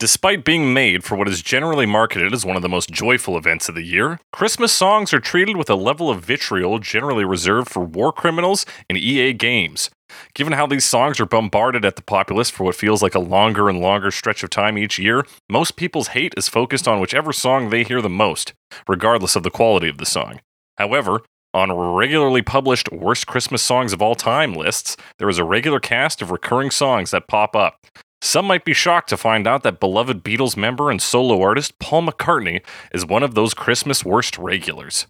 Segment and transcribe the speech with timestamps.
[0.00, 3.68] Despite being made for what is generally marketed as one of the most joyful events
[3.68, 7.80] of the year, Christmas songs are treated with a level of vitriol generally reserved for
[7.84, 9.90] war criminals and EA games.
[10.32, 13.68] Given how these songs are bombarded at the populace for what feels like a longer
[13.68, 17.68] and longer stretch of time each year, most people's hate is focused on whichever song
[17.68, 18.54] they hear the most,
[18.88, 20.40] regardless of the quality of the song.
[20.78, 21.20] However,
[21.52, 26.22] on regularly published Worst Christmas Songs of All Time lists, there is a regular cast
[26.22, 27.86] of recurring songs that pop up.
[28.22, 32.02] Some might be shocked to find out that beloved Beatles member and solo artist Paul
[32.02, 32.62] McCartney
[32.92, 35.06] is one of those Christmas worst regulars.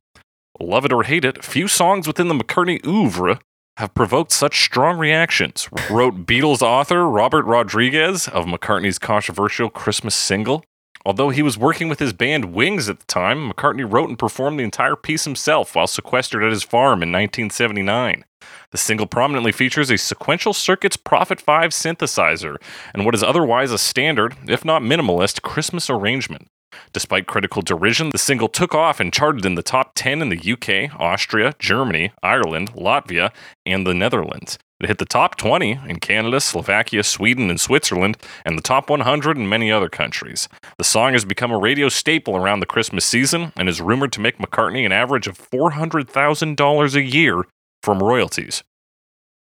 [0.61, 3.41] Love it or hate it, few songs within the McCartney oeuvre
[3.79, 10.63] have provoked such strong reactions, wrote Beatles author Robert Rodriguez of McCartney's controversial Christmas single.
[11.07, 14.59] Although he was working with his band Wings at the time, McCartney wrote and performed
[14.59, 18.25] the entire piece himself while sequestered at his farm in 1979.
[18.71, 22.57] The single prominently features a sequential circuits Prophet 5 synthesizer
[22.95, 26.49] and what is otherwise a standard, if not minimalist, Christmas arrangement.
[26.93, 30.53] Despite critical derision, the single took off and charted in the top 10 in the
[30.53, 33.31] UK, Austria, Germany, Ireland, Latvia,
[33.67, 34.59] and the Netherlands.
[34.81, 39.37] It hit the top 20 in Canada, Slovakia, Sweden, and Switzerland, and the top 100
[39.37, 40.49] in many other countries.
[40.79, 44.21] The song has become a radio staple around the Christmas season and is rumored to
[44.21, 47.45] make McCartney an average of $400,000 a year
[47.83, 48.65] from royalties.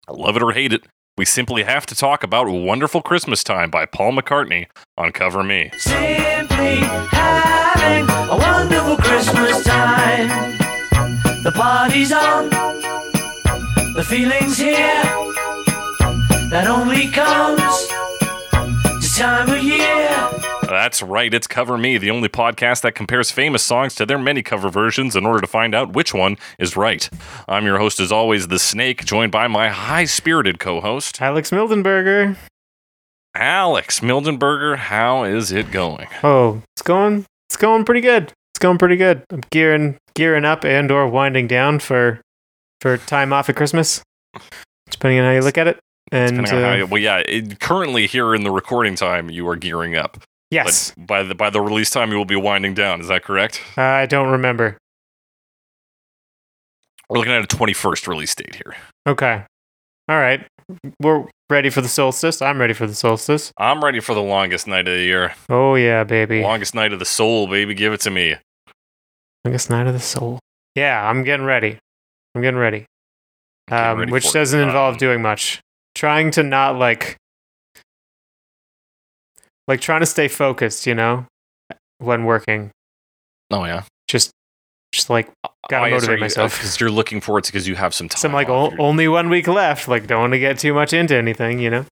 [0.09, 0.87] I Love it or hate it,
[1.19, 5.70] we simply have to talk about Wonderful Christmas Time by Paul McCartney on Cover Me.
[6.69, 10.28] Simply having a wonderful Christmas time.
[11.42, 12.50] The party's on,
[13.94, 15.02] the feeling's here.
[16.50, 17.62] That only comes
[19.00, 20.11] this time of year.
[20.69, 24.42] That's right, it's Cover Me, the only podcast that compares famous songs to their many
[24.42, 27.08] cover versions in order to find out which one is right.
[27.48, 31.50] I'm your host, as always, The Snake, joined by my high spirited co host, Alex
[31.50, 32.36] Mildenberger.
[33.34, 34.77] Alex Mildenberger.
[34.77, 36.09] How is it going?
[36.23, 37.27] Oh, it's going.
[37.48, 38.33] It's going pretty good.
[38.53, 39.23] It's going pretty good.
[39.31, 42.20] I'm gearing gearing up and or winding down for
[42.81, 44.02] for time off at Christmas,
[44.91, 45.79] depending on how you look at it.
[46.11, 49.95] And uh, you- well, yeah, it, currently here in the recording time, you are gearing
[49.95, 50.19] up.
[50.51, 53.01] yes, But by the by the release time, you will be winding down.
[53.01, 53.61] Is that correct?
[53.77, 54.79] I don't remember.
[57.08, 58.75] We're looking at a 21st release date here.
[59.07, 59.42] Okay,
[60.08, 60.47] all right.
[61.01, 62.42] We're ready for the solstice.
[62.42, 63.52] I'm ready for the solstice.
[63.56, 65.34] I'm ready for the longest night of the year.
[65.48, 66.42] Oh yeah, baby.
[66.42, 67.74] Longest night of the soul, baby.
[67.74, 68.36] Give it to me.
[69.45, 70.39] Longest night of the soul.
[70.74, 71.78] Yeah, I'm getting ready.
[72.34, 72.84] I'm getting ready.
[73.68, 75.61] Getting Um, ready which doesn't involve Um, doing much.
[75.95, 77.17] Trying to not like,
[79.67, 80.86] like trying to stay focused.
[80.86, 81.27] You know,
[81.98, 82.70] when working,
[83.51, 83.84] Oh yeah.
[84.93, 85.31] Just, like
[85.69, 86.57] Gotta Oh, motivate myself.
[86.57, 88.19] because you're looking forward to because you have some time.
[88.19, 89.87] some like o- only one week left.
[89.89, 91.59] Like don't want to get too much into anything.
[91.59, 91.85] You know.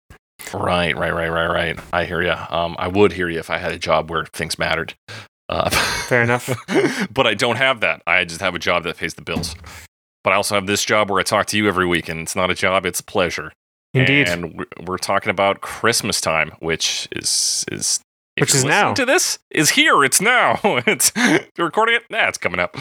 [0.53, 1.79] Right, right, right, right, right.
[1.93, 2.33] I hear you.
[2.51, 4.95] Um, I would hear you if I had a job where things mattered.
[5.49, 5.71] Uh,
[6.09, 6.55] Fair enough.
[7.13, 8.03] but I don't have that.
[8.07, 9.57] I just have a job that pays the bills.
[10.23, 12.37] But I also have this job where I talk to you every week, and it's
[12.37, 13.53] not a job; it's a pleasure.
[13.93, 14.29] Indeed.
[14.29, 18.01] And we're talking about Christmas time, which is is
[18.37, 18.95] if Which is now.
[18.95, 20.03] To this is here.
[20.05, 20.59] It's now.
[20.65, 21.13] it's
[21.57, 22.03] you're recording it.
[22.11, 22.77] Nah, it's coming up.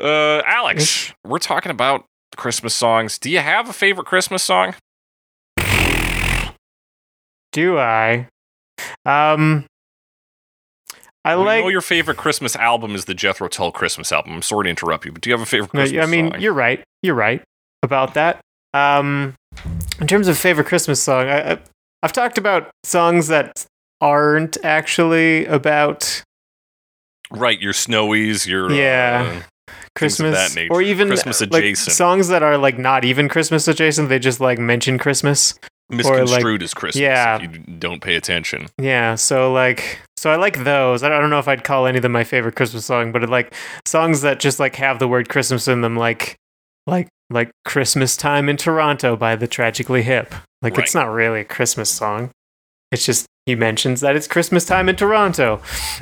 [0.00, 1.14] Uh, Alex, Ish.
[1.24, 2.04] we're talking about
[2.36, 3.18] Christmas songs.
[3.18, 4.74] Do you have a favorite Christmas song?
[7.52, 8.28] Do I?
[9.04, 9.66] Um.
[11.24, 11.64] I We like.
[11.64, 14.32] know your favorite Christmas album is the Jethro Tull Christmas album.
[14.32, 16.30] I'm sorry to interrupt you, but do you have a favorite No, Christmas I mean,
[16.30, 16.40] song?
[16.40, 16.82] you're right.
[17.02, 17.42] You're right
[17.82, 18.40] about that.
[18.72, 19.34] Um,
[20.00, 21.58] in terms of favorite Christmas song, I, I,
[22.02, 23.66] I've talked about songs that
[24.00, 26.22] aren't actually about
[27.30, 27.60] right.
[27.60, 29.24] Your Snowies, your Yeah.
[29.26, 30.72] uh, Things of Christmas, that nature.
[30.72, 31.94] or even Christmas like, adjacent.
[31.94, 34.08] songs that are like not even Christmas adjacent.
[34.08, 35.54] They just like mention Christmas.
[35.90, 37.00] misconstrued as Christmas.
[37.00, 37.36] yeah.
[37.36, 38.68] if you don't pay attention.
[38.78, 41.02] Yeah, so like, so I like those.
[41.02, 43.52] I don't know if I'd call any of them my favorite Christmas song, but like
[43.86, 46.36] songs that just like have the word Christmas in them, like,
[46.86, 50.32] like, like "Christmas Time in Toronto" by the Tragically Hip.
[50.62, 52.30] Like, it's not really a Christmas song.
[52.92, 55.60] It's just he mentions that it's Christmas time in Toronto,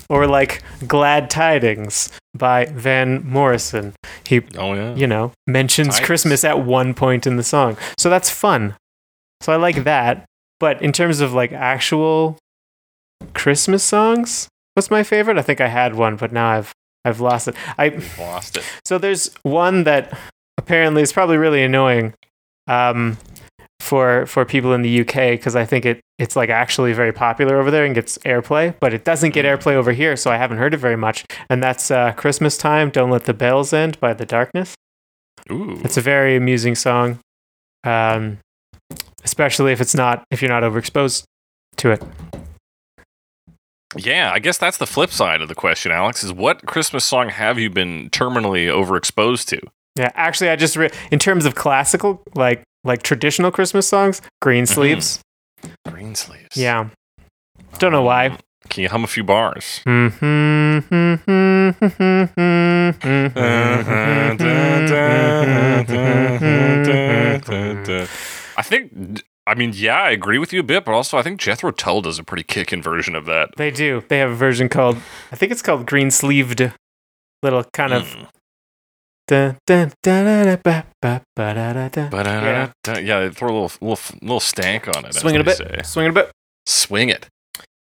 [0.08, 3.94] or like "Glad Tidings" by Van Morrison.
[4.26, 4.94] He Oh yeah.
[4.94, 6.06] you know, mentions Tidings.
[6.06, 7.76] Christmas at one point in the song.
[7.98, 8.74] So that's fun.
[9.40, 10.24] So I like that.
[10.60, 12.36] But in terms of like actual
[13.34, 15.38] Christmas songs, what's my favorite?
[15.38, 16.72] I think I had one, but now I've
[17.04, 17.54] I've lost it.
[17.78, 18.64] I lost it.
[18.84, 20.16] so there's one that
[20.56, 22.14] apparently is probably really annoying
[22.66, 23.16] um,
[23.80, 27.60] for for people in the UK because I think it it's like actually very popular
[27.60, 30.58] over there and gets airplay, but it doesn't get airplay over here, so I haven't
[30.58, 31.24] heard it very much.
[31.48, 34.74] And that's uh, "Christmas Time, Don't Let the Bells End" by The Darkness.
[35.50, 35.80] Ooh.
[35.84, 37.20] It's a very amusing song,
[37.84, 38.38] um,
[39.24, 41.24] especially if it's not if you're not overexposed
[41.76, 42.02] to it.
[43.96, 46.22] Yeah, I guess that's the flip side of the question, Alex.
[46.22, 49.60] Is what Christmas song have you been terminally overexposed to?
[49.96, 55.20] Yeah, actually, I just re- in terms of classical, like like traditional Christmas songs, Greensleeves.
[55.88, 56.56] Green sleeves.
[56.56, 56.88] Yeah,
[57.78, 58.36] don't know why.
[58.68, 59.80] Can you hum a few bars?
[59.86, 60.10] I
[68.62, 69.22] think.
[69.46, 72.02] I mean, yeah, I agree with you a bit, but also I think Jethro Tull
[72.02, 73.48] does a pretty kickin' version of that.
[73.56, 74.04] They do.
[74.08, 74.98] They have a version called
[75.32, 76.70] I think it's called Greensleeved.
[77.42, 78.04] Little kind of.
[78.04, 78.28] Mm.
[79.28, 82.72] Dun, dun, dun, ba, ba, Yeah.
[82.86, 82.98] yeah.
[82.98, 85.14] yeah, they throw a little little little stank on it.
[85.14, 85.56] Swing it a bit.
[85.58, 85.80] say.
[85.84, 86.32] Swing it a bit.
[86.66, 87.28] Swing it.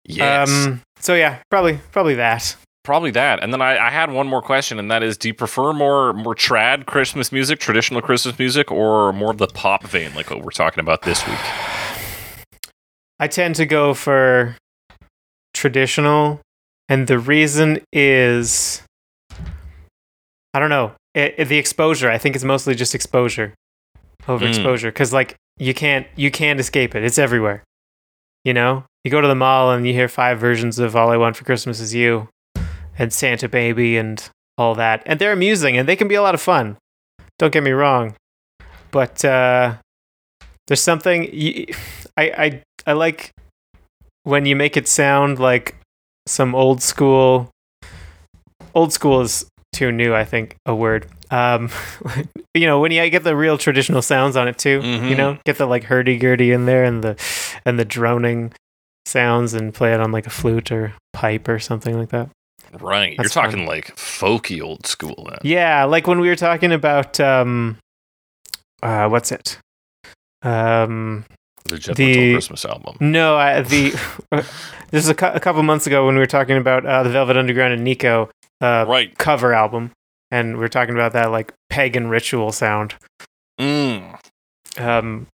[0.06, 0.50] Yes.
[0.50, 0.81] Um.
[1.00, 2.56] So yeah, probably probably that.
[2.83, 3.44] Probably that.
[3.44, 6.13] And then I, I had one more question, and that is: Do you prefer more
[6.13, 10.44] more trad Christmas music, traditional Christmas music, or more of the pop vein, like what
[10.44, 11.39] we're talking about this week?
[13.19, 14.56] I tend to go for
[15.53, 16.41] traditional,
[16.88, 18.81] and the reason is
[20.53, 22.09] I don't know it, it- the exposure.
[22.09, 23.53] I think it's mostly just exposure,
[24.27, 27.03] overexposure, because like you can't you can't escape it.
[27.03, 27.63] It's everywhere.
[28.45, 31.17] You know, you go to the mall and you hear five versions of "All I
[31.17, 32.29] Want for Christmas Is You"
[32.97, 36.35] and "Santa Baby" and all that, and they're amusing and they can be a lot
[36.35, 36.77] of fun.
[37.38, 38.15] Don't get me wrong,
[38.91, 39.75] but uh,
[40.67, 41.67] there's something you,
[42.17, 43.31] I I I like
[44.23, 45.75] when you make it sound like
[46.27, 47.50] some old school.
[48.75, 51.07] Old school is too new, I think, a word.
[51.31, 51.69] Um,
[52.54, 55.18] you know, when you get the real traditional sounds on it too, you Mhm.
[55.18, 57.16] know, get the like hurdy gurdy in there and the
[57.66, 58.51] and the droning
[59.06, 62.30] sounds and play it on like a flute or pipe or something like that.
[62.80, 63.16] Right.
[63.18, 63.68] That's You're talking fun.
[63.68, 65.39] like folky old school then.
[65.44, 67.77] Yeah, like when we were talking about um,
[68.83, 69.57] uh, what's it?
[70.44, 71.25] Um,
[71.65, 72.98] The The- Christmas album.
[73.00, 73.92] No, I, the
[74.92, 77.10] this is a, cou- a couple months ago when we were talking about uh, the
[77.10, 78.30] Velvet Underground and Nico
[78.61, 79.17] uh, Right.
[79.17, 79.91] cover album,
[80.31, 82.95] and we are talking about that like pagan ritual sound.
[83.59, 84.19] Mm.
[84.77, 85.27] Um,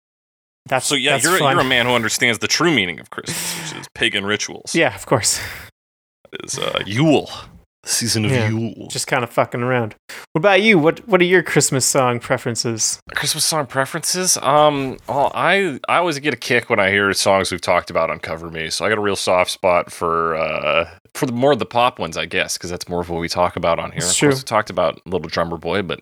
[0.66, 1.52] that's So yeah, that's you're fun.
[1.52, 4.74] you're a man who understands the true meaning of Christmas, which is pagan rituals.
[4.74, 5.40] Yeah, of course.
[6.42, 7.30] Is uh, Yule,
[7.82, 8.48] the season of Yeah.
[8.48, 8.88] Yule.
[8.88, 9.94] Just kind of fucking around.
[10.32, 10.78] What about you?
[10.78, 12.98] What What are your Christmas song preferences?
[13.14, 14.36] Christmas song preferences.
[14.38, 18.10] Um, well, I I always get a kick when I hear songs we've talked about
[18.10, 18.70] on Cover Me.
[18.70, 21.98] So I got a real soft spot for uh for the more of the pop
[21.98, 23.98] ones, I guess, because that's more of what we talk about on here.
[23.98, 24.28] It's of true.
[24.30, 26.00] course, we talked about Little Drummer Boy, but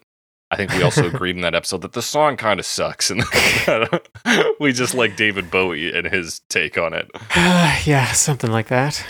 [0.50, 3.23] I think we also agreed in that episode that the song kind of sucks, and
[4.61, 7.11] we just like David Bowie and his take on it.
[7.87, 9.05] yeah, something like that.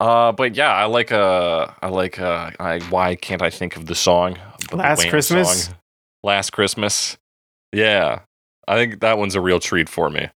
[0.00, 3.86] Uh, but yeah, I like uh, I like uh, I why can't I think of
[3.86, 4.38] the song?
[4.70, 5.64] The Last Wham Christmas?
[5.66, 5.74] song.
[6.24, 7.16] Last Christmas.
[7.72, 8.20] Yeah,
[8.66, 10.28] I think that one's a real treat for me.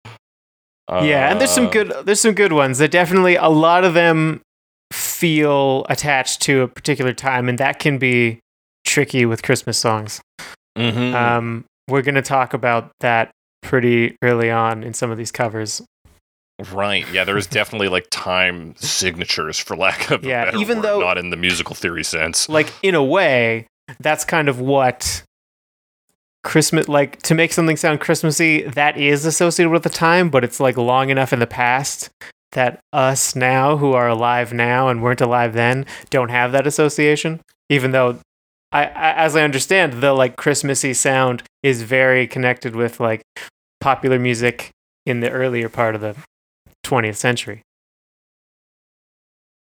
[0.90, 2.78] yeah, and there's some Uh, good there's some good ones.
[2.78, 4.42] That definitely a lot of them
[4.92, 8.38] feel attached to a particular time, and that can be
[8.84, 10.20] tricky with Christmas songs.
[10.78, 11.14] mhm.
[11.14, 13.30] Um, we're gonna talk about that
[13.62, 15.82] pretty early on in some of these covers.
[16.72, 17.06] right.
[17.12, 21.00] Yeah, there's definitely like time signatures, for lack of Yeah, a better even word, though-
[21.00, 22.48] not in the musical theory sense.
[22.48, 23.66] Like in a way,
[24.00, 25.22] that's kind of what
[26.44, 28.62] Christmas like to make something sound Christmassy.
[28.62, 32.08] That is associated with the time, but it's like long enough in the past
[32.56, 37.40] that us now who are alive now and weren't alive then don't have that association.
[37.68, 38.18] Even though,
[38.72, 43.22] I, I as I understand, the like Christmassy sound is very connected with like
[43.80, 44.70] popular music
[45.04, 46.16] in the earlier part of the
[46.84, 47.62] 20th century.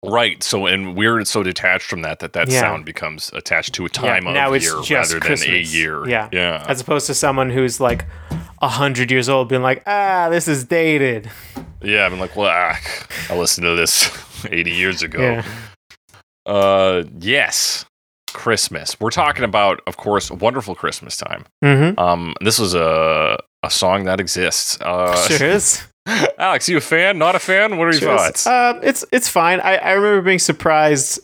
[0.05, 0.43] Right.
[0.43, 2.61] So, and we're so detached from that that that Yeah.
[2.61, 6.09] sound becomes attached to a time now of year rather than a year.
[6.09, 6.29] Yeah.
[6.33, 6.65] Yeah.
[6.69, 8.07] as opposed to someone who's like
[8.61, 11.31] a hundred years old being like, ah, this is dated.
[11.83, 12.79] Yeah, I've been like, well, ah,
[13.31, 14.11] I listened to this
[14.51, 15.21] 80 years ago.
[15.21, 15.45] Yeah.
[16.47, 17.85] Uh, yes,
[18.33, 18.99] Christmas.
[19.01, 21.45] We're talking about, of course, Wonderful Christmas Time.
[21.65, 21.99] Mm-hmm.
[21.99, 24.81] Um, this was a a song that exists.
[24.81, 25.85] Uh, sure is.
[26.39, 27.19] Alex, you a fan?
[27.19, 27.77] Not a fan?
[27.77, 28.47] What are your Sure thoughts?
[28.47, 29.61] Um, it's it's fine.
[29.61, 31.21] I, I remember being surprised.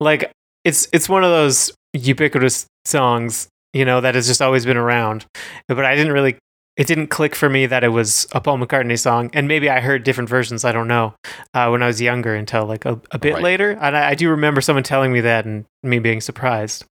[0.00, 0.32] Like
[0.64, 5.26] it's it's one of those ubiquitous songs, you know, that has just always been around.
[5.68, 6.38] But I didn't really
[6.76, 9.78] it didn't click for me that it was a Paul McCartney song, and maybe I
[9.80, 10.64] heard different versions.
[10.64, 11.14] I don't know
[11.52, 13.42] uh, when I was younger until like a, a bit Right.
[13.42, 16.84] later, and I, I do remember someone telling me that and me being surprised.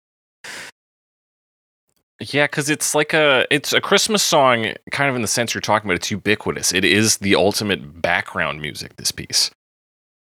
[2.21, 5.61] Yeah, because it's like a it's a Christmas song, kind of in the sense you're
[5.61, 5.95] talking about.
[5.95, 6.73] It's ubiquitous.
[6.73, 8.95] It is the ultimate background music.
[8.95, 9.51] This piece,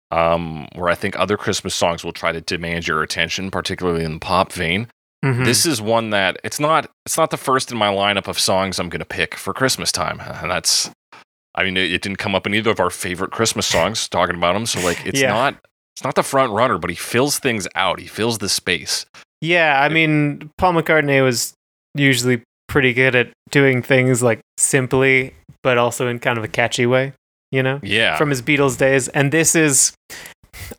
[0.10, 4.14] um, where I think other Christmas songs will try to demand your attention, particularly in
[4.14, 4.88] the pop vein.
[5.24, 5.46] Mhm.
[5.46, 8.78] This is one that it's not it's not the first in my lineup of songs
[8.80, 10.92] I'm going to pick for Christmas time, and that's
[11.56, 14.36] I mean, it, it didn't come up in either of our favorite Christmas songs talking
[14.36, 14.66] about him.
[14.66, 15.30] So like, it's Yeah.
[15.34, 15.56] not
[15.96, 18.00] it's not the front runner, but he fills things out.
[18.00, 19.06] He fills the space.
[19.42, 21.54] Yeah, I mean, Paul McCartney was
[21.96, 26.86] usually pretty good at doing things like simply, but also in kind of a catchy
[26.88, 27.14] way,
[27.52, 28.18] you know, Yeah.
[28.18, 29.08] from his Beatles days.
[29.10, 29.94] And this is,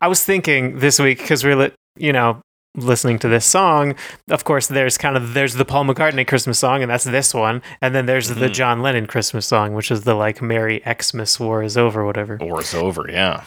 [0.01, 2.41] I was thinking this week because we're, you know,
[2.77, 3.95] listening to this song.
[4.31, 7.63] Of course, there's kind of there's the Paul McCartney Christmas song, and that's this one,
[7.81, 8.53] and then there's the Mhm.
[8.55, 12.39] John Lennon Christmas song, which is the like "Merry Xmas War is over," whatever.
[12.41, 13.07] War is over.
[13.11, 13.43] Yeah.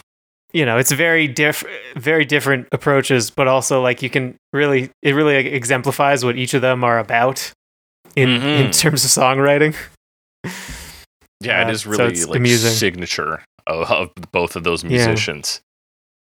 [0.54, 1.62] you know it's very diff
[1.94, 6.62] very different approaches but also like you can really it really exemplifies what each of
[6.62, 7.52] them are about
[8.16, 8.80] in in Mhm.
[8.80, 9.74] terms of songwriting
[11.42, 12.70] Yeah, Uh, it is really it's like amusing.
[12.72, 15.60] signature of, of both of those musicians.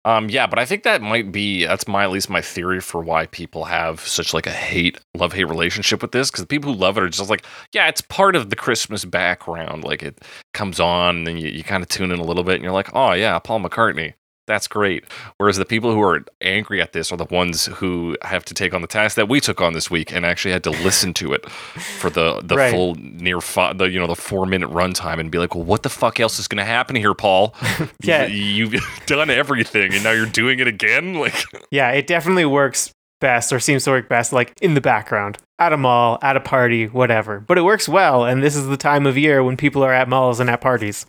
[0.03, 3.03] Um, yeah, but I think that might be that's my at least my theory for
[3.03, 6.74] why people have such like a hate love hate relationship with this because the people
[6.74, 10.20] who love it are just like yeah it's part of the Christmas background like it
[10.53, 12.74] comes on and then you, you kind of tune in a little bit and you're
[12.74, 14.13] like oh yeah Paul McCartney
[14.51, 15.03] that's great
[15.38, 18.74] whereas the people who are angry at this are the ones who have to take
[18.74, 21.31] on the task that we took on this week and actually had to listen to
[21.34, 22.72] it for the the Right.
[22.72, 25.84] full near fi- the you know the four minute runtime and be like well what
[25.84, 27.55] the fuck else is going to happen here Paul
[28.03, 28.25] Yeah.
[28.25, 32.91] you, you've done everything and now you're doing it again like yeah it definitely works
[33.22, 36.39] best or seems to work best like in the background at a mall at a
[36.39, 39.84] party whatever but it works well and this is the time of year when people
[39.84, 41.05] are at malls and at parties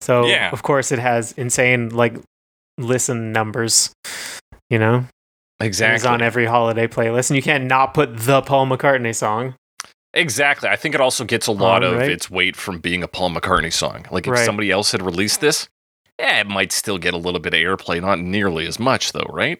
[0.00, 0.50] so Yeah.
[0.50, 2.14] of course it has insane like
[2.78, 3.92] listen numbers
[4.70, 5.04] you know
[5.60, 9.54] exactly it's on every holiday playlist and you can't not put the paul mccartney song
[10.14, 10.68] Exactly.
[10.68, 13.30] I think it also gets a lot Um, of its weight from being a Paul
[13.30, 14.04] McCartney song.
[14.10, 14.44] Like if Right.
[14.44, 15.68] somebody else had released this,
[16.20, 19.24] yeah, it might still get a little bit of airplay, not nearly as much though,
[19.30, 19.58] right?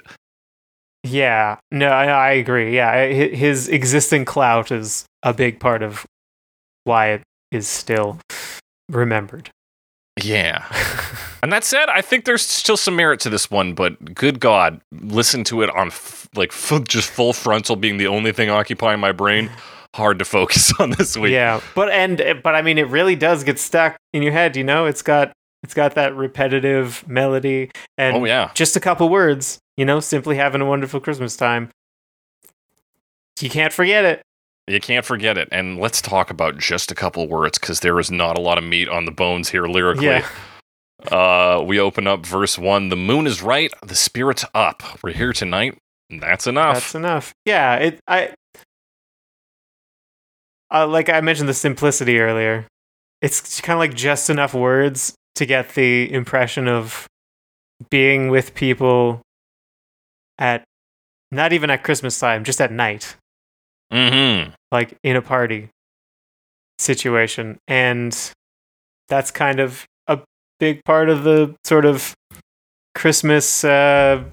[1.05, 2.77] Yeah, no, I, I agree.
[2.77, 6.05] Yeah, his existing clout is a big part of
[6.85, 8.19] why it is still
[8.91, 9.49] remembered.
[10.21, 10.65] Yeah.
[11.45, 14.81] And that said, I think there's still some merit to this one, but good God,
[14.93, 19.01] listen to it on f- like f- just full frontal being the only thing occupying
[19.01, 19.51] my brain.
[19.97, 21.33] Hard to focus on this week.
[21.33, 24.55] yeah, but and eh, but I mean, it really does get stuck in your head.
[24.57, 25.33] You know, it's got
[25.65, 28.53] it's got that repetitive melody and Oh yeah.
[28.55, 29.59] just a couple words.
[29.77, 31.71] You know, simply having a wonderful Christmas time.
[33.41, 34.23] You can't forget it.
[34.69, 35.49] You can't forget it.
[35.51, 38.65] And let's talk about just a couple words because there is not a lot of
[38.65, 40.07] meat on the bones here lyrically.
[40.07, 40.29] Yeah.
[41.11, 42.89] Uh, we open up verse one.
[42.89, 43.73] The moon is right.
[43.85, 44.85] The spirit's up.
[45.03, 45.77] We're here tonight.
[46.09, 46.75] and That's enough.
[46.75, 47.35] That's enough.
[47.45, 47.99] Yeah, it.
[48.07, 48.35] I.
[50.73, 52.69] Uh, like I mentioned, the simplicity earlier.
[53.21, 57.09] It's kind of like just enough words to get the impression of
[57.91, 59.23] being with people
[60.39, 60.63] at
[61.33, 63.17] not even at Christmas time, just at night,
[63.93, 64.51] mm-hmm.
[64.71, 65.69] like in a party
[66.79, 68.33] situation, and
[69.09, 70.21] that's kind of a
[70.59, 72.15] big part of the sort of
[72.95, 73.65] Christmas.
[73.65, 74.25] Uh,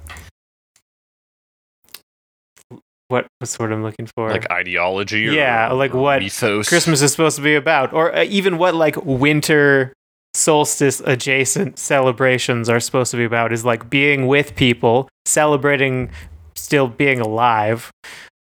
[3.09, 4.29] what what's the word I'm looking for?
[4.29, 5.27] Like ideology.
[5.27, 6.69] Or, Yeah, like or what ethos.
[6.69, 9.93] Christmas is supposed to be about, or uh, even what like winter
[10.35, 16.11] solstice adjacent celebrations are supposed to be about is like being with people, celebrating
[16.55, 17.91] still being alive,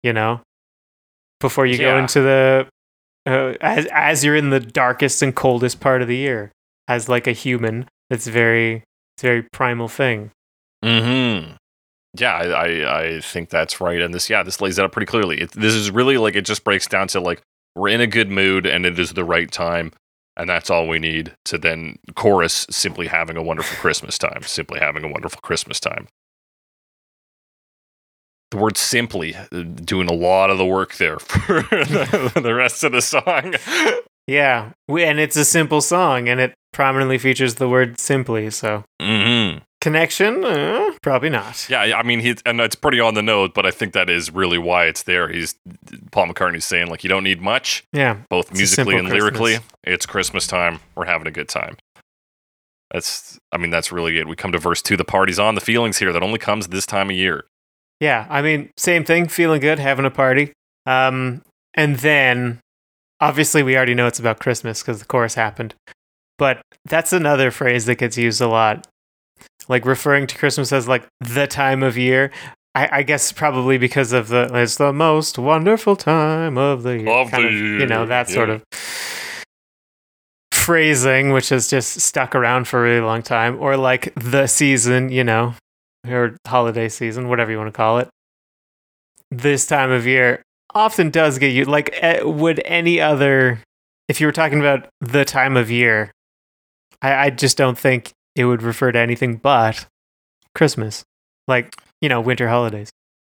[0.04, 0.42] you know,
[1.40, 2.68] before you go into the
[3.26, 6.52] uh, as as you're in the darkest and coldest part of the year
[6.88, 7.88] as like a human.
[8.10, 8.84] It's very
[9.16, 10.32] it's a very primal thing.
[10.84, 11.56] Mm-hmm.
[12.18, 14.02] Yeah, I, I I think that's right.
[14.02, 15.42] And this, yeah, this lays it out pretty clearly.
[15.42, 17.42] It, this is really like it just breaks down to like
[17.76, 19.92] we're in a good mood and it is the right time,
[20.36, 24.42] and that's all we need to then chorus simply having a wonderful Christmas time.
[24.44, 26.08] Simply having a wonderful Christmas time.
[28.52, 32.84] The word simply uh, doing a lot of the work there for the, the rest
[32.84, 33.56] of the song.
[34.28, 38.50] Yeah, we, and it's a simple song, and it prominently features the word simply.
[38.50, 39.60] So mm-hmm.
[39.80, 41.70] connection, uh, probably not.
[41.70, 44.32] Yeah, I mean, he and it's pretty on the nose, but I think that is
[44.32, 45.30] really why it's there.
[45.30, 45.56] He's
[46.12, 49.60] Paul McCartney's saying like you don't need much, Yeah, both musically and lyrically.
[49.84, 50.82] It's Christmas time.
[50.96, 51.78] We're having a good time.
[52.94, 54.28] That's, I mean, that's really it.
[54.28, 54.98] We come to verse two.
[54.98, 55.56] The party's on.
[55.56, 57.46] The feelings here that only comes this time of year.
[58.00, 60.54] Yeah, I mean, same thing, feeling good, having a party.
[60.86, 61.42] Um,
[61.74, 62.60] and then
[63.20, 65.74] obviously we already know it's about Christmas because the chorus happened.
[66.38, 68.88] But that's another phrase that gets used a lot.
[69.68, 72.32] Like referring to Christmas as like the time of year.
[72.76, 77.10] I, I guess probably because of the it's the most wonderful time of the year.
[77.10, 78.64] Of the of, You know, that sort of
[80.52, 83.58] phrasing, which has just stuck around for a really long time.
[83.60, 85.56] Or like the season, you know,
[86.10, 88.10] or holiday season, whatever you want to call it.
[89.32, 90.42] This time of year
[90.74, 93.60] often does get you like eh, would any other
[94.08, 96.12] if you were talking about the time of year
[97.02, 99.86] I, I just don't think it would refer to anything but
[100.56, 101.04] Christmas,
[101.48, 102.90] like you know, winter holidays.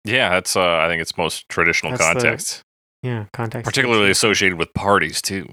[0.04, 2.62] Yeah, that's uh, I think it's most traditional That's the context,
[3.04, 3.66] Yeah, context.
[3.66, 5.48] particularly associated with parties too.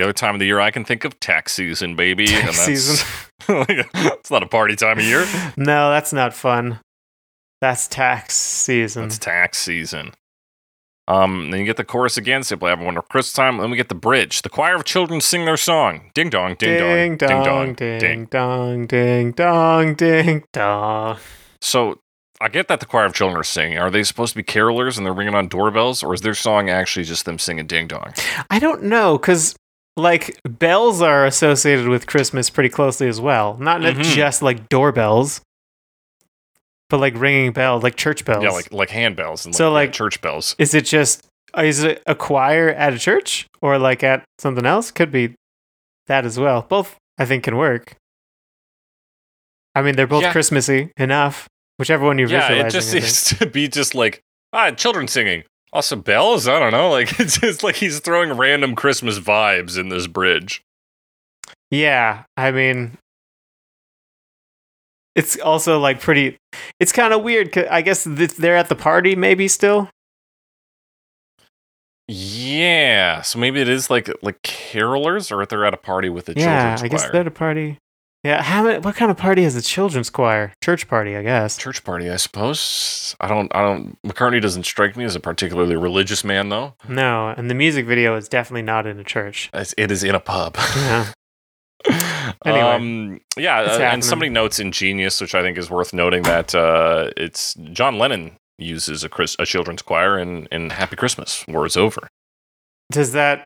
[0.00, 2.26] The other time of the year I can think of tax season, baby.
[2.26, 3.06] Tax season.
[3.50, 5.26] it's not a party time of year.
[5.58, 6.80] No, that's not fun.
[7.60, 9.04] That's tax season.
[9.04, 10.12] It's tax season.
[11.06, 13.58] Um, then you get the chorus again, simply have a wonderful Christmas time.
[13.58, 14.40] Then we get the bridge.
[14.40, 16.10] The choir of children sing their song.
[16.14, 21.18] Ding dong, ding, dong, ding dong, ding dong, ding dong, ding dong, ding dong.
[21.60, 22.00] So
[22.40, 23.76] I get that the choir of children are singing.
[23.76, 26.70] Are they supposed to be carolers and they're ringing on doorbells, or is their song
[26.70, 28.14] actually just them singing ding dong?
[28.48, 29.56] I don't know because
[29.96, 33.56] like bells are associated with Christmas pretty closely as well.
[33.58, 34.02] Not Mhm.
[34.02, 35.40] just like doorbells,
[36.88, 38.42] but like ringing bells, like church bells.
[38.44, 40.54] Yeah, like like handbells and So, yeah, like- church bells.
[40.58, 41.26] is it just
[41.58, 44.90] is it a choir at a church or like at something else?
[44.92, 45.34] Could be
[46.06, 46.62] that as well.
[46.62, 47.96] Both I think can work.
[49.74, 50.32] I mean, they're both Yeah.
[50.32, 51.48] Christmassy enough.
[51.78, 52.66] Whichever one you're Yeah, visualizing.
[52.66, 52.90] it just
[53.30, 54.20] seems to be just like
[54.52, 55.44] ah, children singing.
[55.72, 56.48] Also bells.
[56.48, 56.90] I don't know.
[56.90, 60.62] Like it's just like he's throwing random Christmas vibes in this bridge.
[61.70, 62.98] Yeah, I mean,
[65.14, 66.36] it's also like pretty.
[66.80, 67.56] It's kind of weird.
[67.56, 69.88] I guess th- they're at the party, maybe still.
[72.08, 76.26] Yeah, so maybe it is like like carolers, or if they're at a party with
[76.26, 77.78] the yeah, children's I guess they're at a party.
[78.22, 80.52] Yeah, how many, what kind of party is a children's choir?
[80.62, 81.56] Church party, I guess.
[81.56, 83.16] church party, I suppose.
[83.18, 83.54] I don't.
[83.54, 83.96] I don't.
[84.02, 86.74] McCartney doesn't strike me as a particularly religious man, though.
[86.86, 89.48] No, and the music video is definitely not in a church.
[89.54, 90.56] It's, it is in a pub.
[90.76, 91.12] Yeah.
[92.44, 96.22] Anyway, um, yeah, uh, and somebody notes in Genius, which I think is worth noting,
[96.22, 101.44] that uh, it's John Lennon uses a, Chris, a children's choir in, in Happy Christmas,
[101.48, 102.08] War is Over.
[102.90, 103.44] Does that?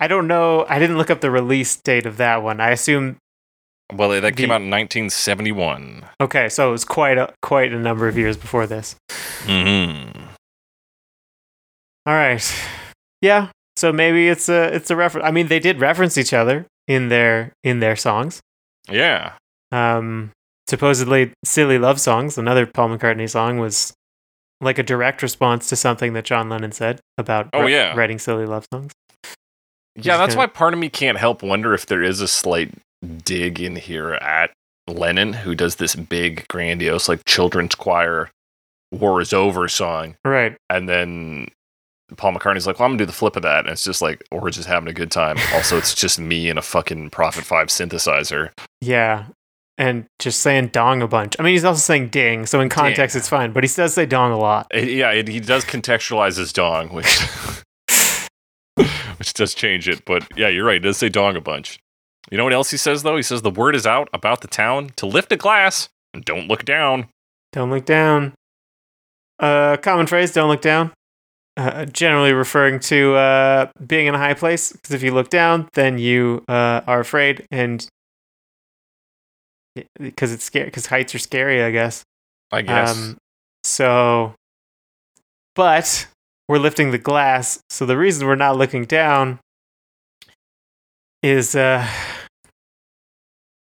[0.00, 0.64] I don't know.
[0.68, 2.60] I didn't look up the release date of that one.
[2.60, 3.16] I assume.
[3.92, 6.04] Well, that came out in 1971.
[6.20, 8.96] Okay, so it was quite a quite a number of years before this.
[9.44, 10.18] Mm-hmm.
[12.06, 12.42] All right.
[13.20, 13.48] Yeah.
[13.76, 15.26] So maybe it's a it's a reference.
[15.26, 18.40] I mean, they did reference each other in their in their songs.
[18.90, 19.32] Yeah.
[19.70, 20.32] Um,
[20.68, 23.94] supposedly, "Silly Love Songs," another Paul McCartney song, was
[24.60, 27.94] like a direct response to something that John Lennon said about Oh, yeah.
[27.96, 28.92] writing silly love songs.
[29.96, 32.72] Yeah, that's kinda- why part of me can't help wonder if there is a slight
[33.24, 34.50] dig in here at
[34.88, 38.30] Lennon, who does this big, grandiose, like children's choir
[38.92, 40.16] War is Over song.
[40.24, 40.56] Right.
[40.68, 41.48] And then
[42.16, 43.60] Paul McCartney's like, well, I'm going to do the flip of that.
[43.60, 45.38] And it's just like, or we're just having a good time.
[45.54, 48.50] Also, it's just me and a fucking Prophet 5 synthesizer.
[48.82, 49.26] Yeah.
[49.78, 51.36] And just saying dong a bunch.
[51.38, 53.20] I mean, he's also saying ding, so in context, Ding.
[53.20, 53.52] it's fine.
[53.52, 54.66] But he does say dong a lot.
[54.70, 57.20] It- yeah, it, he does contextualize his dong, which
[59.18, 60.04] which does change it.
[60.04, 60.76] But yeah, you're right.
[60.76, 61.78] It does say dong a bunch.
[62.30, 63.16] You know what else he says, though?
[63.16, 66.48] He says the word is out about the town to lift a glass and don't
[66.48, 67.08] look down.
[67.52, 68.34] Don't look down.
[69.38, 70.92] Uh, common phrase, don't look down.
[71.56, 75.68] Uh, generally referring to uh, being in a high place, because if you look down,
[75.74, 77.86] then you uh, are afraid, and
[79.98, 82.04] because it's scary, because heights are scary, I guess.
[82.50, 82.96] I guess.
[82.96, 83.18] Um,
[83.64, 84.34] so,
[85.54, 86.06] but
[86.48, 89.38] we're lifting the glass, so the reason we're not looking down
[91.22, 91.86] is, uh,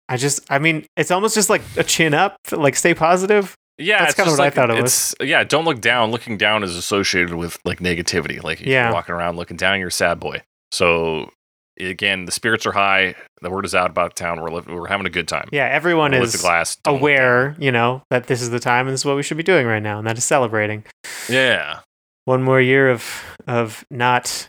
[0.09, 3.55] I just, I mean, it's almost just like a chin up, like stay positive.
[3.77, 6.11] yeah, that's kinda just what I thought it it's, Yeah, don't look down.
[6.11, 8.43] Looking down is associated with like negativity.
[8.43, 8.85] Like Yeah.
[8.85, 10.41] you're walking around looking down, you're a sad boy.
[10.71, 11.31] So
[11.79, 13.15] again, the spirits are high.
[13.41, 14.41] The word is out about town.
[14.41, 15.47] We're li- we're having a good time.
[15.51, 16.75] Yeah, everyone is glass.
[16.83, 17.01] don't look down.
[17.01, 19.43] aware, you know, that this is the time and this is what we should be
[19.43, 20.83] doing right now, and that is celebrating
[21.29, 21.79] Yeah.
[22.25, 24.47] one more year of of not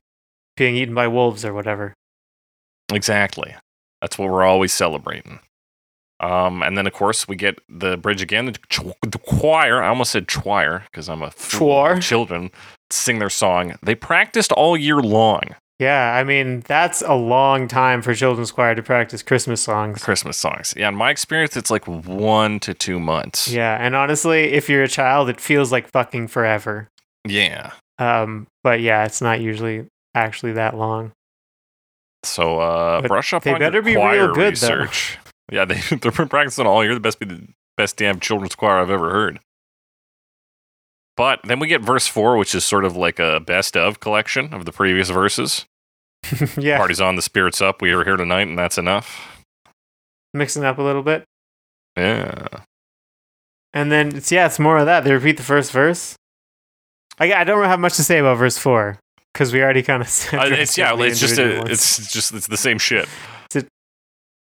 [0.57, 1.95] being eaten by wolves or whatever.
[2.95, 3.55] Exactly.
[4.01, 5.41] That's what we're always celebrating.
[6.21, 8.47] Um, and then of course we get the bridge again.
[8.47, 9.83] The, ch- the choir.
[9.83, 11.33] I almost said choir because I'm a.
[11.33, 12.01] Choir?
[12.01, 12.51] Children
[12.91, 13.75] sing their song.
[13.83, 15.43] They practiced all year long.
[15.79, 20.01] Yeah, I mean that's a long time for children's choir to practice Christmas songs.
[20.01, 20.75] Christmas songs.
[20.77, 23.49] Yeah, in my experience, it's like one to two months.
[23.49, 26.89] Yeah, and honestly, if you're a child, it feels like fucking forever.
[27.27, 27.73] Yeah.
[27.99, 31.11] Um, but yeah, it's not usually actually that long.
[32.25, 34.75] So uh, brush up they on better your be choir real good, though.
[34.75, 35.19] research.
[35.51, 36.95] Yeah, they they've been practicing all year.
[36.95, 39.39] The best be the best damn children's choir I've ever heard.
[41.17, 44.55] But then we get verse four, which is sort of like a best of collection
[44.55, 45.67] of the previous verses.
[46.57, 47.83] yeah, Party's on, the spirits up.
[47.83, 49.45] We are here tonight, and that's enough.
[50.33, 51.25] mixing up a little bit,
[51.99, 52.47] Yeah,
[53.75, 55.05] and then it's yeah, it's more of that.
[55.05, 56.17] They repeat the first verse.
[57.19, 58.99] I I don't have much to say about verse four
[59.33, 62.57] because we already kind of Uh, it's yeah, it's just a, it's just it's the
[62.57, 63.09] same shit.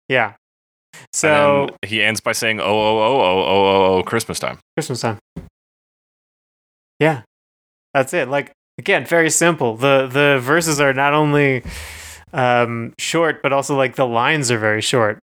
[0.08, 0.34] Yeah.
[1.14, 5.00] So he ends by saying, "Oh, oh, oh, oh, oh, oh, oh, Christmas time." Christmas
[5.00, 5.18] time.
[6.98, 7.22] Yeah,
[7.94, 8.28] that's it.
[8.28, 9.76] Like again, very simple.
[9.76, 11.62] the The verses are not only
[12.32, 15.18] um, short, but also like the lines are very short.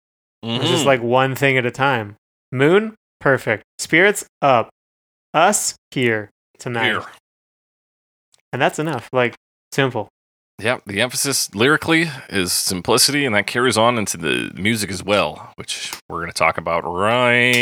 [0.42, 0.86] It's just Mhm.
[0.86, 2.16] like one thing at a time.
[2.52, 3.64] Moon, perfect.
[3.78, 4.68] Spirits up.
[5.32, 7.04] Us here tonight, Here.
[8.52, 9.08] and that's enough.
[9.12, 9.34] Like
[9.74, 10.08] simple.
[10.62, 15.52] Yeah, the emphasis lyrically is simplicity, and that carries on into the music as well,
[15.56, 17.54] which we're going to talk about right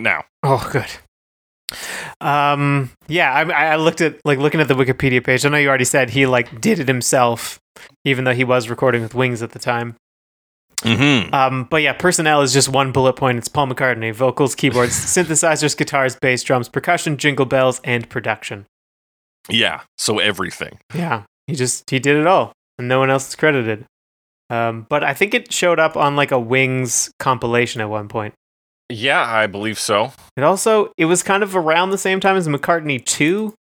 [0.00, 0.24] now.
[0.42, 0.86] Oh, good.
[2.22, 5.44] Um, yeah, I, I looked at like looking at the Wikipedia page.
[5.44, 7.60] I know you already said he like did it himself,
[8.04, 9.96] even though he was recording with Wings at the time.
[10.82, 11.34] Mm-hmm.
[11.34, 13.38] Um, but yeah, personnel is just one bullet point.
[13.38, 18.64] It's Paul McCartney: vocals, keyboards, synthesizers, guitars, bass, drums, percussion, jingle bells, and production.
[19.48, 20.78] Yeah, so everything.
[20.94, 23.84] Yeah, he just he did it all, and no one else is credited.
[24.50, 28.34] Um, but I think it showed up on like a Wings compilation at one point.
[28.88, 30.12] Yeah, I believe so.
[30.36, 33.54] It also it was kind of around the same time as McCartney two,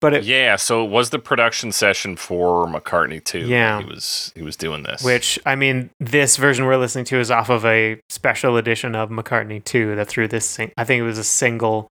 [0.00, 3.40] but it Yeah, so it was the production session for McCartney two.
[3.40, 3.80] Yeah.
[3.80, 5.02] he was he was doing this.
[5.04, 9.10] which I mean this version we're listening to is off of a special edition of
[9.10, 10.46] McCartney two that threw this.
[10.46, 11.88] Sing- I think it was a single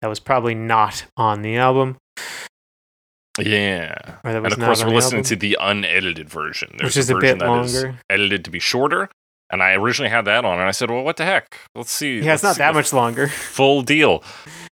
[0.00, 1.98] that was probably not on the album,
[3.46, 6.90] yeah, or that and of course we're the listening album, to the unedited version, There's
[6.90, 7.98] which is a version bit that is longer.
[8.08, 9.08] edited to be shorter.
[9.52, 11.58] And I originally had that on, and I said, "Well, what the heck?
[11.74, 13.26] Let's see." Yeah, it's let's not that much longer.
[13.26, 14.22] full deal."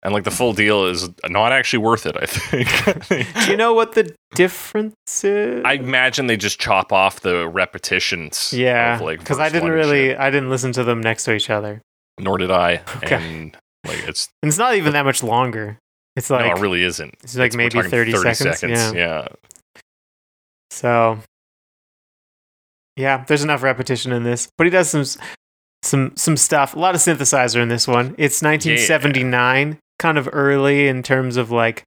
[0.02, 2.16] And like the full deal is not actually worth it.
[2.18, 3.28] I think.
[3.44, 5.62] Do you know what the difference is?
[5.64, 8.52] I imagine they just chop off the repetitions.
[8.54, 10.16] yeah, of, like because I didn't really.
[10.16, 11.82] I didn't listen to them next to each other,
[12.18, 12.80] Nor did I.
[12.96, 13.16] Okay.
[13.16, 15.76] And like it's and it's not even that much longer.
[16.16, 17.14] It's like no, it really isn't.
[17.22, 18.92] it's like we're maybe talking 30 seconds, yeah.
[18.92, 19.28] yeah.
[20.70, 21.18] So,
[22.96, 25.04] yeah, there's enough repetition in this, but he does some
[25.82, 26.74] some some stuff.
[26.74, 28.14] A lot of synthesizer in this one.
[28.18, 31.84] It's 1979, kind of early in terms of like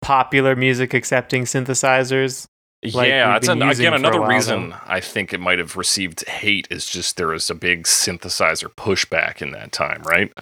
[0.00, 2.46] popular music accepting synthesizers.
[2.82, 6.86] Like yeah, that's an, again another reason I think it might have received hate is
[6.86, 10.32] just there was a big synthesizer pushback in that time, right?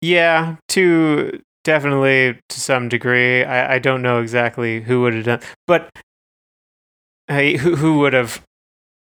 [0.00, 3.44] Yeah, to definitely to some degree.
[3.44, 5.90] I, I don't know exactly who would have done, but
[7.28, 8.42] hey, who who would have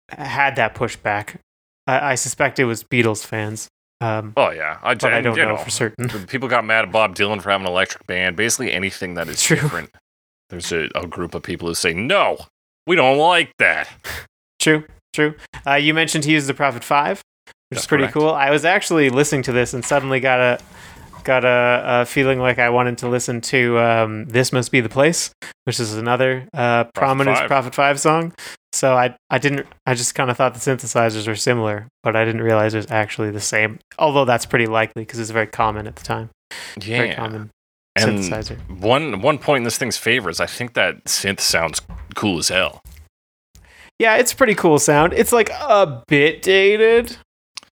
[0.09, 1.37] had that pushback?
[1.85, 3.67] I, I suspect it was Beatles fans.
[3.99, 6.07] Um, Oh yeah, I, but I don't you know, for certain.
[6.27, 8.35] People got mad at Bob Dylan for having an electric band.
[8.35, 9.57] Basically, anything that is True.
[9.57, 9.89] different.
[10.49, 12.37] There's a, a group of people who say no,
[12.85, 13.89] we don't like that.
[14.59, 15.35] True, true.
[15.65, 18.13] Uh, you mentioned he used the Prophet Five, which That's is pretty correct.
[18.13, 18.29] cool.
[18.29, 20.59] I was actually listening to this and suddenly got a
[21.27, 24.89] got a, a feeling like I wanted to listen to um, "This Must Be the
[24.89, 25.29] Place,"
[25.65, 27.47] which is another uh, prominent Five.
[27.47, 28.33] Prophet Five song.
[28.73, 32.25] So I I didn't I just kind of thought the synthesizers were similar, but I
[32.25, 33.77] didn't realize it was actually the same.
[33.99, 36.29] Although that's pretty likely because it's very common at the time.
[36.79, 37.51] Very Yeah, common
[37.95, 38.57] and synthesizer.
[38.79, 41.81] one one point in this thing's favor is I think that synth sounds
[42.15, 42.81] cool as hell.
[43.99, 45.13] Yeah, it's a pretty cool sound.
[45.13, 47.17] It's like a bit dated,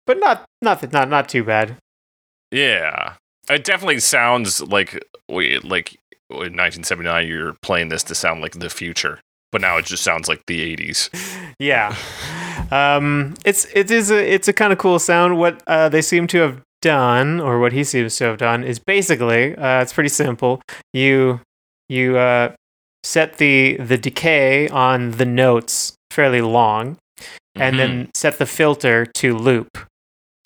[0.08, 1.78] but not not not not too bad.
[2.52, 3.14] Yeah,
[3.50, 5.96] it definitely sounds like wait, like
[6.30, 9.20] in 1979 you're playing this to sound like the future,
[9.52, 11.10] but now it just sounds like the 80s.
[11.60, 11.96] yeah
[12.72, 16.28] um it's it is a it's a kind of cool sound what uh they seem
[16.28, 20.10] to have done or what he seems to have done is basically uh it's pretty
[20.10, 20.62] simple
[20.94, 21.40] you
[21.90, 22.52] you uh
[23.04, 26.98] set the the decay on the notes fairly long
[27.56, 27.78] and Mhm.
[27.78, 29.78] then set the filter to loop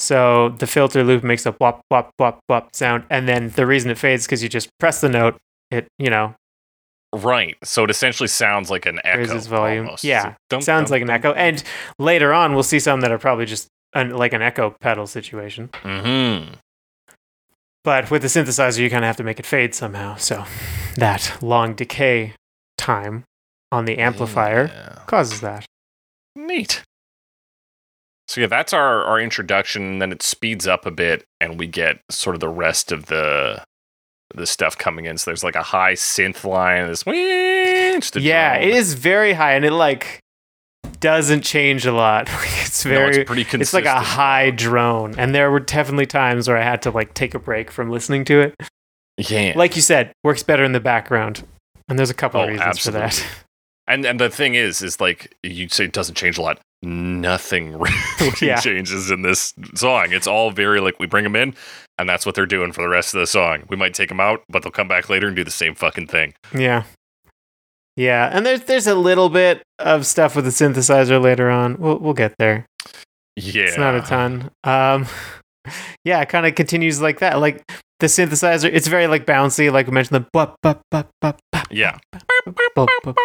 [0.01, 3.91] so the filter loop makes a wop wop wop wop sound and then the reason
[3.91, 5.37] it fades because you just press the note
[5.69, 6.33] it you know
[7.13, 9.37] right, so it essentially sounds like an echo.
[9.39, 10.03] volume almost.
[10.03, 11.63] yeah dum, sounds dum, like an dum, echo and
[11.99, 15.67] later on we'll see some that are probably just an, like an echo pedal situation
[15.83, 16.55] Mhm.
[17.83, 20.45] but with the synthesizer you kind of have to make it fade somehow so
[20.95, 22.33] that long decay
[22.77, 23.23] time
[23.71, 25.03] on the amplifier Yeah.
[25.05, 25.65] causes that
[26.35, 26.81] Neat.
[28.31, 29.83] So yeah, that's our our introduction.
[29.83, 33.07] And then it speeds up a bit, and we get sort of the rest of
[33.07, 33.61] the
[34.33, 35.17] the stuff coming in.
[35.17, 36.87] So there's like a high synth line.
[36.87, 37.03] This
[38.15, 40.19] yeah it is very high and it like
[41.01, 42.29] doesn't change a lot
[42.61, 43.61] it's No, very it's pretty consistent.
[43.61, 47.13] it's like a high drone and there were definitely times where i had to like
[47.13, 48.55] take a break from listening to it
[49.17, 49.53] Yeah.
[49.55, 51.45] like you said works better in the background
[51.89, 53.37] and there's a couple Oh, of reasons for that absolutely.
[53.87, 56.59] and and the thing is, is like you say it doesn't change a lot.
[56.83, 57.77] Nothing
[58.19, 58.59] really Yeah.
[58.59, 60.07] changes in this song.
[60.11, 61.53] It's all very like we bring them in,
[61.99, 63.63] and that's what they're doing for the rest of the song.
[63.69, 66.07] We might take them out, but they'll come back later and do the same fucking
[66.07, 66.33] thing.
[66.57, 66.83] Yeah.
[67.97, 71.77] Yeah, and there's there's a little bit of stuff with the synthesizer later on.
[71.77, 72.65] We'll we'll get there.
[73.35, 73.63] Yeah.
[73.63, 74.49] It's not a ton.
[74.63, 75.05] Um,
[76.05, 77.39] yeah, it kind of continues like that.
[77.39, 77.63] Like
[78.01, 79.71] the synthesizer, it's very like bouncy.
[79.71, 81.97] Like we mentioned the bup, bup, bup, bup, bup, Yeah.
[82.75, 83.15] bup, bup.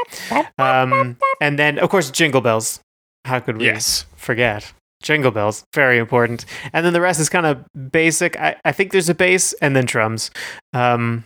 [0.59, 2.81] Um, and then of course jingle bells.
[3.25, 4.07] How could we Yes.
[4.17, 4.73] forget?
[5.03, 6.47] Jingle bells, very important.
[6.73, 8.39] And then the rest is kind of basic.
[8.39, 10.31] I, I think there's a bass and then drums.
[10.73, 11.25] Um,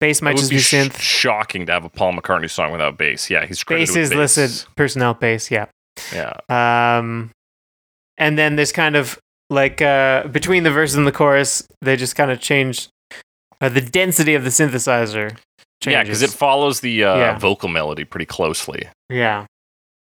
[0.00, 0.98] bass might just be be sh- synth.
[1.00, 3.30] shocking to have a Paul mccartney song without bass.
[3.30, 4.36] Yeah, he's bass is bass.
[4.36, 5.50] listed personnel bass.
[5.50, 5.66] Yeah.
[6.12, 6.34] Yeah.
[6.50, 7.30] Um,
[8.18, 9.18] and then there's kind of
[9.50, 12.88] like uh, between the verse and the chorus, they just kind of change
[13.60, 15.36] uh, the density of the synthesizer.
[15.86, 17.38] Yeah, because it follows the uh, Yeah.
[17.38, 18.88] vocal melody pretty closely.
[19.08, 19.46] yeah.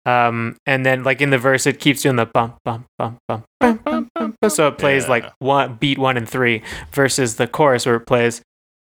[0.06, 3.44] Um, and then like in the verse, it keeps doing the bump, bump, bump, bump,
[3.60, 4.52] bump, bump, bump, bump.
[4.54, 5.10] So it plays Yeah.
[5.10, 8.42] like one beat one and three versus the chorus where it plays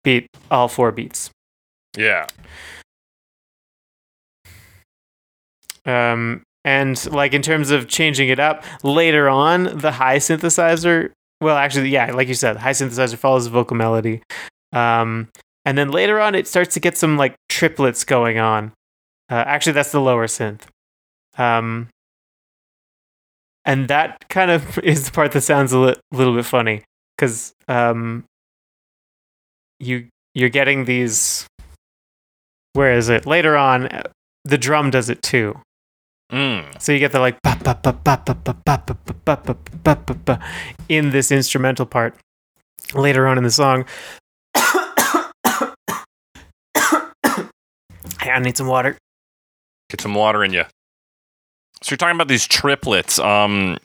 [0.04, 1.30] beat all four beats.
[1.96, 2.26] Yeah.
[5.84, 11.10] Um, and like in terms of changing it up later on, the high synthesizer.
[11.40, 14.22] Well, actually, yeah, like you said, high synthesizer follows the vocal melody.
[14.72, 15.28] Um,
[15.64, 18.72] and then later on, it starts to get some like triplets going on.
[19.30, 20.62] Uh, actually, that's the lower synth.
[21.36, 21.88] Um,
[23.64, 26.82] and that kind of is the part that sounds a li- little bit funny
[27.16, 28.24] because um,
[29.78, 31.46] you you're getting these.
[32.72, 33.26] Where is it?
[33.26, 34.02] Later on, uh,
[34.44, 35.60] the drum does it too.
[36.30, 37.38] So you get the like
[40.88, 42.14] in this instrumental part
[42.94, 43.84] later on in the song.
[48.20, 48.96] hey, I need some water.
[49.90, 50.64] Get some water in you.
[51.82, 53.18] So you're talking about these triplets.
[53.18, 53.78] Um,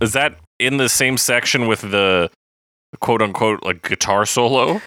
[0.00, 2.30] is that in the same section with the
[3.00, 4.80] quote unquote like guitar solo?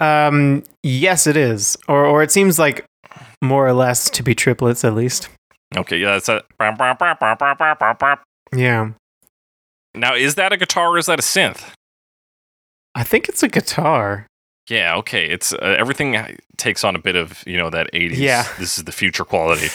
[0.00, 1.76] Um, yes, it is.
[1.88, 2.84] Or or it seems like
[3.42, 5.28] more or less to be triplets at least.
[5.76, 6.42] Okay, yeah, that's a.
[8.54, 8.90] Yeah,
[9.94, 11.72] Now, is that a guitar or is that a synth?
[12.94, 14.26] I think it's a guitar.
[14.70, 15.28] Yeah, okay.
[15.28, 18.16] It's uh, everything takes on a bit of you know that '80s.
[18.16, 18.46] Yeah.
[18.58, 19.68] this is the future quality.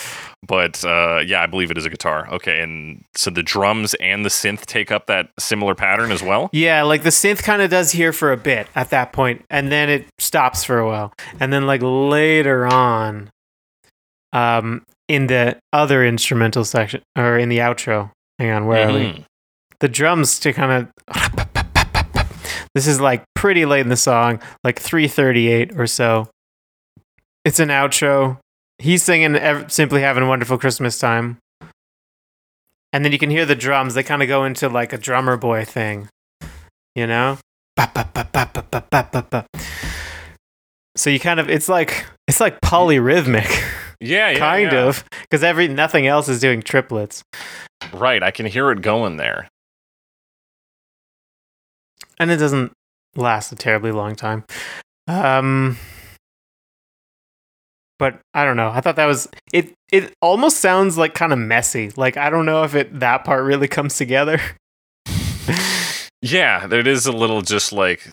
[0.46, 2.26] But uh, yeah, I believe it is a guitar.
[2.32, 6.48] Okay, and so the drums and the synth take up that similar pattern as well.
[6.52, 9.70] Yeah, like the synth kind of does here for a bit at that point, and
[9.70, 13.30] then it stops for a while, and then like later on,
[14.32, 18.12] um, in the other instrumental section or in the outro.
[18.38, 18.96] Hang on, where mm-hmm.
[18.96, 19.06] are we?
[19.06, 19.22] Mm-hmm.
[19.80, 20.88] The drums to kind of.
[22.72, 26.28] This is like pretty late in the song, like 338 or so.
[27.44, 28.38] It's an outro.
[28.78, 29.36] He's singing
[29.68, 31.38] Simply Having a Wonderful Christmas Time.
[32.92, 33.94] And then you can hear the drums.
[33.94, 36.08] They kind of go into like a drummer boy thing,
[36.94, 37.38] you know?
[40.96, 43.50] So you kind of, it's like, it's like polyrhythmic.
[44.00, 44.84] Yeah, yeah, kind yeah.
[44.86, 47.22] of, because every nothing else is doing triplets,
[47.92, 49.48] Right, I can hear it going there.
[52.18, 52.72] and it doesn't
[53.16, 54.44] last a terribly long time.
[55.08, 55.76] Um,
[57.98, 58.70] but I don't know.
[58.70, 59.72] I thought that was it.
[59.90, 61.90] It almost sounds like kind of messy.
[61.96, 64.40] Like I don't know if it that part really comes together.
[66.22, 68.12] Yeah, it is a little just like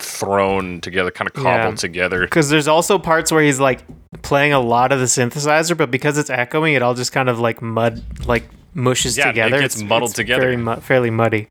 [0.00, 1.76] thrown together, kind of cobbled Yeah.
[1.76, 2.20] together.
[2.22, 3.80] Because there's also parts where he's like
[4.22, 7.38] playing a lot of the synthesizer, but because it's echoing, it all just kind of
[7.40, 9.60] like mud, like mushes Yeah, it together.
[9.60, 10.42] gets muddled together.
[10.42, 11.48] Very mu- fairly muddy.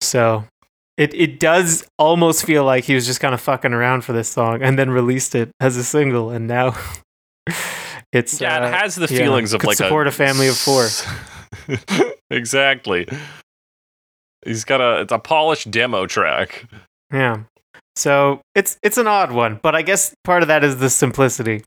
[0.00, 0.44] So
[0.96, 4.28] it it does almost feel like he was just kind of fucking around for this
[4.28, 6.74] song and then released it as a single, and now
[8.12, 10.56] it's Yeah, uh, it has the yeah, feelings of could like support a family of
[10.56, 10.88] four.
[12.30, 13.06] exactly.
[14.44, 16.64] He's got a it's a polished demo track.
[17.12, 17.44] yeah.
[17.96, 21.64] So it's it's an odd one, but I guess part of that is the simplicity.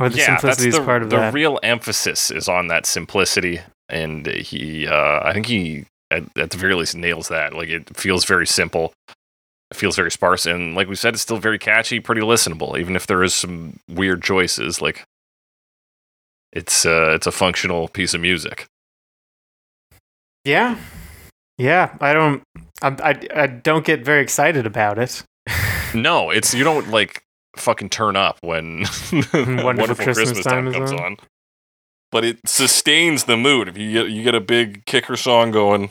[0.00, 1.34] Or the yeah, simplicity the, is part of the that.
[1.34, 6.56] real emphasis is on that simplicity, and he, uh, I think he, at, at the
[6.56, 7.52] very least, nails that.
[7.52, 8.92] Like it feels very simple,
[9.70, 12.94] it feels very sparse, and like we said, it's still very catchy, pretty listenable, even
[12.94, 14.80] if there is some weird choices.
[14.80, 15.04] Like
[16.52, 18.66] it's, uh, it's a functional piece of music.
[20.44, 20.78] Yeah,
[21.56, 21.96] yeah.
[22.00, 22.42] I don't.
[22.82, 25.22] I, I, I don't get very excited about it.
[25.94, 27.22] No, it's you don't like
[27.56, 28.84] fucking turn up when
[29.32, 31.00] Wonderful, Christmas, Time, is comes on.
[31.00, 31.16] on.
[32.12, 33.68] But it sustains the mood.
[33.68, 35.90] If you get you get a big kicker song going,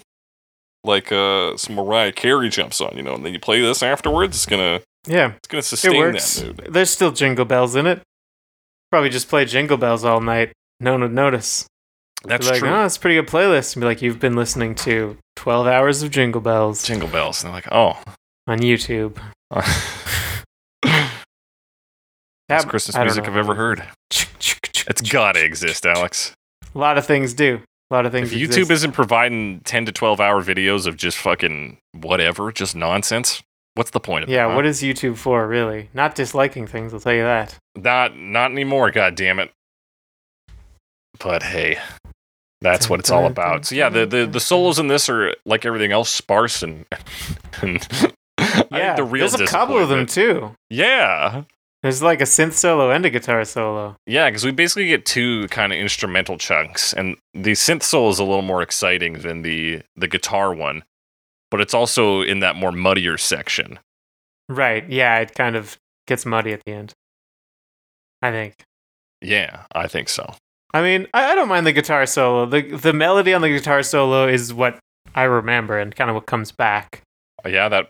[0.83, 4.35] like uh, some Mariah Carey jumps on, you know, and then you play this afterwards,
[4.37, 6.35] it's gonna Yeah, it's gonna it sustain works.
[6.39, 6.67] that mood.
[6.73, 8.01] There's still jingle bells in it.
[8.91, 10.53] Probably just play jingle bells all night.
[10.79, 11.65] No one would notice.
[12.23, 12.69] That's like, true.
[12.69, 13.75] oh, it's a pretty good playlist.
[13.75, 17.43] And be like, you've been listening to 12 hours of jingle bells Jingle bells.
[17.43, 18.01] And they're like, oh,
[18.47, 19.17] on YouTube.
[20.83, 21.11] that's
[22.47, 23.31] That- Christmas music know.
[23.31, 23.83] I've ever heard.
[24.89, 26.33] It's gotta exist, Alex.
[26.73, 27.61] A lot of things do.
[27.91, 28.31] A lot of things.
[28.31, 28.67] If exist.
[28.67, 33.41] YouTube isn't providing 10 to 12 hour videos of just fucking whatever, just nonsense,
[33.75, 34.49] what's the point of Yeah, it?
[34.51, 34.55] huh?
[34.55, 35.89] what is YouTube for, really?
[35.93, 37.55] Not disliking things, I'll tell you that.
[37.75, 39.51] Not not anymore, god damn it.
[41.19, 41.79] But hey,
[42.61, 43.65] that's what it's all about.
[43.65, 46.85] So yeah, the the, the solos in this are like everything else sparse and,
[47.61, 47.87] and
[48.37, 50.53] I Yeah, think the real there's a couple of them too.
[50.69, 51.43] Yeah.
[51.83, 53.95] There's like a synth solo and a guitar solo.
[54.07, 58.17] Yeah, because we basically get two kind of instrumental chunks, and the synth solo is
[58.19, 60.83] a little more exciting than the the guitar one,
[61.51, 63.77] but it's also in that more muddier section.
[64.49, 66.93] Right, yeah, it kind of gets muddy at the end.
[68.23, 68.55] I think.
[69.21, 70.33] Yeah, I think so.
[70.73, 72.45] I mean, I, I don't mind the guitar solo.
[72.45, 74.77] The the melody on the guitar solo is what
[75.15, 77.01] I remember and kind of what comes back.
[77.45, 77.87] Uh, yeah, that.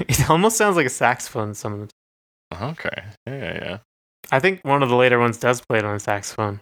[0.08, 1.54] It almost sounds like a saxophone.
[1.54, 3.02] Some of the Okay.
[3.26, 3.78] Yeah, yeah, yeah.
[4.32, 6.60] I think one of the later ones does play it on a saxophone.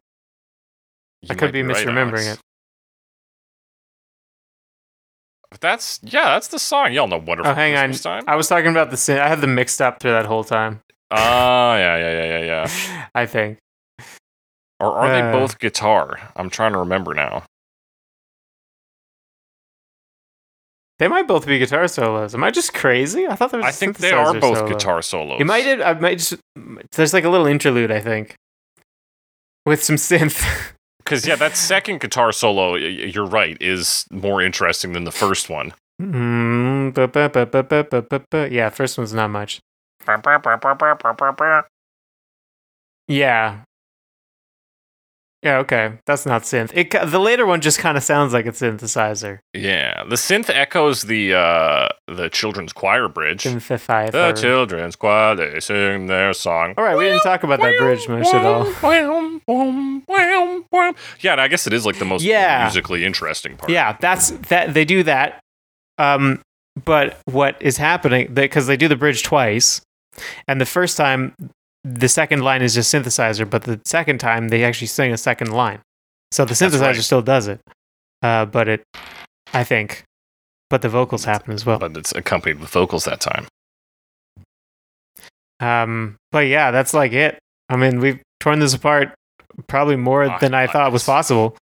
[1.23, 2.35] You I could be right, misremembering Alex.
[2.35, 2.41] it.
[5.51, 6.93] But that's yeah, that's the song.
[6.93, 7.93] Y'all know "Wonderful Oh, hang on.
[7.93, 9.19] Time." I was talking about the synth.
[9.21, 10.81] I had them mixed up through that whole time.
[11.11, 11.17] Oh
[11.75, 13.07] yeah, yeah, yeah, yeah, yeah.
[13.15, 13.59] I think.
[14.81, 15.13] Or are Uh.
[15.33, 16.19] they both guitar?
[16.37, 17.45] I'm trying to remember now.
[20.99, 22.35] They might both be guitar solos.
[22.35, 23.27] Am I just crazy?
[23.27, 23.67] I thought there was.
[23.69, 24.69] I think they are both solo.
[24.69, 25.41] guitar solos.
[25.41, 25.81] It might.
[25.81, 26.35] I might just.
[26.93, 27.93] There's like a little interlude.
[27.93, 28.35] I think.
[29.65, 30.45] With some synth.
[30.99, 35.73] Because yeah, that second guitar solo, you're right, is more interesting than the first one.
[36.03, 38.49] Mm, ba- ba- ba.
[38.51, 39.61] Yeah, first one's not much.
[43.07, 43.61] Yeah.
[45.45, 45.93] Yeah, okay.
[46.05, 46.73] That's not synth.
[46.75, 49.39] It the later one just kind of sounds like a synthesizer.
[49.55, 53.45] Yeah, the synth echoes the uh the children's choir bridge.
[53.45, 54.11] Synthesizer.
[54.11, 56.75] The children's choir, they sing their song.
[56.77, 58.65] All right, we didn't talk about that bridge much at all.
[61.21, 62.65] Yeah, and I guess it is like the most Yeah.
[62.65, 63.71] musically interesting part.
[63.71, 64.75] Yeah, that's that.
[64.75, 65.39] They do that.
[65.99, 66.41] Um,
[66.85, 68.35] but what is happening?
[68.35, 69.81] Because they do the bridge twice,
[70.47, 71.35] and the first time,
[71.85, 75.53] the second line is just synthesizer, but the second time they actually sing a second
[75.53, 75.81] line.
[76.33, 76.97] So the synthesizer right.
[76.97, 77.61] still does it,
[78.23, 78.83] uh, but it,
[79.55, 80.05] I think,
[80.69, 81.79] but the vocals happen as well.
[81.79, 83.47] but it's accompanied with vocals that time.
[85.61, 87.39] Um, but yeah, that's like it.
[87.69, 89.15] I mean, we've torn this apart
[89.67, 91.57] probably more Ah, than I thought was possible.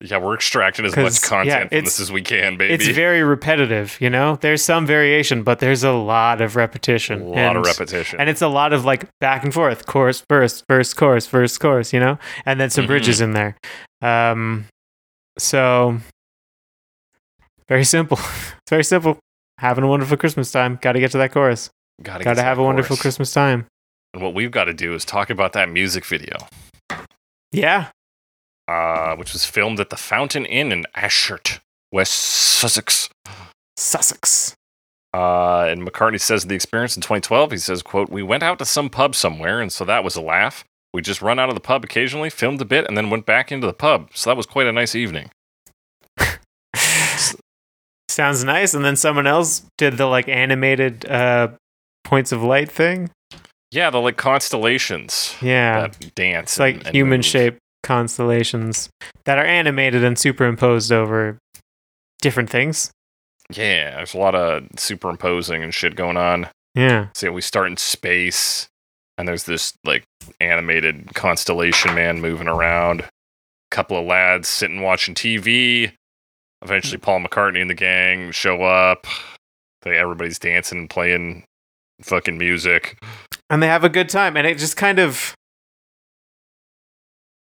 [0.00, 2.74] Yeah, we're extracting as much content yeah, from this as we can, baby.
[2.74, 4.36] It's very repetitive, you know.
[4.36, 7.22] There's some variation, but there's a lot of repetition.
[7.22, 8.20] a lot of And- repetition.
[8.20, 11.92] and it's a lot of like back and forth chorus verse verse chorus verse chorus
[11.92, 12.88] you know and then some Mhm.
[12.88, 13.56] bridges in there
[14.02, 14.66] um
[15.38, 15.98] so
[17.68, 19.18] very simple it's very simple
[19.58, 21.70] having a wonderful christmas time gotta get to that chorus
[22.02, 23.66] gotta, gotta to have a wonderful christmas time
[24.12, 26.36] And what we've got to do is talk about that music video,
[27.52, 27.88] yeah
[28.68, 31.60] uh, which was filmed at the Fountain Inn in Ashurst,
[31.92, 33.08] West Sussex.
[33.76, 34.54] sussex
[35.12, 38.64] Uh, and McCartney says the experience in 2012, he says, quote, We went out to
[38.64, 40.64] some pub somewhere, and so that was a laugh.
[40.92, 43.50] We just run out of the pub occasionally, filmed a bit, and then went back
[43.52, 44.10] into the pub.
[44.14, 45.30] So that was quite a nice evening.
[48.08, 51.48] sounds nice and then someone else did the like animated uh
[52.04, 53.10] points of light thing
[53.72, 56.52] Yeah, the like constellations yeah that dance.
[56.52, 57.24] it's like and- and human move.
[57.24, 58.88] shaped constellations
[59.24, 61.38] that are animated and superimposed over
[62.20, 62.90] different things
[63.50, 66.48] Yeah, there's a lot of superimposing and shit going on.
[66.74, 68.66] yeah So we start in space,
[69.18, 70.04] and there's this like
[70.40, 73.02] animated constellation man moving around.
[73.02, 73.08] A
[73.70, 75.92] couple of lads sitting watching TV.
[76.62, 79.06] Eventually, Paul McCartney and the gang show up.
[79.82, 81.44] They everybody's dancing and playing
[82.02, 82.96] fucking music.
[83.50, 85.34] and they have a good time and it just kind of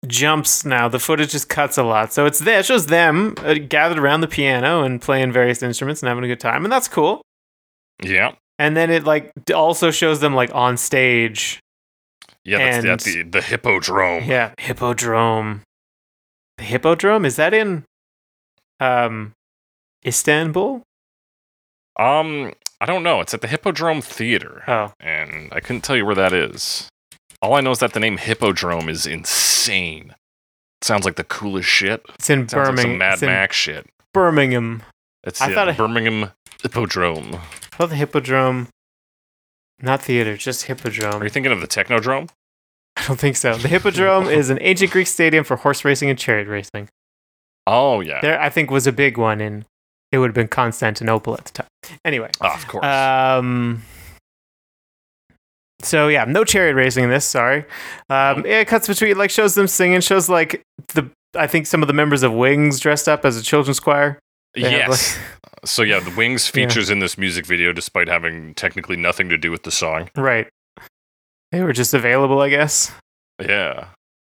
[0.08, 0.88] jumps now.
[0.88, 2.14] The footage just cuts a lot.
[2.14, 2.60] So it's there.
[2.60, 6.28] It shows them uh, gathered around the piano and playing various instruments and having a
[6.28, 6.64] good time.
[6.66, 7.22] And that's cool.
[8.02, 11.60] Yeah, and then it like also shows them like on stage.
[12.46, 14.24] Yeah, that's, And- that's the the hippodrome.
[14.26, 15.62] yeah hippodrome.
[16.58, 17.26] The hippodrome?
[17.26, 17.84] Is that in
[18.80, 19.34] um
[20.06, 20.84] istanbul?
[21.98, 23.20] Um, I don't know.
[23.20, 24.94] It's at the Hippodrome Theater, oh.
[25.02, 26.88] And I couldn't tell you where that is.
[27.42, 30.14] All I know is that the name Hippodrome is insane.
[30.82, 32.02] sounds like the coolest shit.
[32.16, 33.88] it's in like birmingham some Mad it's Max shit.
[34.14, 34.84] birmingham
[35.24, 36.32] It's I thought it- Birmingham
[36.62, 37.40] Hippodrome.
[37.80, 38.68] oh the hippodrome
[39.82, 42.30] not theater just hippodrome Are you thinking of the Technodrome?
[42.98, 43.56] I don't think so.
[43.56, 46.90] The Hippodrome is an ancient Greek stadium for horse racing and chariot racing.
[47.66, 49.64] Oh yeah, There, I think, was a big one in.
[50.12, 51.68] It would have been Constantinople at the time.
[52.04, 52.84] Anyway, Ah, of course.
[52.86, 53.84] um,
[55.82, 57.26] so yeah, no chariot racing in this.
[57.26, 57.60] Sorry.
[58.10, 60.62] Um, yeah, it cuts between like shows them singing, shows like
[60.94, 64.20] the I think some of the members of Wings dressed up as a children's choir.
[64.56, 65.18] They have, Yes.
[65.66, 69.52] so yeah, the Wings features in this music video despite having technically nothing to do
[69.52, 70.10] with the song.
[70.16, 70.48] Right.
[71.52, 72.92] They were just available, I guess.
[73.40, 73.88] Yeah.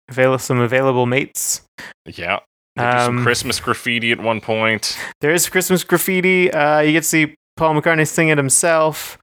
[0.08, 1.62] Avail- some available mates.
[2.06, 2.40] Yeah.
[2.76, 4.96] Do some Um, Christmas graffiti at one point.
[5.20, 6.50] There is Christmas graffiti.
[6.52, 9.18] Uh, you get to see Paul McCartney sing it himself.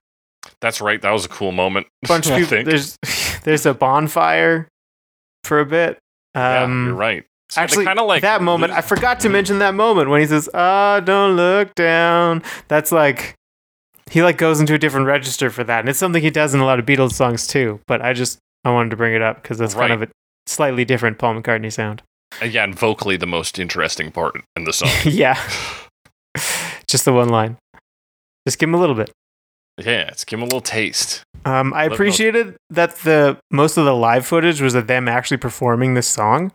[0.60, 1.00] That's right.
[1.02, 1.86] That was a cool moment.
[2.08, 2.48] Bunch of people.
[2.50, 2.66] think.
[2.68, 2.96] There's
[3.44, 4.68] there's a bonfire
[5.44, 5.98] for a bit.
[6.34, 7.24] yeah, Um, you're right.
[7.48, 10.48] So Actually, kinda like that moment, I forgot to mention that moment when he says,
[10.52, 13.34] "Ah, don't look down." That's like
[14.10, 16.60] he like goes into a different register for that, and it's something he does in
[16.60, 17.78] a lot of Beatles songs too.
[17.86, 20.08] But I just I wanted to bring it up because that's kind of a
[20.46, 22.02] slightly different Paul McCartney sound.
[22.42, 24.90] Uh, yeah, and vocally the most interesting part in the song.
[25.04, 25.40] yeah,
[26.88, 27.58] just the one line.
[28.46, 29.12] Just give him a little bit.
[29.78, 31.22] Yeah, let's give him a little taste.
[31.44, 35.94] Um, I appreciated that the most of the live footage was of them actually performing
[35.94, 36.52] this song,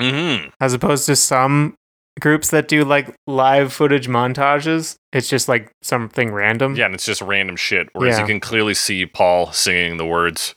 [0.00, 0.48] Mm-hmm.
[0.60, 1.74] as opposed to some
[2.20, 4.96] groups that do like live footage montages.
[5.12, 6.76] It's just like something random.
[6.76, 7.88] Yeah, and it's just random shit.
[7.92, 8.20] Whereas Yeah.
[8.22, 10.54] you can clearly see Paul singing the words.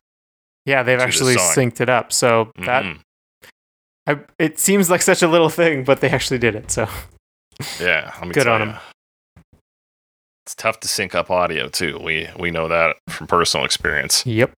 [0.65, 2.11] Yeah, they've actually synced it up.
[2.13, 2.99] So that Mhm.
[4.07, 6.71] I, it seems like such a little thing, but they actually did it.
[6.71, 6.87] So
[7.79, 8.77] Yeah, Good on ya.
[10.45, 11.99] It's tough to sync up audio too.
[11.99, 14.25] We we know that from personal experience.
[14.25, 14.53] yep.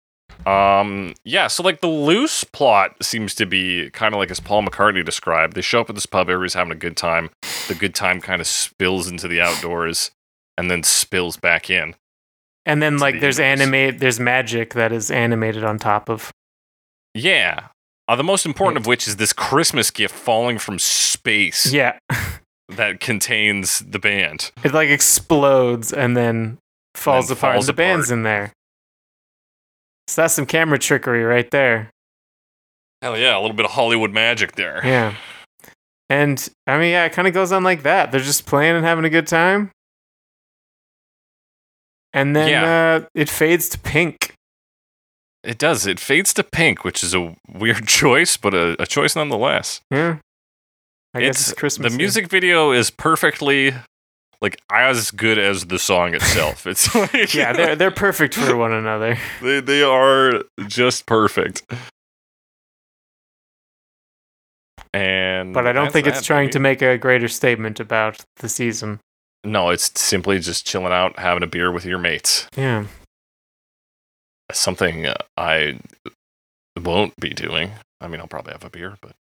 [0.45, 4.63] Um, yeah, so like the loose plot seems to be kind of like as Paul
[4.65, 5.55] McCartney described.
[5.55, 7.31] They show up at this pub, everybody's having a good time.
[7.69, 10.11] The good time kind of spills into the outdoors
[10.59, 11.95] and then spills back in.
[12.65, 16.33] And then like the there's animate there's magic that is animated on top of
[17.15, 17.69] Yeah.
[18.09, 21.99] Uh, the most important of which is this Christmas gift falling from space yeah.
[22.69, 24.51] that contains the band.
[24.65, 26.59] It like explodes and then
[26.95, 27.55] falls then apart.
[27.55, 28.53] falls and the band's in there.
[30.09, 31.91] So that's some camera trickery right there.
[33.03, 34.81] Hell yeah, a little bit of Hollywood magic there.
[34.85, 35.15] Yeah.
[36.09, 38.11] And I mean, yeah, it kind of goes on like that.
[38.13, 39.71] They're just playing and having a good time.
[42.13, 42.97] And then Yeah.
[43.03, 44.33] uh, it fades to pink.
[45.43, 45.87] It does.
[45.87, 49.81] It fades to pink, which is a weird choice, but a, a choice nonetheless.
[49.91, 50.19] Yeah.
[51.17, 51.93] I guess it's it's Christmas.
[51.93, 53.73] The music video is perfectly
[54.43, 56.67] like as good as the song itself.
[56.67, 59.19] It's like yeah, they're they're perfect for one another.
[59.43, 61.65] they they are just perfect.
[64.93, 69.01] And But I don't think it's trying to make a greater statement about the season.
[69.45, 72.49] No, it's simply just chilling out, having a beer with your mates.
[72.57, 72.87] Yeah.
[74.53, 75.07] Something
[75.37, 75.79] I
[76.81, 77.73] won't be doing.
[78.01, 79.13] I mean, I'll probably have a beer, but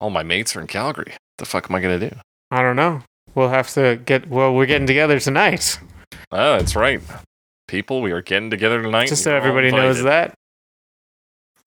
[0.00, 1.12] all my mates are in Calgary.
[1.12, 2.14] What the fuck am I gonna do?
[2.50, 3.02] I don't know.
[3.34, 5.78] We'll have to get well, we're getting together tonight.
[6.32, 7.00] Oh, that's right.
[7.68, 9.08] People, we are getting together tonight.
[9.08, 10.30] Just so everybody knows invited.
[10.30, 10.34] that.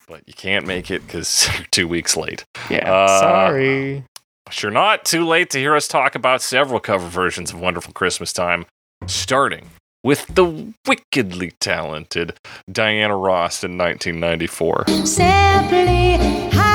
[0.08, 2.44] But you can't make it because you're two weeks late.
[2.70, 2.92] Yeah.
[2.92, 4.04] Uh, sorry.
[4.46, 7.94] But you're not too late to hear us talk about several cover versions of Wonderful
[7.94, 8.66] Christmas Time,
[9.08, 9.70] starting
[10.04, 12.38] with the wickedly talented
[12.70, 14.86] Diana Ross in 1994.
[15.06, 16.73] Simply having a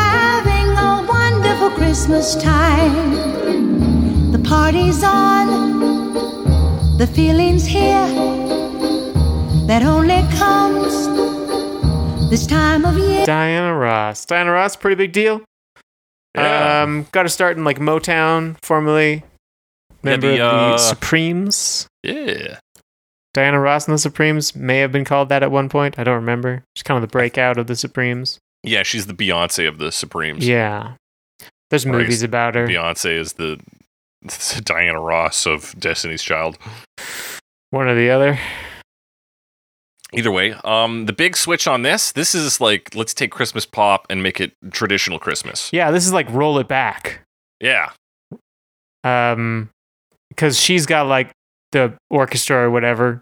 [1.68, 4.32] wonderful Christmas time.
[4.32, 6.14] The party's on,
[6.98, 8.06] the feeling's here
[9.66, 13.24] that only comes this time of year.
[13.26, 14.24] Diana Ross.
[14.24, 15.42] Diana Ross, pretty big deal.
[16.34, 16.82] Yeah.
[16.82, 19.24] Um, got to start in like Motown, formerly
[20.02, 21.86] member the, of the uh, Supremes.
[22.02, 22.58] yeah.
[23.34, 25.98] Diana Ross and the Supremes may have been called that at one point.
[25.98, 26.64] I don't remember.
[26.74, 28.38] She's kind of the breakout of the Supremes.
[28.64, 30.48] Yeah, she's the Beyonce of the Supremes.
[30.48, 30.94] Yeah.
[31.70, 32.66] There's movies about her.
[32.66, 33.60] Beyonce is the,
[34.22, 36.58] the Diana Ross of Destiny's Child.
[37.70, 38.38] One or the other.
[40.14, 44.06] Either way, um, the big switch on this, this is like let's take Christmas pop
[44.08, 45.70] and make it traditional Christmas.
[45.70, 47.20] Yeah, this is like roll it back.
[47.60, 47.90] Yeah,
[49.04, 49.68] Um,
[50.30, 51.30] because she's got like
[51.72, 53.20] the orchestra or whatever.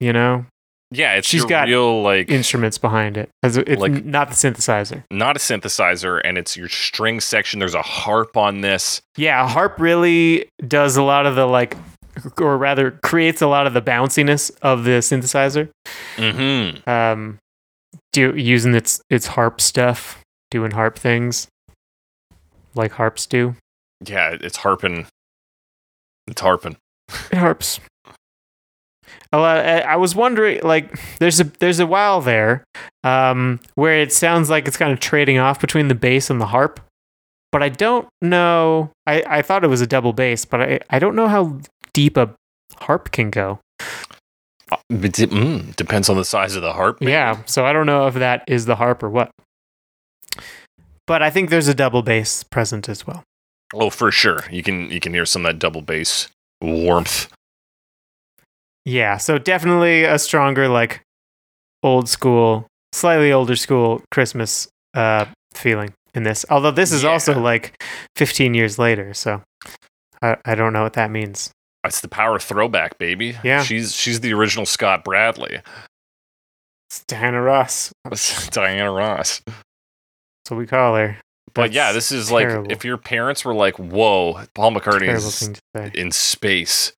[0.00, 0.46] You know,
[0.94, 3.28] yeah, it's She's got real like instruments behind it.
[3.42, 5.02] As It's Like- not the synthesizer.
[5.10, 7.58] not a synthesizer, and it's your string section.
[7.60, 9.00] There's a harp on this.
[9.16, 11.76] Yeah, harp really does a lot of the like,
[12.40, 15.68] or rather, creates a lot of the bounciness of the synthesizer.
[16.16, 16.88] Mm-hmm.
[16.88, 17.38] Um,
[18.12, 20.20] do using its its harp stuff,
[20.50, 21.48] doing harp things,
[22.74, 23.56] like harps do.
[24.06, 25.06] Yeah, it's harping.
[26.28, 26.76] It's harping.
[27.30, 27.80] It harps.
[29.34, 29.56] A lot.
[29.58, 32.62] I I was wondering, like, there's a there's a while there,
[33.02, 36.46] um, where it sounds like it's kind of trading off between the bass and the
[36.46, 36.78] harp,
[37.50, 38.92] but I don't know.
[39.08, 41.58] I I thought it was a double bass, but I I don't know how
[41.92, 42.32] deep a
[42.76, 43.58] harp can go.
[44.70, 47.00] Uh, mm, depends on the size of the harp.
[47.00, 47.10] maybe.
[47.10, 49.32] Yeah, so I don't know if that is the harp or what.
[51.08, 53.24] But I think there's a double bass present as well.
[53.74, 54.44] Oh, for sure.
[54.48, 56.28] You can you can hear some of that double bass
[56.62, 57.32] warmth.
[58.84, 61.02] Yeah, so definitely a stronger, like
[61.82, 66.44] old school, slightly older school Christmas uh, feeling in this.
[66.50, 67.82] Although this is also like
[68.16, 69.42] 15 years later, so
[70.20, 71.50] I, I don't know what that means.
[71.84, 73.36] It's the power of throwback, baby.
[73.42, 73.62] Yeah.
[73.62, 75.62] She's she's the original Scott Bradlee.
[76.88, 77.92] It's Diana Ross.
[78.10, 79.42] It's Diana Ross.
[79.46, 81.18] That's what we call her.
[81.52, 85.54] But yeah, this is like if your parents were like, "Whoa, Paul McCartney is thing
[85.54, 85.90] to say.
[85.94, 86.92] in space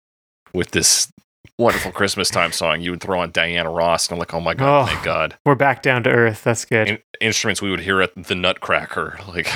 [0.53, 1.11] with this
[1.59, 4.55] wonderful Christmas time song," you would throw on Diana Ross, and I'm like, "Oh my
[4.55, 4.87] god, Oh.
[4.87, 6.45] thank God!" We're back down to earth.
[6.45, 6.89] That's good.
[6.89, 9.19] In- instruments we would hear at the Nutcracker.
[9.29, 9.49] Like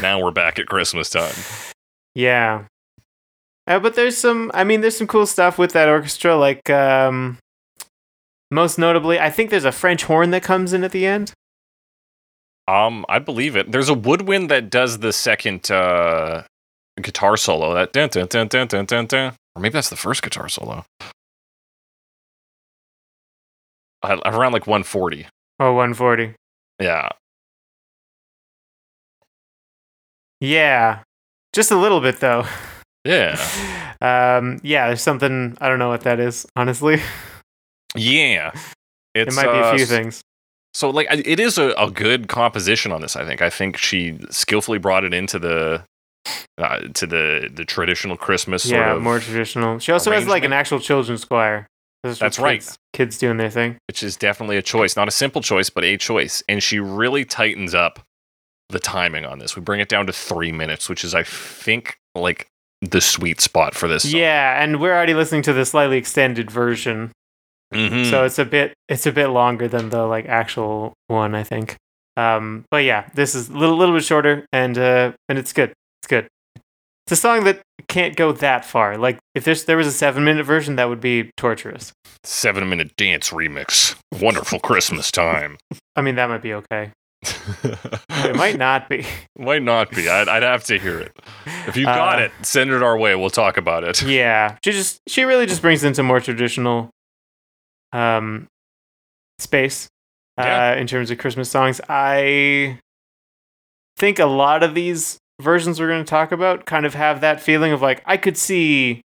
[0.00, 1.34] now we're back at Christmas time.
[2.14, 2.64] Yeah.
[3.66, 7.38] Uh, but there's some I mean there's some cool stuff with that orchestra like um
[8.50, 11.32] most notably I think there's a French horn that comes in at the end.
[12.68, 13.72] Um, I believe it.
[13.72, 16.44] There's a woodwind that does the second uh,
[17.00, 17.74] guitar solo.
[17.74, 19.32] That dun, dun, dun, dun, dun, dun, dun.
[19.54, 20.84] Or maybe that's the first guitar solo.
[24.02, 25.26] Uh, around like 140.
[25.60, 26.34] Oh, 140.
[26.80, 27.08] Yeah,
[30.40, 31.02] Yeah.
[31.52, 32.44] Just a little bit though.
[33.04, 33.36] yeah,
[34.00, 37.00] um yeah, there's something I don't know what that is, honestly.
[37.94, 38.50] yeah.
[39.14, 40.22] It's, it might be a uh, few things.
[40.74, 43.14] So like it is a, a good composition on this.
[43.14, 43.42] I think.
[43.42, 45.84] I think she skillfully brought it into the
[46.58, 49.78] uh, to the the traditional Christmas sort Yeah, of, more traditional.
[49.78, 51.66] She also has like an actual children's choir.
[52.04, 52.58] For That's right.
[52.60, 53.76] kids- Kids doing their thing.
[53.88, 56.42] which is definitely a choice, not a simple choice, but a choice.
[56.48, 58.00] And she really tightens up
[58.70, 59.54] the timing on this.
[59.56, 62.48] We bring it down to three minutes, which is I think like
[62.80, 64.02] the sweet spot for this.
[64.02, 64.18] Song.
[64.20, 67.12] Yeah, and we're already listening to the slightly extended version.
[67.72, 68.10] Mhm.
[68.10, 71.76] so it's a bit it's a bit longer than the like actual one i think
[72.18, 75.72] um but yeah this is a little, little bit shorter and uh and it's good
[76.02, 76.26] it's good
[77.06, 80.24] it's a song that can't go that far like if there's there was a seven
[80.24, 81.92] minute version that would be torturous
[82.24, 83.96] seven minute dance remix.
[84.20, 85.56] Wonderful Christmas time.
[85.96, 86.92] i mean that might be okay
[88.24, 89.06] it might not be
[89.38, 90.08] Might not be.
[90.08, 91.12] I'd, I'd have to hear it.
[91.68, 93.14] If you got Uh, it, send it our way.
[93.14, 94.02] We'll talk about it.
[94.06, 96.90] yeah she just she really just brings in some more traditional
[97.92, 98.46] um
[99.38, 99.88] space
[100.38, 100.74] uh Yeah.
[100.74, 102.78] in terms of christmas songs i
[103.98, 107.40] think a lot of these versions we're going to talk about kind of have that
[107.40, 109.00] feeling of like i could see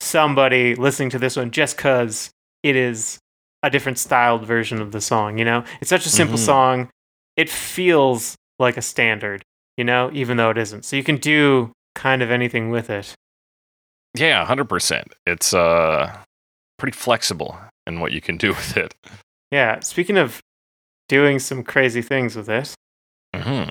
[0.00, 2.30] somebody listening to this one just cuz
[2.62, 3.18] it is
[3.62, 6.44] a different styled version of the song you know it's such a simple Mhm.
[6.44, 6.90] song
[7.36, 9.42] it feels like a standard
[9.76, 13.14] you know even though it isn't so you can do kind of anything with it
[14.16, 15.12] Yeah, hundred percent.
[15.26, 16.16] It's uh
[16.78, 18.94] pretty flexible in what you can do with it.
[19.50, 20.40] Yeah, speaking of
[21.08, 22.74] doing some crazy things with it,
[23.34, 23.64] hmm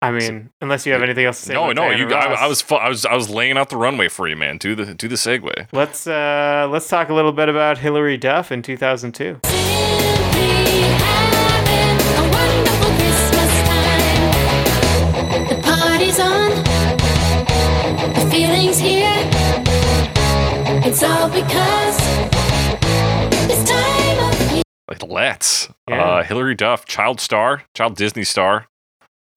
[0.00, 1.54] I mean, unless you have anything else to say.
[1.54, 2.14] No, no, Diana you.
[2.14, 4.56] I, I was, I was, I was laying out the runway for you, man.
[4.58, 5.66] Do the, do the segue.
[5.72, 9.40] Let's uh, let's talk a little bit about Hilary Duff in 2002.
[9.44, 9.60] Simply
[11.02, 15.48] having a wonderful Christmas time.
[15.48, 16.50] The party's on,
[18.14, 19.16] the feeling's here.
[20.86, 21.96] It's all because
[23.48, 24.62] this time of year.
[24.88, 25.68] Like, let's.
[25.90, 28.68] Uh, Hilary Duff, child star, child Disney star.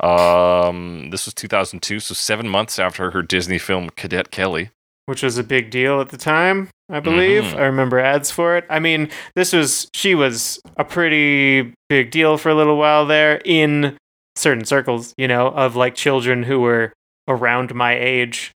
[0.01, 4.69] Um, this was 2002, so seven months after her Disney film Cadet Kelly.
[5.07, 7.43] which was a big deal at the time, I believe.
[7.43, 7.57] Mhm.
[7.57, 8.65] I remember ads for it.
[8.69, 13.41] I mean, this was she was a pretty big deal for a little while there
[13.43, 13.97] in
[14.37, 16.93] certain circles, you know, of like children who were
[17.27, 18.51] around my age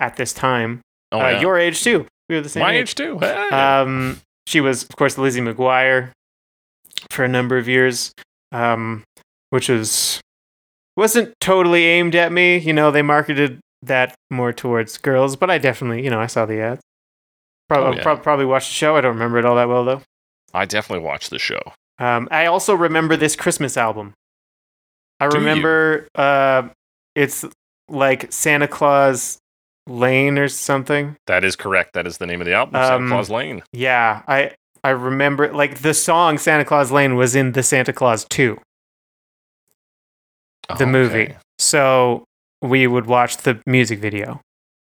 [0.00, 0.80] at this time.
[1.12, 1.40] Oh, uh, yeah.
[1.40, 2.06] Your age too.
[2.28, 2.80] We were the same my age.
[2.90, 3.18] age too.
[3.20, 3.48] Hey.
[3.50, 6.10] Um, she was, of course, Lizzie McGuire
[7.10, 8.12] for a number of years,
[8.52, 9.04] um,
[9.50, 10.20] which was
[11.00, 12.58] wasn't totally aimed at me.
[12.58, 16.46] You know, they marketed that more towards girls, but I definitely, you know, I saw
[16.46, 16.80] the ads.
[17.68, 18.02] Probably, Oh, yeah.
[18.02, 18.96] prob- probably watched the show.
[18.96, 20.02] I don't remember it all that well though.
[20.52, 21.60] I definitely watched the show.
[21.98, 24.12] Um, I also remember this Christmas album.
[25.20, 26.68] I Do remember uh,
[27.14, 27.44] it's
[27.88, 29.38] like Santa Claus
[29.86, 31.16] Lane or something.
[31.26, 31.92] That is correct.
[31.94, 33.62] That is the name of the album, Um, Santa Claus Lane.
[33.72, 38.24] Yeah, I I remember like the song Santa Claus Lane was in the Santa Claus
[38.30, 38.58] 2,
[40.78, 41.34] the movie.
[41.58, 42.24] So
[42.62, 44.40] we would watch the music video.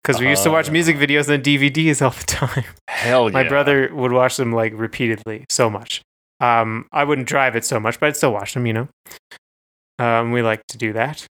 [0.03, 0.71] Because we used to watch Ah.
[0.73, 2.65] music videos and DVDs all the time.
[2.89, 3.34] Hell yeah.
[3.34, 6.01] My brother would watch them like repeatedly, so much.
[6.41, 8.88] Um, I wouldn't drive it so much, but I'd still watch them, you know.
[9.99, 11.25] Um, we like to do that.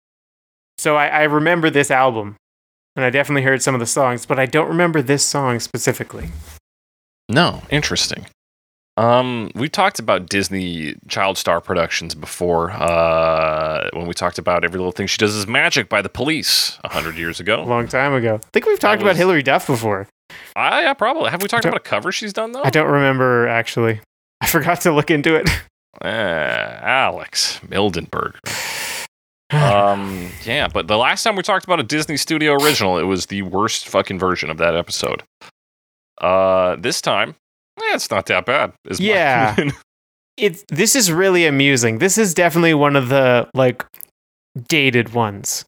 [0.78, 2.36] So I, I remember this album,
[2.96, 6.30] and I definitely heard some of the songs, but I don't remember this song specifically.
[7.28, 8.26] No, interesting.
[8.96, 12.72] Um, we talked about Disney child star productions before.
[12.72, 16.78] Uh, when we talked about every little thing she does is magic by the police
[16.84, 18.34] a hundred years ago, A long time ago.
[18.34, 20.08] I think we've talked about Hilary Duff before.
[20.56, 21.30] Ah, yeah, probably.
[21.30, 22.62] Have we talked about a cover she's done though?
[22.62, 24.00] I don't remember actually.
[24.42, 25.48] I forgot to look into it.
[26.02, 26.06] Uh,
[26.82, 28.34] Alex Mildenberg.
[29.52, 33.26] um, yeah, but the last time we talked about a Disney Studio original, it was
[33.26, 35.22] the worst fucking version of that episode.
[36.20, 37.34] Uh, this time,
[37.92, 38.72] yeah, it's not that bad.
[38.98, 39.56] Yeah.
[40.36, 41.98] it's this is really amusing.
[41.98, 43.84] This is definitely one of the like
[44.68, 45.64] dated ones.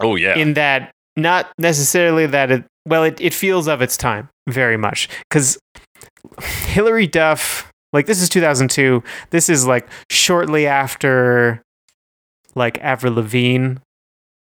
[0.00, 0.36] oh yeah.
[0.36, 5.08] in that not necessarily that it well it, it feels of its time very much
[5.28, 5.58] because
[6.64, 11.62] hilary duff like this is 2002 this is like shortly after
[12.54, 13.76] like avril lavigne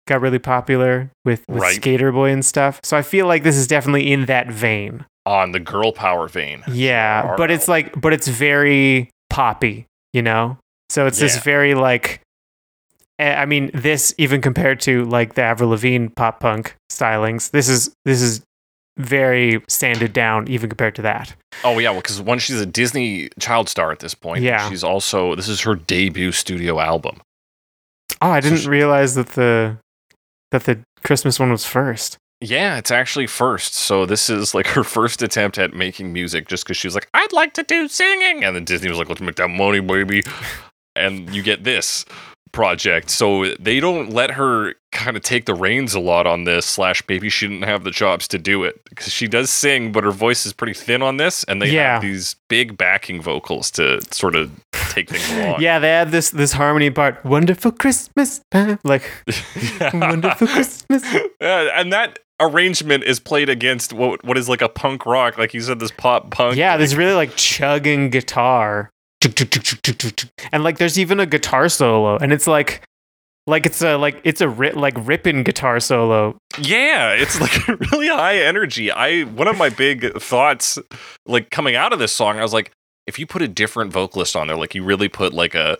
[0.07, 1.75] got really popular with, with Right.
[1.75, 5.51] skater boy and stuff so i feel like this is definitely in that vein on
[5.51, 6.63] the girl power vein.
[6.71, 10.57] yeah but it's like but it's very poppy you know
[10.89, 11.25] so it's Yeah.
[11.27, 12.21] this very like
[13.19, 17.67] eh, I mean, this even compared to like the Avril Lavigne pop punk stylings, this
[17.67, 18.41] is this is
[18.97, 21.35] very sanded down even compared to that.
[21.63, 24.43] Oh yeah, well, because one, she's a Disney child star at this point.
[24.43, 24.69] Yeah.
[24.69, 27.17] she's also this is her debut studio album.
[28.21, 29.77] Oh, I didn't she- realize that the
[30.51, 32.17] that the Christmas one was first.
[32.41, 33.73] Yeah, it's actually first.
[33.73, 37.09] So this is like her first attempt at making music, just because she was like,
[37.13, 40.23] "I'd like to do singing," and then Disney was like, "Let's make that money, baby,"
[40.95, 42.05] and you get this
[42.53, 43.09] project.
[43.09, 46.65] So they don't let her kind of take the reins a lot on this.
[46.65, 50.03] Slash, maybe she didn't have the chops to do it because she does sing, but
[50.03, 51.93] her voice is pretty thin on this, and they Yeah.
[51.93, 54.51] have these big backing vocals to sort of
[54.97, 55.61] take things along.
[55.61, 57.23] Yeah, they had this this harmony part.
[57.23, 59.03] Wonderful Christmas time, like
[59.93, 61.03] wonderful Christmas.
[61.39, 65.53] Yeah, and that arrangement is played against what what is like a punk rock, like
[65.53, 66.57] you said, this pop punk.
[66.57, 68.89] Yeah, this really like chugging guitar,
[70.51, 72.81] and like there's even a guitar solo, and it's like
[73.45, 76.37] like it's a like it's a ri- like ripping guitar solo.
[76.59, 78.91] Yeah, it's like really high energy.
[78.91, 80.77] I one of my big thoughts,
[81.25, 82.71] like coming out of this song, I was like,
[83.07, 85.77] if you put a different vocalist on there, like you really put like a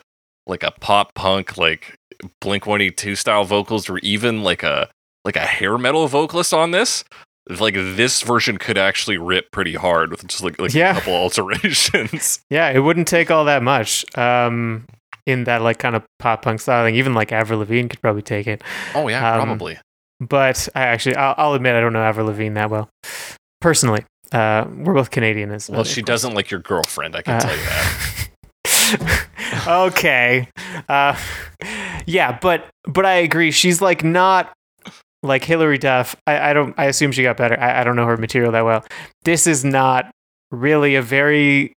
[0.48, 1.96] like a pop punk, like
[2.42, 4.90] Blink One Eighty Two style vocals, or even like a
[5.26, 7.04] like a hair metal vocalist on this,
[7.50, 10.92] like this version could actually rip pretty hard with just like like Yeah.
[10.92, 11.14] a couple
[11.68, 12.40] alterations.
[12.50, 14.06] Yeah, it wouldn't take all that much.
[14.18, 14.86] Um,
[15.26, 18.48] in that like kind of pop punk styling, even like Avril Lavigne could probably take
[18.48, 18.62] it.
[18.96, 19.78] oh yeah, Um, probably.
[20.22, 22.90] But I actually, I'll, I'll admit, I don't know Avril Lavigne that well.
[23.60, 25.52] Personally, uh, we're both Canadian.
[25.52, 27.16] As Well, Well, she doesn't like your girlfriend.
[27.16, 29.28] I can Uh, tell you that.
[29.68, 30.48] okay.
[30.90, 31.18] Uh,
[32.06, 33.52] yeah, but but I agree.
[33.52, 34.54] She's like not
[35.24, 36.16] like Hilary Duff.
[36.26, 36.74] I, I don't.
[36.78, 37.60] I assume she got better.
[37.60, 38.86] I, I don't know her material that well.
[39.24, 40.10] This is not
[40.52, 41.74] really a very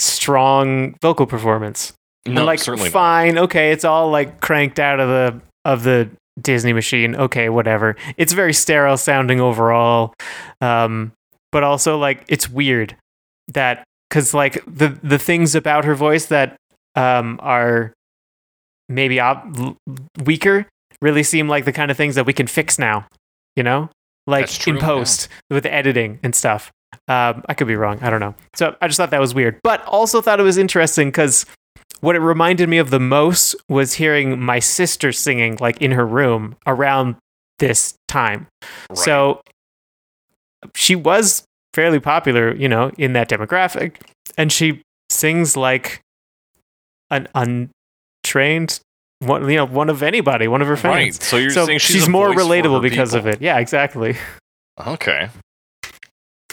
[0.00, 1.92] strong vocal performance.
[2.26, 2.92] No, like certainly not.
[2.92, 3.38] fine.
[3.38, 7.14] Okay, it's all like cranked out of the of the Disney machine.
[7.16, 7.96] Okay, whatever.
[8.16, 10.14] It's very sterile sounding overall.
[10.60, 11.12] Um,
[11.52, 12.96] but also like it's weird
[13.48, 16.56] that because like the the things about her voice that
[16.96, 17.92] um are
[18.88, 19.46] maybe op-
[20.24, 20.66] weaker
[21.00, 23.06] really seem like the kind of things that we can fix now.
[23.56, 23.90] You know,
[24.26, 24.86] like true, in yeah.
[24.86, 26.72] post with editing and stuff.
[27.08, 27.98] Um, I could be wrong.
[28.00, 28.34] I don't know.
[28.54, 31.46] So I just thought that was weird, but also thought it was interesting because
[32.00, 36.06] what it reminded me of the most was hearing my sister singing like in her
[36.06, 37.16] room around
[37.58, 38.46] this time.
[38.90, 38.98] Right.
[38.98, 39.40] So
[40.74, 41.44] she was
[41.74, 43.96] fairly popular, you know, in that demographic,
[44.36, 46.00] and she sings like
[47.10, 48.80] an untrained
[49.20, 50.94] one, you know, one of anybody, one of her fans.
[50.94, 51.14] Right.
[51.14, 53.40] So you're So saying she's, she's, more relatable because of it.
[53.40, 54.16] Yeah, exactly.
[54.84, 55.28] Okay.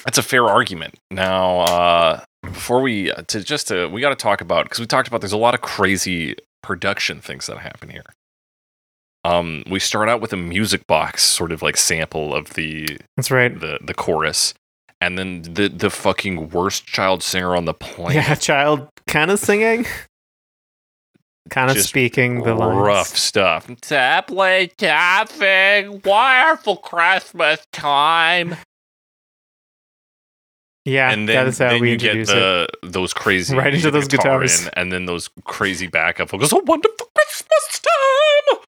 [0.05, 0.95] That's a fair argument.
[1.11, 4.85] Now, uh, before we uh, to just to we got to talk about because we
[4.85, 8.05] talked about there's a lot of crazy production things that happen here.
[9.25, 13.29] Um, we start out with a music box sort of like sample of the That's
[13.31, 13.57] right.
[13.59, 14.53] the the chorus,
[15.01, 18.15] and then the the fucking worst child singer on the planet.
[18.15, 19.85] Yeah, child kind of singing,
[21.49, 22.77] kind of speaking the lines.
[22.79, 23.69] rough stuff.
[23.81, 28.55] Tablet tapping, wonderful Christmas time.
[30.85, 32.35] Yeah, and then, that is how then we you get introduce it.
[32.81, 34.65] the those crazy Right into those guitar guitars.
[34.65, 36.53] in, and then those crazy backup vocals.
[36.53, 38.58] A wonderful Christmas time.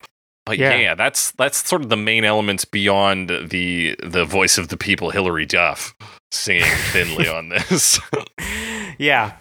[0.57, 0.77] But Yeah.
[0.77, 0.95] yeah.
[0.95, 5.45] that's that's sort of the main elements beyond the the voice of the people, Hilary
[5.45, 5.93] Duff,
[6.31, 7.99] singing thinly on this.
[8.97, 9.33] yeah,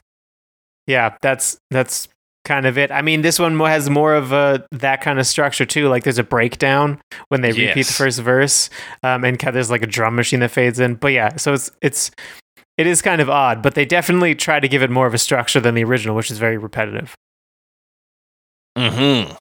[0.86, 2.08] yeah, that's that's
[2.44, 2.90] kind of it.
[2.90, 5.88] I mean, this one has more of a that kind of structure too.
[5.88, 8.70] Like, there's a breakdown when they repeat the first verse,
[9.02, 10.94] um, and there's like a drum machine that fades in.
[10.94, 12.10] But yeah, so it's it's
[12.78, 15.18] it is kind of odd, but they definitely try to give it more of a
[15.18, 17.14] structure than the original, which is very repetitive.
[18.78, 19.34] Mm-hmm.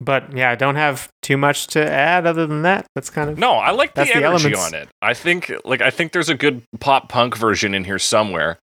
[0.00, 2.86] But yeah, I don't have too much to add other than that.
[2.94, 4.88] That's kind of No, I like the That's the energy on it.
[5.00, 8.58] I think like I think there's a good pop punk version in here somewhere.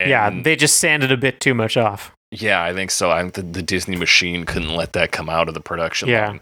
[0.00, 0.30] yeah.
[0.42, 2.12] They just sanded a bit too much off.
[2.30, 3.10] yeah, I think so.
[3.10, 6.28] I think the, the Disney machine couldn't let that come out of the production Yeah.
[6.28, 6.40] line.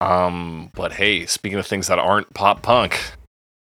[0.00, 3.00] Um, but hey, speaking of things that aren't pop punk,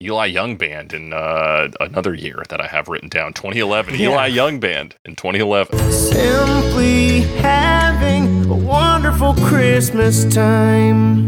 [0.03, 3.95] Eli Young Band in uh, another year that I have written down, 2011.
[3.95, 4.09] Yeah.
[4.09, 5.91] Eli Young Band in 2011.
[5.91, 11.27] Simply having a wonderful Christmas time.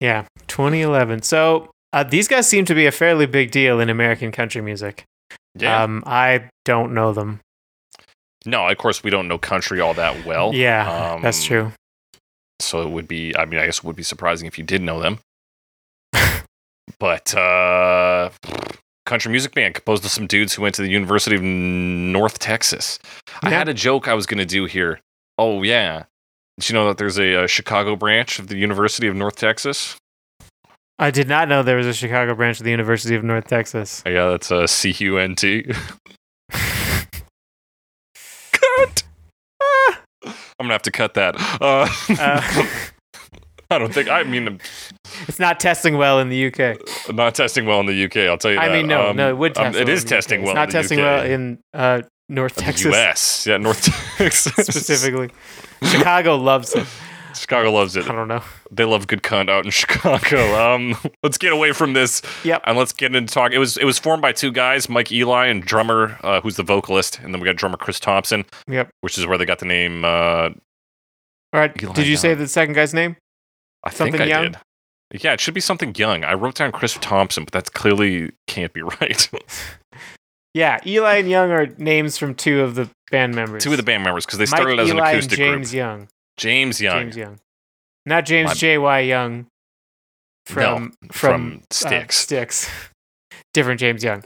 [0.00, 1.22] Yeah, 2011.
[1.22, 5.04] So uh, these guys seem to be a fairly big deal in American country music.
[5.54, 5.84] Yeah.
[5.84, 7.40] Um, I don't know them.
[8.46, 10.54] No, of course we don't know country all that well.
[10.54, 11.72] yeah, that's um, true.
[12.60, 14.82] So it would be, I mean, I guess it would be surprising if you did
[14.82, 15.18] know them.
[16.98, 18.30] but uh,
[19.06, 22.98] country music band composed of some dudes who went to the University of North Texas.
[23.42, 25.00] I had a joke I was going to do here.
[25.36, 26.04] Oh, yeah.
[26.58, 29.96] Did you know that there's a, uh Chicago branch of the University of North Texas?
[30.98, 34.02] I did not know there was a Chicago branch of the University of North Texas.
[34.06, 35.72] Yeah, that's a C U N T.
[38.76, 39.02] Cut.
[39.62, 40.00] Ah.
[40.26, 41.36] I'm gonna have to cut that.
[41.60, 42.66] Uh, Uh,
[43.70, 44.08] I don't think.
[44.08, 44.60] I mean,
[45.26, 46.78] it's not testing well in the UK.
[47.14, 48.28] Not testing well in the UK.
[48.28, 48.74] I'll tell you I that.
[48.74, 49.78] mean, no, Um, no, it would um, test.
[49.78, 50.18] it well is in the UK.
[50.18, 50.54] testing It's well.
[50.54, 51.04] not in the testing UK.
[51.04, 53.46] well in uh, North Texas U.S.
[53.46, 53.82] Yeah, North
[54.18, 55.30] Texas specifically.
[55.82, 56.86] Chicago loves it.
[57.44, 58.08] Chicago loves it.
[58.08, 58.42] I don't know.
[58.70, 60.54] They love good cunt out in Chicago.
[60.74, 62.62] Um, let's get away from this Yep.
[62.64, 63.52] and let's get into talk.
[63.52, 66.62] It was it was formed by two guys, Mike Eli and drummer, uh, who's the
[66.62, 68.88] vocalist, and then we got drummer Chris Thompson, Yep.
[69.02, 70.04] which is where they got the name.
[70.06, 70.08] Uh,
[70.48, 70.52] All
[71.60, 71.72] right.
[71.82, 73.16] Eli Did you say the second guy's name?
[73.84, 74.52] I Something think I Young?
[74.52, 75.22] did.
[75.22, 76.24] Yeah, it should be something young.
[76.24, 79.28] I wrote down Chris Thompson, but that clearly can't be right.
[80.54, 83.64] Yeah, Eli and Young are names from two of the band members.
[83.64, 85.70] Two of the band members because they Mike started as Eli an and acoustic James
[85.72, 85.76] group.
[85.78, 86.08] Young.
[86.36, 87.38] James Young James Young.
[88.06, 88.78] Not James My- J.
[88.78, 89.00] Y.
[89.00, 89.46] Young.
[90.46, 92.70] From from from, uh, Styx.
[93.54, 94.24] Different James Young.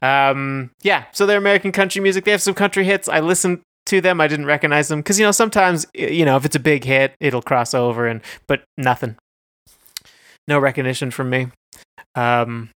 [0.00, 2.24] Um, yeah, so they're American country music.
[2.24, 3.08] They have some country hits.
[3.08, 4.20] I listened to them.
[4.20, 7.14] I didn't recognize them because you know sometimes you know if it's a big hit,
[7.20, 9.16] it'll cross over and but nothing.
[10.46, 11.48] No recognition from me.
[12.14, 12.70] Um,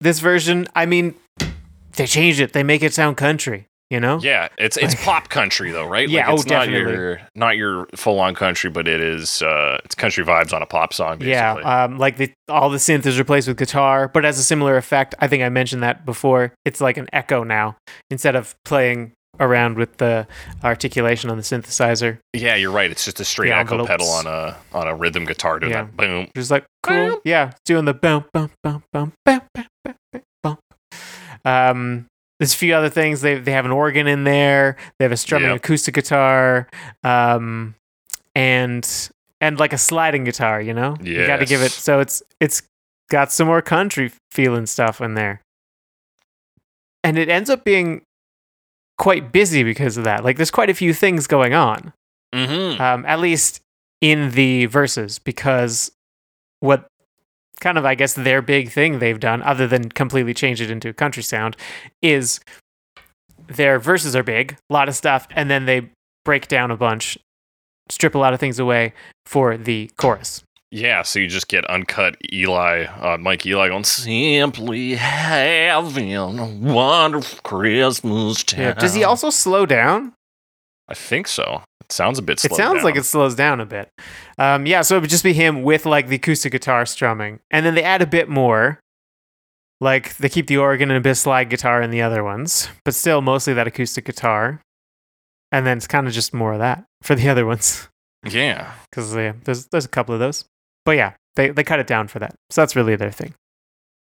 [0.00, 1.14] this version, I mean,
[1.96, 2.54] they changed it.
[2.54, 6.28] They make it sound country you know yeah it's it's pop country though right yeah
[6.28, 10.24] like, it's oh, not your not your full-on country but it is uh it's country
[10.24, 11.30] vibes on a pop song basically.
[11.30, 14.76] yeah um like the, all the synth is replaced with guitar but has a similar
[14.76, 17.76] effect i think i mentioned that before it's like an echo now
[18.10, 20.26] instead of playing around with the
[20.64, 24.56] articulation on the synthesizer yeah you're right it's just a straight echo pedal on a
[24.72, 25.84] on a rhythm guitar doing yeah.
[25.84, 27.20] that boom just like cool boom.
[27.24, 30.58] yeah doing the boom boom boom boom boom boom boom, boom.
[31.44, 32.06] um
[32.38, 33.20] there's a few other things.
[33.22, 34.76] They they have an organ in there.
[34.98, 35.56] They have a strumming Yep.
[35.58, 36.68] acoustic guitar,
[37.04, 37.74] um,
[38.34, 39.10] and
[39.40, 40.60] and like a sliding guitar.
[40.60, 41.70] You know, you got to give it.
[41.72, 42.62] So it's it's
[43.10, 45.40] got some more country feeling stuff in there,
[47.04, 48.02] and it ends up being
[48.98, 50.24] quite busy because of that.
[50.24, 51.92] Like there's quite a few things going on
[52.34, 52.80] Mm-hmm.
[52.82, 53.60] um, at least
[54.00, 55.90] in the verses, because
[56.60, 56.86] what
[57.60, 60.88] kind of, I guess, their big thing they've done, other than completely change it into
[60.88, 61.56] a country sound,
[62.02, 62.40] is
[63.48, 65.88] their verses are big, a lot of stuff, and then they
[66.24, 67.18] break down a bunch,
[67.88, 68.92] strip a lot of things away
[69.24, 70.42] for the chorus.
[70.72, 77.38] Yeah, so you just get uncut Eli, uh, Mike Eli going simply having a wonderful
[77.44, 78.60] Christmas time.
[78.60, 78.72] Yeah.
[78.74, 80.12] Does he also slow down?
[80.88, 81.62] I think so.
[81.88, 82.44] It sounds a bit.
[82.44, 83.88] It sounds like it slows down a bit.
[84.38, 87.64] Um, yeah, so it would just be him with like the acoustic guitar strumming, and
[87.64, 88.80] then they add a bit more.
[89.80, 92.94] Like they keep the organ and a bit slide guitar in the other ones, but
[92.94, 94.62] still mostly that acoustic guitar.
[95.52, 97.86] And then it's kind of just more of that for the other ones
[98.24, 98.72] Yeah.
[98.90, 100.44] because yeah, there's there's a couple of those.
[100.84, 103.34] But yeah, they they cut it down for that, so that's really their thing.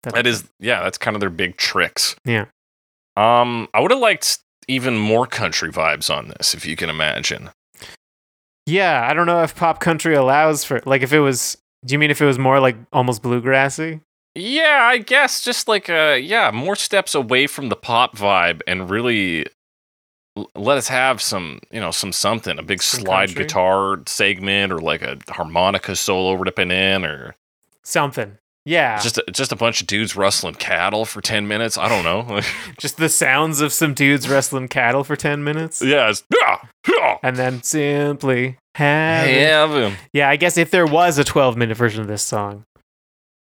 [0.02, 2.16] That- That is, yeah, that's kind of their big tricks.
[2.24, 2.46] Yeah.
[3.16, 7.50] Um, I would have liked even more country vibes on this, if you can imagine.
[8.66, 11.56] Yeah, I don't know if pop country allows for like if it was.
[11.84, 14.00] Do you mean if it was more like almost bluegrassy?
[14.34, 18.88] Yeah, I guess just like uh, yeah, more steps away from the pop vibe and
[18.90, 19.46] really
[20.36, 23.44] l- let us have some, you know, some something, a big Some slide country?
[23.44, 27.34] guitar segment or like a harmonica solo ripping in or
[27.82, 28.36] Something.
[28.66, 31.78] Yeah, Just a, just a bunch of dudes rustling cattle for 10 minutes.
[31.78, 32.40] I don't know.
[32.78, 36.12] just the sounds of some dudes wrestling cattle for ten minutes, yeah,
[37.22, 38.58] and then simply.
[38.74, 39.94] Heaven.
[40.12, 42.64] Yeah, I guess if there was a twelve-minute version of this song,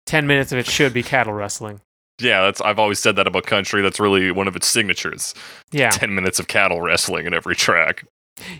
[0.05, 1.81] ten minutes of it should be cattle wrestling.
[2.21, 3.81] Yeah, that's I've always said that about country.
[3.83, 5.35] That's really one of its signatures.
[5.73, 5.91] Yeah.
[5.91, 8.05] 10 minutes of cattle wrestling in every track.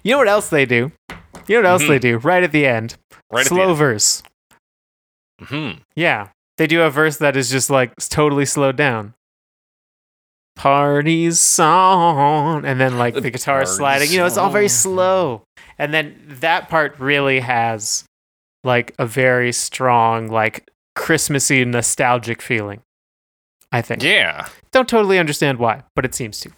[0.03, 0.91] You know what else they do?
[1.49, 1.89] You know what else Mhm.
[1.89, 2.17] they do?
[2.19, 2.97] Right at the end,
[3.33, 4.23] Right slow at verse.
[5.41, 5.81] Mhm.
[5.95, 9.15] Yeah, they do a verse that is just like totally slowed down.
[10.55, 14.11] Parties song, and then like the guitar Parties sliding.
[14.11, 15.43] You know, it's all very slow.
[15.79, 18.05] And then that part really has
[18.65, 22.81] like a very strong, like Christmassy, nostalgic feeling.
[23.71, 24.03] I think.
[24.03, 24.49] Yeah.
[24.71, 26.51] Don't totally understand why, but it seems to.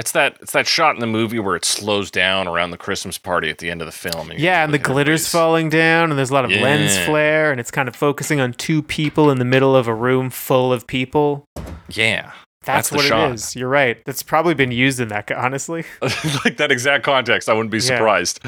[0.00, 3.18] It's that it's that shot in the movie where it slows down around the Christmas
[3.18, 4.32] party at the end of the film.
[4.32, 7.60] you Yeah, and the glitter's falling down, and there's a lot of lens flare, and
[7.60, 10.86] it's kind of focusing on two people in the middle of a room full of
[10.86, 11.44] people.
[11.90, 12.32] Yeah.
[12.64, 13.30] That's, That's what shot.
[13.30, 13.54] it is.
[13.54, 14.02] You're right.
[14.06, 15.84] That's probably been used in that, honestly.
[16.44, 17.82] like that exact context, I wouldn't be Yeah.
[17.82, 18.40] surprised.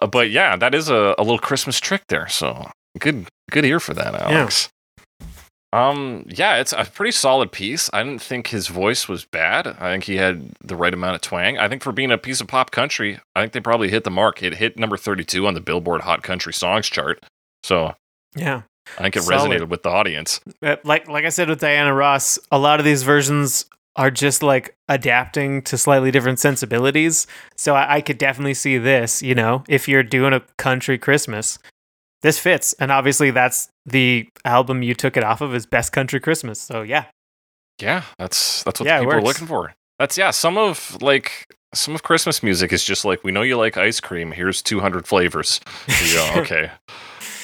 [0.00, 2.28] Uh, but yeah, that is a, a little Christmas trick there.
[2.28, 4.68] So good good ear for that, Alex.
[5.76, 7.90] Um, yeah, it's a pretty solid piece.
[7.92, 9.66] I didn't think his voice was bad.
[9.66, 11.58] I think he had the right amount of twang.
[11.58, 14.10] I think for being a piece of pop country, I think they probably hit the
[14.10, 14.42] mark.
[14.42, 17.24] It hit number 32 on the Billboard Hot Country Songs chart.
[17.62, 17.94] So
[18.34, 18.62] Yeah.
[18.98, 19.50] I think it Solid.
[19.50, 20.40] resonated with the audience.
[20.62, 23.66] Uh, like like I said with Diana Ross, a lot of these versions
[23.96, 27.26] are just like adapting to slightly different sensibilities.
[27.56, 31.58] So I, I could definitely see this, you know, if you're doing a country Christmas,
[32.22, 32.74] this fits.
[32.74, 36.60] And obviously that's the album you took it off of is Best Country Christmas.
[36.60, 37.06] So yeah.
[37.80, 39.74] Yeah, that's that's what Yeah, people are looking for.
[39.98, 43.56] That's yeah, some of like some of Christmas music is just like we know you
[43.56, 44.32] like ice cream.
[44.32, 45.60] Here's 200 flavors.
[45.88, 46.70] You go, okay.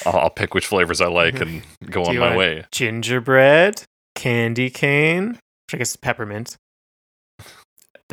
[0.05, 1.61] I'll, I'll pick which flavors I like mm-hmm.
[1.83, 2.65] and go on my way.
[2.71, 3.83] Gingerbread,
[4.15, 6.57] candy cane, which I guess is peppermint.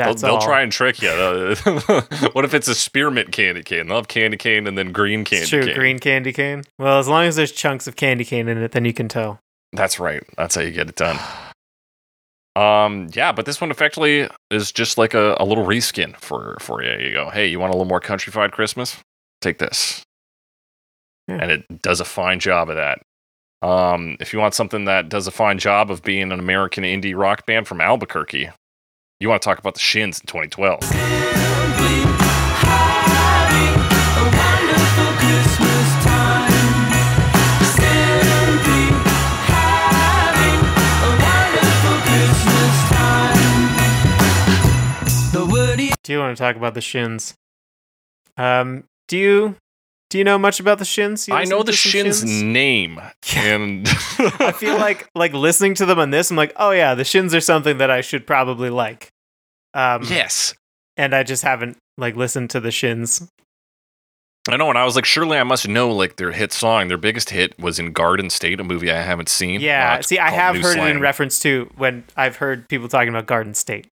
[0.06, 1.08] They'll, they'll try and trick you.
[2.32, 3.86] what if it's a spearmint candy cane?
[3.88, 5.74] They'll have candy cane and then green candy It's true, cane.
[5.74, 6.64] green candy cane.
[6.78, 9.40] Well, as long as there's chunks of candy cane in it, then you can tell.
[9.72, 10.22] That's right.
[10.36, 11.18] That's how you get it done.
[12.56, 16.82] Um, yeah, but this one effectively is just like a, a little reskin for for
[16.82, 16.92] you.
[16.98, 18.96] You go, hey, you want a little more countrified Christmas?
[19.40, 20.02] Take this,
[21.28, 21.38] Yeah.
[21.40, 22.98] and it does a fine job of that.
[23.62, 27.16] Um, if you want something that does a fine job of being an American indie
[27.16, 28.50] rock band from Albuquerque,
[29.20, 30.80] you want to talk about the Shins in 2012.
[46.02, 47.34] Do you want to talk about the shins?
[48.36, 49.56] Um, do you
[50.10, 51.28] do you know much about the shins?
[51.28, 53.00] You I know the some Shins name,
[53.34, 53.88] and
[54.18, 57.34] I feel like like listening to them on this, I'm like, oh yeah, the shins
[57.34, 59.08] are something that I should probably like.
[59.72, 60.54] Um, yes,
[60.96, 63.26] and I just haven't like listened to the shins.
[64.48, 66.88] I know, and I was like, surely I must know like their hit song.
[66.88, 69.60] Their biggest hit was in Garden State, a movie I haven't seen.
[69.60, 72.88] Yeah, Uh, see, I have New heard it in reference to when I've heard people
[72.88, 73.86] talking about Garden State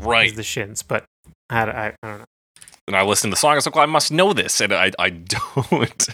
[0.00, 0.34] right.
[0.34, 1.04] the shins, but
[1.50, 2.24] I, I, I don't know.
[2.86, 3.52] And I listened to the song.
[3.52, 5.10] I was like, well, I must know this, and I I
[5.70, 6.08] don't.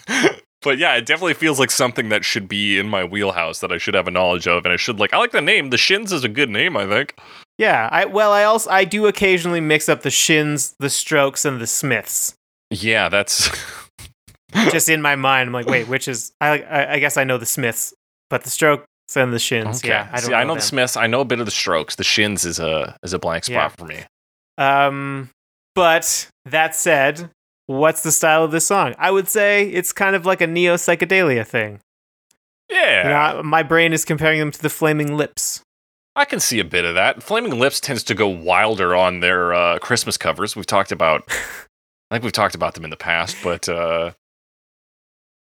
[0.62, 3.78] but yeah, it definitely feels like something that should be in my wheelhouse that I
[3.78, 5.12] should have a knowledge of, and I should like.
[5.14, 5.70] I like the name.
[5.70, 7.14] The Shins is a good name, I think.
[7.58, 11.60] Yeah, I well, I also I do occasionally mix up the shins, the strokes, and
[11.60, 12.34] the Smiths.
[12.70, 13.50] Yeah, that's
[14.70, 16.32] Just in my mind, I'm like, wait, which is?
[16.40, 17.94] I I, I guess I know the Smiths,
[18.30, 19.80] but the strokes and the shins.
[19.80, 19.88] okay.
[19.88, 20.36] Yeah, I don't See, know.
[20.36, 20.60] I know the.
[20.60, 20.96] Smiths.
[20.96, 21.96] I know a bit of the Strokes.
[21.96, 23.68] The Shins is a is a blank spot Yeah.
[23.68, 23.98] for me.
[24.58, 25.30] Um,
[25.74, 27.30] but that said,
[27.66, 28.94] what's the style of this song?
[28.98, 31.80] I would say it's kind of like a neo psychedelia thing.
[32.70, 35.62] Yeah, You know, my brain is comparing them to the Flaming Lips.
[36.14, 37.22] I can see a bit of that.
[37.22, 40.54] Flaming Lips tends to go wilder on their uh, Christmas covers.
[40.54, 41.24] We've talked about,
[42.10, 44.12] I think we've talked about them in the past, but uh,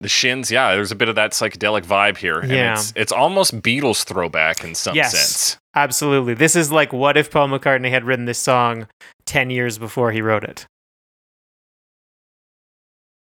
[0.01, 2.39] the Shins, yeah, there's a bit of that psychedelic vibe here.
[2.39, 2.73] And Yeah.
[2.73, 5.11] it's, it's almost Beatles throwback in some Yes.
[5.11, 5.57] sense.
[5.77, 8.87] Absolutely, this is like what if Paul McCartney had written this song
[9.25, 10.65] ten years before he wrote it.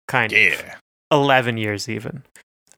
[0.06, 0.38] Kind of.
[0.38, 0.76] Yeah.
[1.10, 2.22] 11 years even.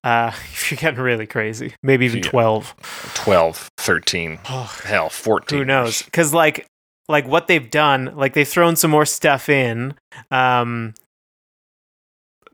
[0.04, 2.30] Uh, if you're getting really crazy, maybe even Yeah.
[2.30, 2.74] 12.
[3.14, 5.58] 12, 13, Oh, hell, 14.
[5.58, 6.02] who knows?
[6.02, 6.66] Because like,
[7.08, 9.94] like what they've done, like they've thrown some more stuff in.
[10.30, 10.94] Um,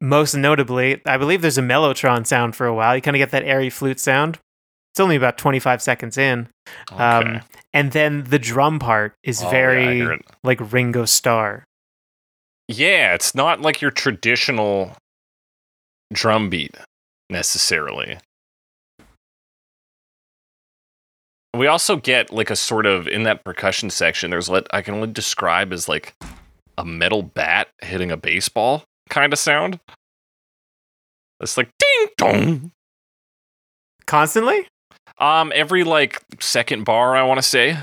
[0.01, 2.97] most notably, I believe there's a mellotron sound for a while.
[2.97, 4.39] You kind of get that airy flute sound.
[4.93, 6.49] It's only about 25 seconds in,
[6.93, 7.03] Okay.
[7.03, 7.41] um,
[7.73, 10.21] and then the drum part is Oh, very it.
[10.45, 11.65] like Ringo Starr.
[12.69, 14.95] Yeah, it's not like your traditional
[16.13, 16.77] drum beat
[17.31, 18.19] necessarily.
[21.55, 24.31] We also get like a sort of in that percussion section.
[24.31, 26.15] There's what I can only describe as like
[26.79, 29.79] a metal bat hitting a baseball kind of sound.
[31.41, 32.73] It's like ding dong.
[34.07, 34.67] Constantly?
[35.19, 37.79] Um, every like second bar, I want to say,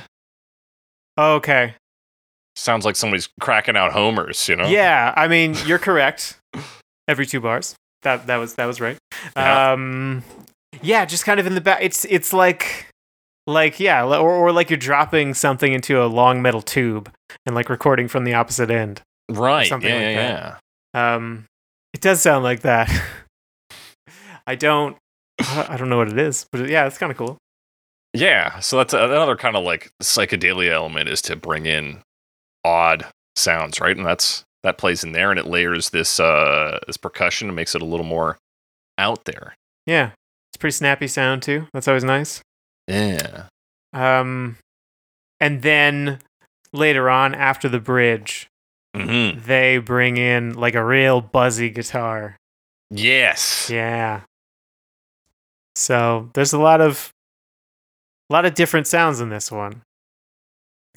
[1.17, 1.73] Okay.
[2.55, 4.47] sounds like somebody's cracking out homers.
[4.47, 4.67] You know?
[4.67, 6.37] Yeah, I mean, you're correct.
[7.07, 7.75] Every two bars.
[8.03, 8.97] That that was that was right.
[9.35, 9.71] Yeah.
[9.73, 10.23] Um
[10.81, 11.79] yeah, just kind of in the back.
[11.81, 12.85] It's it's like
[13.47, 17.11] like yeah, or or like you're dropping something into a long metal tube
[17.45, 19.01] and like recording from the opposite end.
[19.29, 19.67] Right.
[19.67, 20.59] Something yeah, like yeah, that.
[20.93, 21.15] yeah.
[21.15, 21.45] Um
[21.93, 22.89] it does sound like that.
[24.47, 24.95] I don't
[25.41, 27.37] I don't know what it is, but yeah, it's kind of cool.
[28.13, 32.01] Yeah, so that's another kind of like psychedelia element is to bring in
[32.65, 33.95] odd sounds, right?
[33.95, 37.75] And that's that plays in there, and it layers this uh this percussion and makes
[37.75, 38.37] it a little more
[38.97, 39.55] out there.
[39.85, 40.11] Yeah.
[40.49, 41.67] It's a pretty snappy sound too.
[41.73, 42.41] That's always nice.
[42.87, 43.45] Yeah,
[43.93, 44.57] Um
[45.39, 46.19] and then
[46.73, 48.47] later on after the bridge,
[48.95, 49.39] mm-hmm.
[49.45, 52.35] they bring in like a real buzzy guitar.
[52.89, 54.21] yes, Yeah.
[55.79, 57.11] So there's a lot of
[58.29, 59.81] a lot of different sounds in this one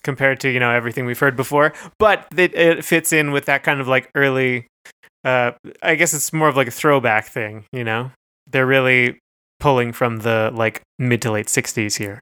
[0.03, 3.63] compared to you know everything we've heard before, but it, it fits in with that
[3.63, 4.67] kind of like early.
[5.25, 5.53] Uh,
[5.83, 7.65] I guess it's more of like a throwback thing.
[7.73, 8.11] You know,
[8.51, 9.19] they're really
[9.61, 12.19] pulling from the like mid to late '60s here.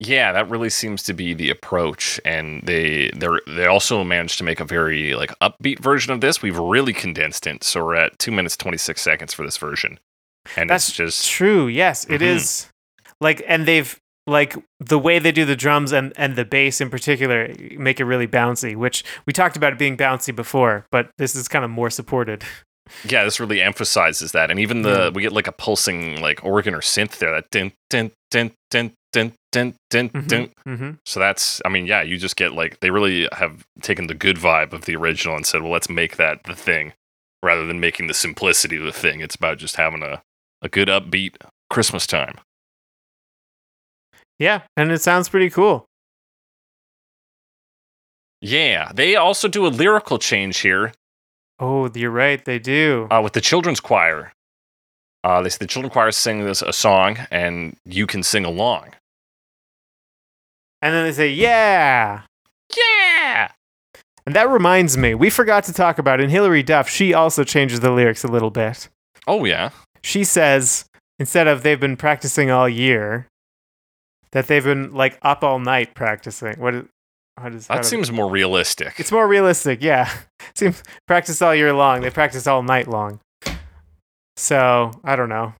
[0.00, 0.32] yeah.
[0.32, 4.60] That really seems to be the approach, and they they they also managed to make
[4.60, 6.42] a very like upbeat version of this.
[6.42, 9.98] We've really condensed it, so we're at two minutes twenty six seconds for this version,
[10.56, 11.66] and That's it's just true.
[11.66, 12.24] Yes, it mm-hmm.
[12.24, 12.68] is.
[13.20, 16.90] Like, and they've like the way they do the drums and and the bass in
[16.90, 18.76] particular make it really bouncy.
[18.76, 22.44] Which we talked about it being bouncy before, but this is kind of more supported.
[23.04, 25.08] Yeah, this really emphasizes that, and even the yeah.
[25.10, 27.32] we get like a pulsing like organ or synth there.
[27.32, 30.08] That din din din din dun, dun, dun, dun.
[30.08, 30.90] Mm-hmm, mm-hmm.
[31.04, 34.36] So that's, I mean, yeah, you just get like, they really have taken the good
[34.36, 36.92] vibe of the original and said, well, let's make that the thing
[37.42, 39.20] rather than making the simplicity the thing.
[39.20, 40.22] It's about just having a,
[40.62, 41.36] a good upbeat
[41.70, 42.38] Christmas time.
[44.38, 45.84] Yeah, and it sounds pretty cool.
[48.40, 50.92] Yeah, they also do a lyrical change here
[51.60, 52.44] Oh, you're right.
[52.44, 53.08] They do.
[53.10, 54.32] uh, with the children's choir.
[55.24, 58.90] Uh, they the children's choir sing this a song, and you can sing along.
[60.80, 62.22] And then they say, "Yeah."
[62.76, 63.50] Yeah.
[64.24, 66.88] And that reminds me, we forgot to talk about in Hilary Duff.
[66.88, 68.88] She also changes the lyrics a little bit.
[69.26, 69.70] Oh yeah.
[70.08, 70.86] She says
[71.18, 73.26] instead of they've been practicing all year
[74.32, 76.54] that they've been like up all night practicing.
[76.58, 76.84] What is
[77.36, 78.94] how does how That seems more realistic.
[78.98, 80.10] it's more realistic yeah.
[80.54, 82.00] Seems practice all year long.
[82.00, 83.20] They practice all night long.
[84.38, 85.52] So i don't know.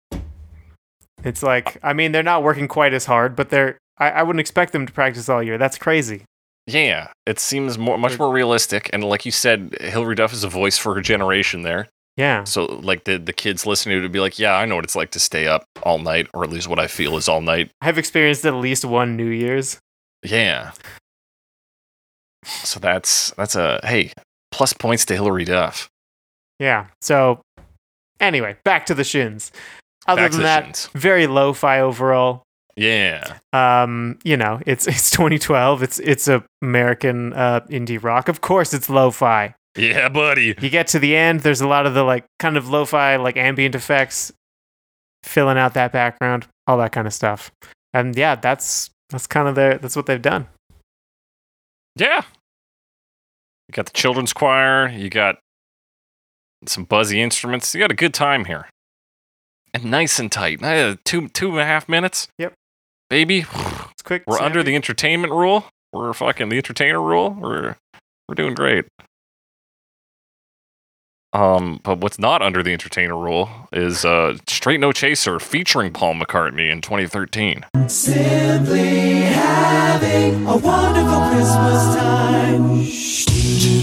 [1.22, 4.40] It's like i mean they're not working quite as hard but they're i, I wouldn't
[4.40, 5.58] expect them to practice all year.
[5.58, 6.24] That's crazy.
[6.66, 10.48] Yeah, it seems more much more realistic, and like you said, Hilary Duff is a
[10.48, 11.88] voice for her generation there.
[12.18, 14.74] Yeah So like the the kids listening to it would be like, yeah, I know
[14.76, 17.28] what it's like to stay up all night, or at least what I feel is
[17.28, 17.70] all night.
[17.80, 19.78] i've experienced at least one new year's
[20.22, 20.72] Yeah.
[22.44, 24.12] So that's that's a hey
[24.50, 25.88] plus points to Hilary Duff.
[26.58, 27.40] yeah so
[28.20, 29.52] anyway back to the shins
[30.06, 30.88] other Back than that shins.
[30.94, 32.42] very lo-fi overall
[32.76, 33.38] Yeah.
[33.52, 38.72] um you know it's it's 2012 it's it's a american uh indie rock of course
[38.72, 40.54] it's lo-fi Yeah, buddy.
[40.60, 43.36] you get to the end there's a lot of the like kind of lo-fi like
[43.36, 44.32] ambient effects
[45.22, 47.50] filling out that background all that kind of stuff
[47.94, 50.46] and yeah that's that's kind of their that's what they've done
[51.96, 52.22] Yeah.
[53.68, 55.36] You got the children's choir, you got
[56.66, 57.74] some buzzy instruments.
[57.74, 58.66] You got a good time here.
[59.74, 60.62] And nice and tight.
[60.62, 62.28] Uh, two two and a half minutes.
[62.38, 62.54] Yep.
[63.10, 63.44] Baby.
[63.90, 65.66] it's quick We're under the entertainment rule.
[65.92, 67.30] We're fucking the entertainer rule.
[67.38, 67.76] We're
[68.28, 68.86] we're doing great.
[71.32, 76.14] Um, but what's not under the entertainer rule is uh Straight No Chaser featuring Paul
[76.14, 77.64] McCartney in 2013.
[77.86, 82.78] Simply having a wonderful Christmas time.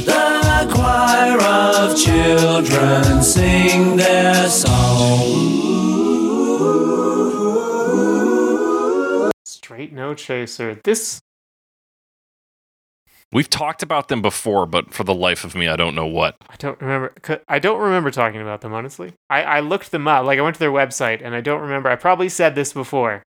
[0.05, 5.65] The choir of children sing their song.
[9.65, 11.19] straight no chaser this
[13.35, 16.37] We've talked about them before, but for the life of me, I don't know what.
[16.47, 17.13] I don't remember.
[17.49, 19.11] I don't remember talking about them honestly.
[19.29, 20.25] I, I looked them up.
[20.25, 21.89] Like I went to their website, and I don't remember.
[21.89, 23.23] I probably said this before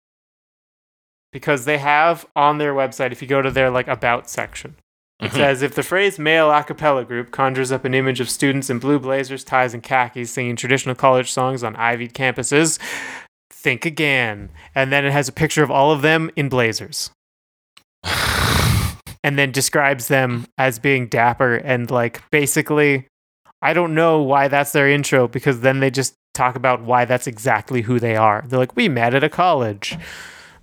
[1.33, 3.13] because they have on their website.
[3.13, 4.75] If you go to their like about section,
[5.19, 5.37] it Mhm.
[5.37, 8.77] says if the phrase male a cappella group conjures up an image of students in
[8.77, 12.77] blue blazers, ties, and khakis singing traditional college songs on ivied campuses,
[13.51, 14.49] think again.
[14.75, 17.09] And then it has a picture of all of them in blazers.
[19.25, 23.07] and then describes them as being dapper and like basically
[23.59, 27.25] I don't know why that's their intro because then they just talk about why that's
[27.25, 28.43] exactly who they are.
[28.47, 29.97] They're like, we met at a college.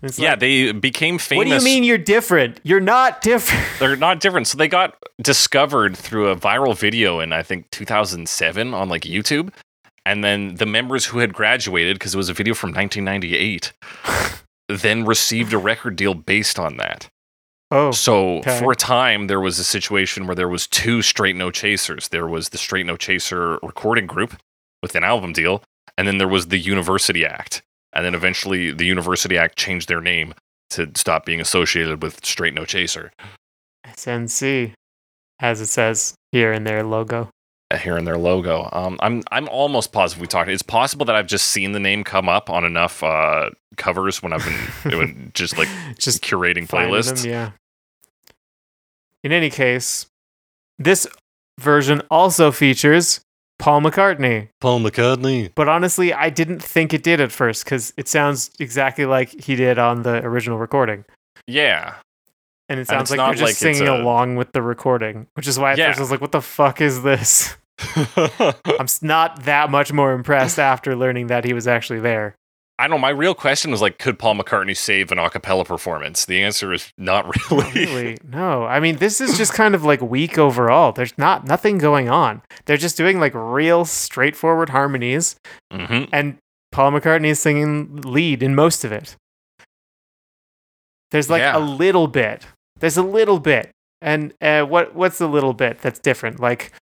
[0.03, 1.39] It's yeah, like, they became famous.
[1.39, 2.61] what do you mean you're different?
[2.63, 3.65] You're not different.
[3.81, 4.47] They're not different.
[4.47, 9.53] So they got discovered through a viral video in I think 2007 on like YouTube,
[10.07, 13.73] and then the members who had graduated because it was a video from 1998,
[14.69, 17.09] then received a record deal based on that.
[17.73, 18.59] Oh, So okay.
[18.59, 22.09] for a time, there was a situation where there was two Straight No Chasers.
[22.09, 24.37] There was the Straight No Chaser recording group
[24.83, 25.63] with an album deal,
[25.97, 27.63] and then there was the University Act.
[27.95, 30.35] And then eventually, the University Act changed their name
[30.71, 33.11] to stop being associated with Straight No Chaser.
[33.87, 34.73] SNC,
[35.41, 37.29] as it says here in their logo.
[37.71, 40.49] uh, Here in their logo, um, I'm I'm almost positive we talked.
[40.49, 44.33] It's possible that I've just seen the name come up on enough uh, covers when
[44.33, 44.45] I've
[44.85, 45.69] been when just like
[45.99, 47.23] Just curating playlists.
[47.23, 47.51] them, yeah.
[49.25, 50.07] In any case,
[50.79, 51.07] this
[51.61, 53.21] version also features
[53.59, 54.49] Paul McCartney.
[54.61, 55.51] Paul McCartney.
[55.55, 59.55] But honestly, I didn't think it did at first because it sounds exactly like he
[59.55, 61.05] did on the original recording.
[61.47, 61.95] Yeah,
[62.69, 65.27] And it sounds it's like not they're just like singing a- along with the recording,
[65.35, 65.89] which is why at Yeah.
[65.89, 67.57] first I was like, what the fuck is this?
[68.17, 72.35] I'm not that much more impressed after learning that he was actually there.
[72.79, 72.99] I don't know.
[73.01, 76.25] My real question was like, could Paul McCartney save an a cappella performance?
[76.25, 77.71] The answer is not really.
[77.87, 78.19] Really?
[78.25, 78.65] No.
[78.65, 80.91] I mean, this is just kind of like weak overall.
[80.93, 82.43] There's not nothing going on.
[82.65, 85.37] They're just doing like real straightforward harmonies,
[85.73, 86.39] hmm and
[86.73, 89.17] Paul McCartney is singing lead in most of it.
[91.11, 91.57] There's like Yeah.
[91.57, 92.47] a little bit.
[92.81, 93.71] There's a little bit.
[94.01, 96.41] And uh, what what's the little bit that's different?
[96.41, 96.73] Like,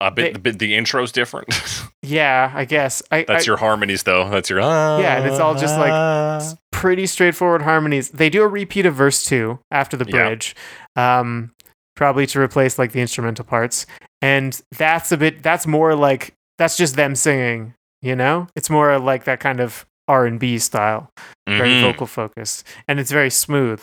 [0.00, 1.48] A bit, They- the, the intro's different.
[2.02, 3.02] yeah, I guess.
[3.10, 4.28] I, That's I- your harmonies, though.
[4.30, 4.60] That's your.
[4.60, 8.10] ah, Yeah, and it's all just, like, pretty straightforward harmonies.
[8.10, 10.28] They do a repeat of verse two after the Yeah.
[10.28, 10.54] bridge,
[10.94, 11.50] um,
[11.96, 13.86] probably to replace like the instrumental parts.
[14.22, 15.42] And that's a bit.
[15.42, 17.74] That's more like that's just them singing.
[18.00, 21.10] You know, it's more like that kind of R and B style,
[21.48, 21.82] very Mhm.
[21.82, 23.82] vocal focused, and it's very smooth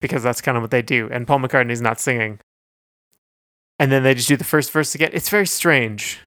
[0.00, 1.08] because that's kind of what they do.
[1.10, 2.38] And Paul McCartney's not singing.
[3.82, 5.10] And then they just do the first verse again.
[5.12, 6.20] It's very strange.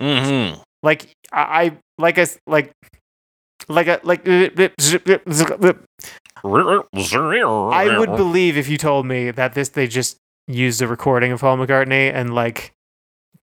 [0.00, 0.58] Mhm.
[0.82, 2.72] Like I, I like I like
[3.68, 4.68] like a like uh, uh,
[6.42, 6.82] I uh,
[7.70, 10.16] I would believe if you told me that this they just
[10.48, 12.72] used a recording of Paul McCartney and like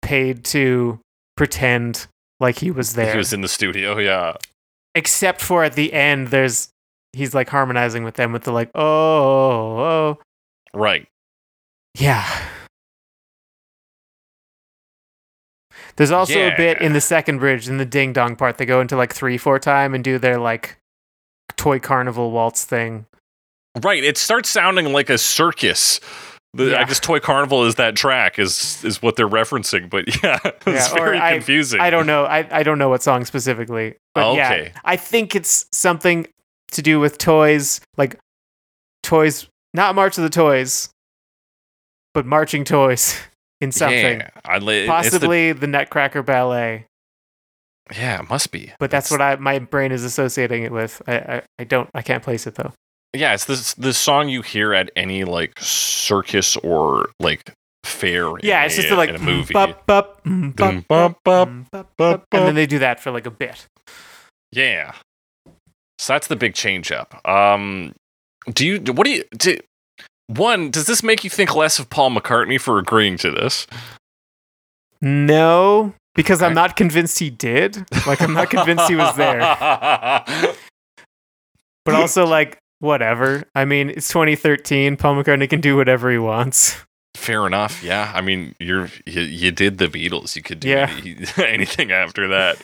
[0.00, 0.98] paid to
[1.36, 2.06] pretend
[2.40, 3.12] like he was there.
[3.12, 3.98] He was in the studio.
[3.98, 4.36] Yeah.
[4.94, 6.70] Except for at the end, there's
[7.12, 10.18] he's like harmonizing with them with the like oh oh, oh.
[10.72, 11.06] Right.
[11.98, 12.26] yeah.
[16.00, 18.56] There's also a bit in the second bridge in the ding dong part.
[18.56, 20.78] They go into like three four time and do their like
[21.58, 23.04] toy carnival waltz thing.
[23.82, 24.02] Right.
[24.02, 26.00] It starts sounding like a circus.
[26.54, 30.38] The, I guess Toy Carnival is that track is is what they're referencing, but yeah,
[30.44, 31.80] it's Yeah, very I- confusing.
[31.80, 32.24] I don't know.
[32.24, 33.96] I, I don't know what song specifically.
[34.14, 34.72] But yeah, Okay.
[34.84, 36.26] I think it's something
[36.72, 38.18] to do with toys, like
[39.02, 40.88] toys, not March of the Toys,
[42.14, 43.16] but marching toys
[43.60, 44.20] in something.
[44.20, 46.86] Yeah, li- it's the- Possibly the, Nutcracker Ballet,
[47.96, 48.72] yeah, it must be.
[48.78, 51.02] but that's what I my brain is associating it with.
[51.06, 52.72] I, I, I don't I can't place it though.
[53.12, 57.52] Yeah, it's this the song you hear at any like circus or like
[57.84, 58.30] fair.
[58.42, 59.52] Yeah, it's a- just the, like a movie.
[59.52, 63.66] bup, bup, bup, bup, bup, bup, and then they do that for like a bit.
[64.52, 64.94] Yeah.
[65.98, 67.20] So that's the big change up.
[67.28, 67.92] Um,
[68.52, 68.78] do you?
[68.92, 69.24] What do you?
[69.36, 69.58] Do,
[70.36, 73.66] one, does this make you think less of Paul McCartney for agreeing to this?
[75.00, 77.84] No, because I'm not convinced he did.
[78.06, 79.40] Like I'm not convinced he was there.
[81.86, 83.44] But also like whatever.
[83.54, 84.96] I mean, it's 2013.
[84.98, 86.76] Paul McCartney can do whatever he wants.
[87.16, 87.82] Fair enough.
[87.82, 88.12] Yeah.
[88.14, 90.36] I mean, you're you, you did the Beatles.
[90.36, 90.94] You could do Yeah.
[90.98, 92.58] any- anything after that.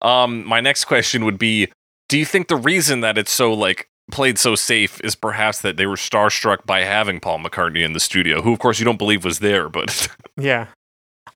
[0.00, 1.68] Um, my next question would be:
[2.08, 5.76] Do you think the reason that it's so like played so safe is perhaps that
[5.76, 8.98] they were starstruck by having Paul McCartney in the studio, who of course you don't
[8.98, 10.66] believe was there, but Yeah.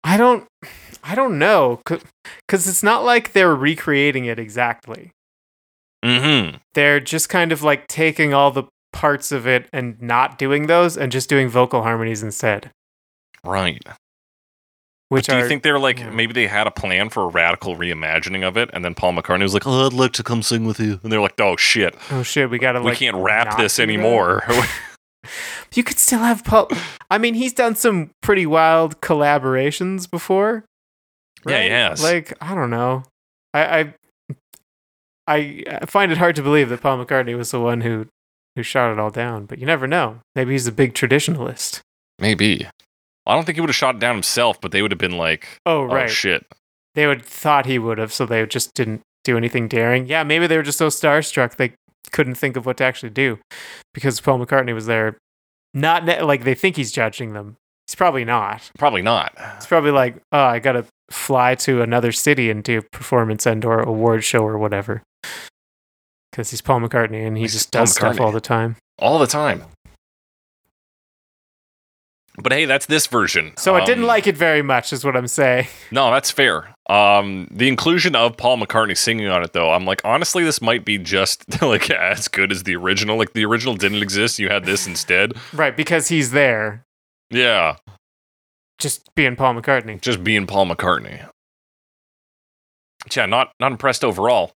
[0.04, 0.46] I don't
[1.04, 5.10] I don't know cuz it's not like they're recreating it exactly.
[6.04, 6.56] mm-hmm.
[6.74, 10.96] They're just kind of like taking all the parts of it and not doing those
[10.96, 12.70] and just doing vocal harmonies instead.
[13.44, 13.82] right.
[15.12, 16.08] Which Do you are think they're like yeah.
[16.08, 19.42] maybe they had a plan for a radical reimagining of it, and then Paul McCartney
[19.42, 21.94] was like, "Oh, I'd like to come sing with you," and they're like, "Oh shit,
[22.10, 24.42] Oh shit, we got to we like can't rap not this anymore."
[25.74, 26.68] You could still have Paul
[27.10, 30.64] I mean, he's done some pretty wild collaborations before.
[31.44, 31.52] Right?
[31.52, 32.02] Yeah, he has.
[32.02, 33.04] Like, I don't know.
[33.54, 33.94] I, I
[35.26, 38.06] I I find it hard to believe that Paul McCartney was the one who
[38.56, 40.20] who shot it all down, but you never know.
[40.34, 41.80] Maybe he's a big traditionalist.
[42.18, 42.66] Maybe.
[43.26, 45.16] I don't think he would have shot it down himself, but they would have been
[45.16, 46.10] like, Oh, "Oh right.
[46.10, 46.44] shit."
[46.94, 50.06] they would thought he would have, so they just didn't do anything daring.
[50.06, 51.72] Yeah, maybe they were just so starstruck they
[52.10, 53.38] couldn't think of what to actually do
[53.94, 55.16] because Paul McCartney was there.
[55.72, 57.56] Not ne- like they think he's judging them.
[57.86, 58.70] He's probably not.
[58.78, 59.32] Probably not.
[59.56, 63.64] It's probably like, oh, I gotta fly to another city and do a performance and
[63.64, 65.02] or award show or whatever.
[66.30, 68.76] Because he's Paul McCartney and he He's just does stuff all the time.
[68.98, 69.64] All the time.
[72.38, 73.52] But hey, that's this version.
[73.58, 75.66] So I didn't Um, like it very much, is what I'm saying.
[75.90, 76.74] No, that's fair.
[76.88, 80.84] Um, the inclusion of Paul McCartney singing on it, though, I'm like, honestly, this might
[80.86, 83.18] be just like as good as the original.
[83.18, 85.34] Like the original didn't exist, you had this instead.
[85.52, 86.84] Right, because he's there,
[87.30, 87.76] Yeah,
[88.78, 90.00] just being Paul McCartney.
[90.00, 91.28] just being Paul McCartney.
[93.14, 94.52] Yeah, not not impressed overall.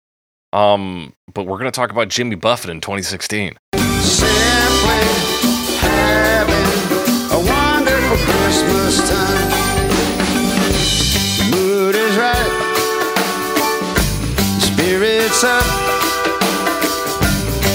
[0.54, 3.58] Um, but we're gonna talk about Jimmy Buffett in 2016.
[3.74, 4.38] Simply
[5.80, 6.23] having a
[8.14, 9.50] wonderful Christmas time.
[11.38, 12.54] The mood is right,
[14.60, 15.66] spirits up.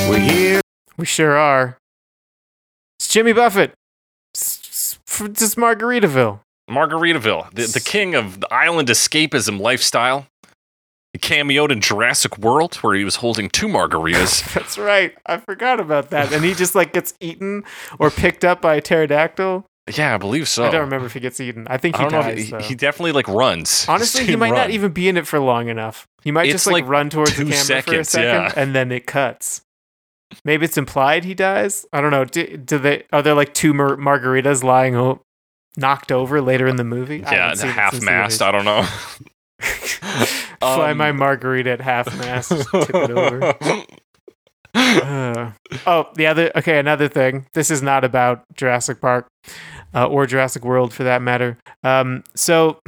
[0.09, 0.61] We're here.
[0.97, 1.79] We sure are.
[2.99, 3.73] It's Jimmy Buffett.
[4.35, 6.41] It's, it's, it's Margaritaville.
[6.71, 10.27] Margaritaville, the, the king of the island escapism lifestyle.
[11.15, 14.53] He cameoed in Jurassic World, where he was holding two margaritas.
[14.55, 15.15] That's right.
[15.25, 16.33] I forgot about that.
[16.33, 17.65] And he just like gets eaten
[17.99, 19.65] or picked up by a pterodactyl.
[19.97, 20.65] Yeah, I believe so.
[20.65, 21.67] I don't remember if he gets eaten.
[21.69, 22.23] I think I he don't know.
[22.23, 22.53] dies.
[22.53, 23.87] If he, he definitely like runs.
[23.89, 24.59] Honestly, he might run.
[24.61, 26.07] not even be in it for long enough.
[26.23, 28.53] He might It's just like, like run towards the camera for a second, yeah.
[28.57, 29.63] and then it cuts.
[30.45, 31.87] Maybe it's implied he dies.
[31.93, 32.25] I don't know.
[32.25, 33.05] Do, do they?
[33.13, 35.23] Are there like two mar- margaritas lying o-
[35.77, 37.19] knocked over later in the movie?
[37.19, 38.43] Yeah, haven't seen it half mast.
[38.43, 38.83] I don't know.
[40.61, 43.55] Fly Um, my margarita at half mast, tip it over.
[44.75, 45.53] Uh,
[45.87, 47.47] oh, the other okay, another thing.
[47.55, 49.27] This is not about Jurassic Park
[49.95, 51.59] uh, or Jurassic World for that matter.
[51.83, 52.81] Um, so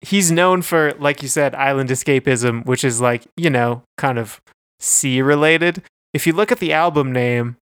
[0.00, 4.40] he's known for, like you said, island escapism, which is like you know, kind of
[4.80, 5.82] sea related.
[6.12, 7.56] If you look at the album name,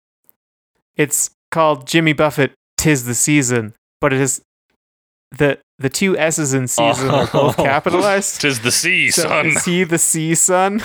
[0.96, 2.54] it's called Jimmy Buffett.
[2.78, 4.42] Tis the season, but it is
[5.38, 7.64] the the two S's in season are both Oh.
[7.64, 8.42] capitalized.
[8.42, 9.46] Tis the sea, So son.
[9.48, 10.82] is he the sea son?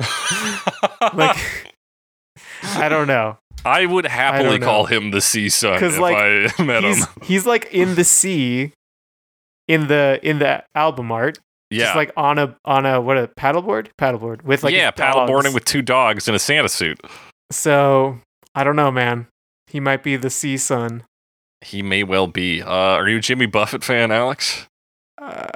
[1.14, 1.36] like
[2.74, 3.38] I don't know.
[3.64, 4.66] I would happily know.
[4.66, 7.12] call him the sea son 'Cause, if like, I met He's him.
[7.22, 8.72] he's like in the sea
[9.68, 11.38] in the in the album art.
[11.70, 13.88] Yeah, Just like on a on a what a paddleboard?
[13.98, 17.00] Paddleboard with like yeah, paddleboarding with two dogs in a Santa suit.
[17.50, 18.18] So
[18.54, 19.26] I don't know, man.
[19.68, 21.04] He might be the sea son.
[21.62, 22.60] He may well be.
[22.60, 24.66] Uh, are you a Jimmy Buffett fan, Alex?
[25.20, 25.46] Uh,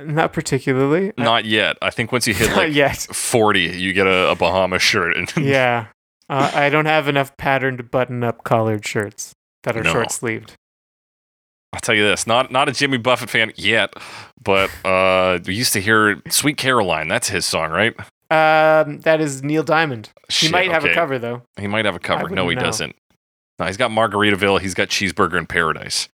[0.00, 1.12] not particularly.
[1.18, 1.76] Not yet.
[1.82, 2.96] I think once you hit like yet.
[2.96, 5.16] 40, you get a, a Bahama shirt.
[5.16, 5.86] And Yeah.
[6.30, 9.34] Uh, I don't have enough patterned button up collared shirts
[9.64, 9.92] that are No.
[9.92, 10.54] short sleeved.
[11.72, 13.92] I'll tell you this, not not a Jimmy Buffett fan yet,
[14.42, 17.94] but uh, we used to hear "Sweet Caroline." That's his song, right?
[18.30, 20.10] Um, that is Neil Diamond.
[20.28, 20.92] He Shit, might have okay.
[20.92, 21.42] a cover though.
[21.60, 22.28] He might have a cover.
[22.28, 22.62] No, he know.
[22.62, 22.94] doesn't.
[23.58, 24.60] No, he's got Margaritaville.
[24.60, 26.08] He's got Cheeseburger in Paradise.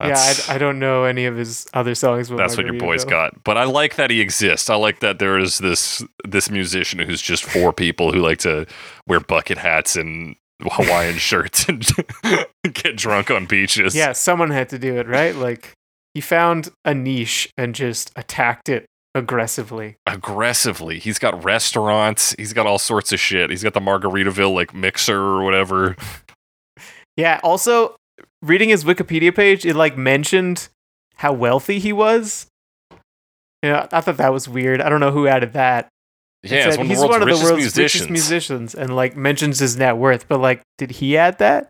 [0.00, 2.28] That's, yeah, I, I don't know any of his other songs.
[2.28, 3.42] But that's what your boy's got.
[3.42, 4.70] But I like that he exists.
[4.70, 8.66] I like that there is this this musician who's just four people who like to
[9.08, 11.84] wear bucket hats and Hawaiian shirts and
[12.74, 13.94] get drunk on beaches.
[13.94, 15.34] Yeah, someone had to do it, right?
[15.34, 15.72] Like
[16.14, 19.96] he found a niche and just attacked it aggressively.
[20.06, 21.00] aggressively.
[21.00, 22.36] He's got restaurants.
[22.38, 23.50] He's got all sorts of shit.
[23.50, 25.96] He's got the Margaritaville like mixer or whatever.
[27.16, 27.40] Yeah.
[27.42, 27.96] Also,
[28.42, 30.68] reading his Wikipedia page, it like mentioned
[31.16, 32.46] how wealthy he was.
[33.62, 34.80] Yeah, I thought that was weird.
[34.80, 35.88] I don't know who added that.
[36.42, 37.78] Yeah, said one he's one of the world's musicians.
[37.78, 40.28] richest musicians, and like mentions his net worth.
[40.28, 41.68] But like, did he add that?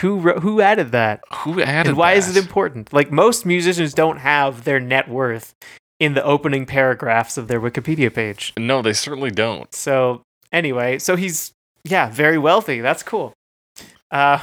[0.00, 1.20] Who who added that?
[1.32, 2.92] Who added and why is it important?
[2.92, 5.54] Like most musicians don't have their net worth
[5.98, 8.52] in the opening paragraphs of their Wikipedia page.
[8.58, 9.74] No, they certainly don't.
[9.74, 11.52] So anyway, so he's
[11.84, 12.80] yeah, very wealthy.
[12.80, 13.32] That's cool.
[14.10, 14.42] Uh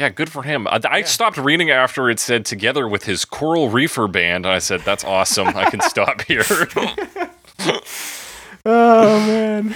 [0.00, 0.66] Yeah, good for him.
[0.66, 1.04] I, I Yeah.
[1.04, 4.46] stopped reading after it said together with his Coral Reefer band.
[4.46, 5.48] And I said, that's awesome.
[5.48, 6.42] I can stop here.
[8.64, 9.74] Oh man.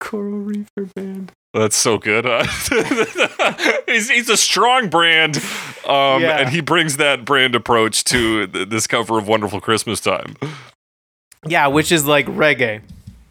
[0.00, 1.30] Coral Reefer Band.
[1.54, 2.26] that's so good.
[2.26, 2.44] Uh,
[3.86, 5.36] he's, he's a strong brand.
[5.86, 6.38] Um, Yeah.
[6.40, 10.34] And he brings that brand approach to th- this cover of Wonderful Christmas Time.
[11.46, 12.80] Yeah, which is like reggae.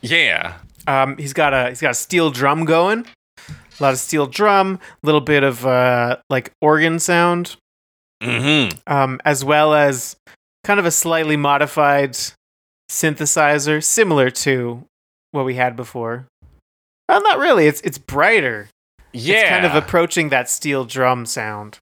[0.02, 0.54] Yeah.
[0.88, 3.06] Um he's got a he's got a steel drum going.
[3.82, 7.58] A lot of steel drum, a little bit of uh like organ sound.
[8.22, 8.78] Mm-hmm.
[8.86, 10.16] um, as well as
[10.64, 12.16] kind of a slightly modified
[12.92, 14.84] synthesizer, similar to
[15.32, 16.28] what we had before.
[17.10, 17.66] Well, not really.
[17.66, 18.70] It's it's brighter.
[19.12, 21.80] Yeah, It's kind of approaching that steel drum sound.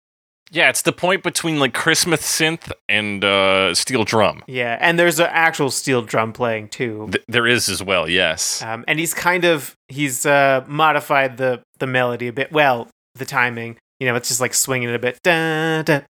[0.52, 0.70] Yeah.
[0.70, 4.44] It's the point between like Christmas synth and uh, steel drum.
[4.48, 7.10] Yeah, and there's an actual steel drum playing too.
[7.12, 8.10] Th- there is as well.
[8.10, 8.62] Yes.
[8.62, 12.52] Um, and he's kind of he's uh, modified the the melody a bit.
[12.52, 13.78] Well, the timing.
[14.00, 15.20] You know, it's just like swinging it a bit.
[15.24, 16.02] Da da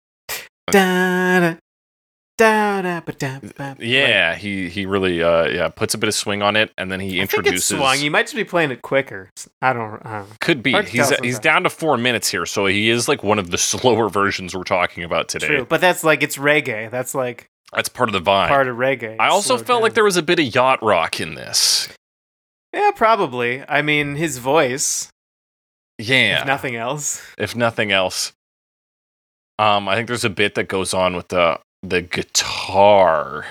[0.70, 1.56] da da
[2.38, 7.00] Yeah, he he really uh yeah puts a bit of swing on it, and then
[7.00, 7.64] he I introduces.
[7.78, 7.98] swung.
[8.00, 9.30] You might just be playing it quicker.
[9.60, 10.00] I don't.
[10.06, 10.40] I don't.
[10.40, 10.72] Could be.
[10.84, 14.08] He's he's down to four minutes here, so he is like one of the slower
[14.08, 15.46] versions we're talking about today.
[15.48, 16.90] True, but that's like it's reggae.
[16.90, 18.48] That's like That's part of the vibe.
[18.48, 19.16] part of reggae.
[19.18, 21.88] I also felt like there was a bit of yacht rock in this.
[22.72, 23.64] Yeah, probably.
[23.68, 25.08] I mean, his voice,
[25.98, 27.22] Yeah, if nothing else.
[27.38, 28.32] if nothing else.
[29.58, 33.46] Um, I think there's a bit that goes on with the the guitar.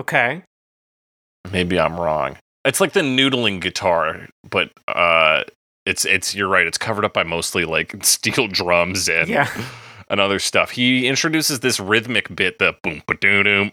[0.00, 0.42] Okay.
[1.52, 2.36] Maybe I'm wrong.
[2.64, 5.44] It's like the noodling guitar, but uh,
[5.84, 6.66] it's it's you're right.
[6.66, 9.48] It's covered up by mostly like steel drums and Yeah.
[10.08, 10.70] and other stuff.
[10.70, 13.72] He introduces this rhythmic bit, the boom ba doo doom,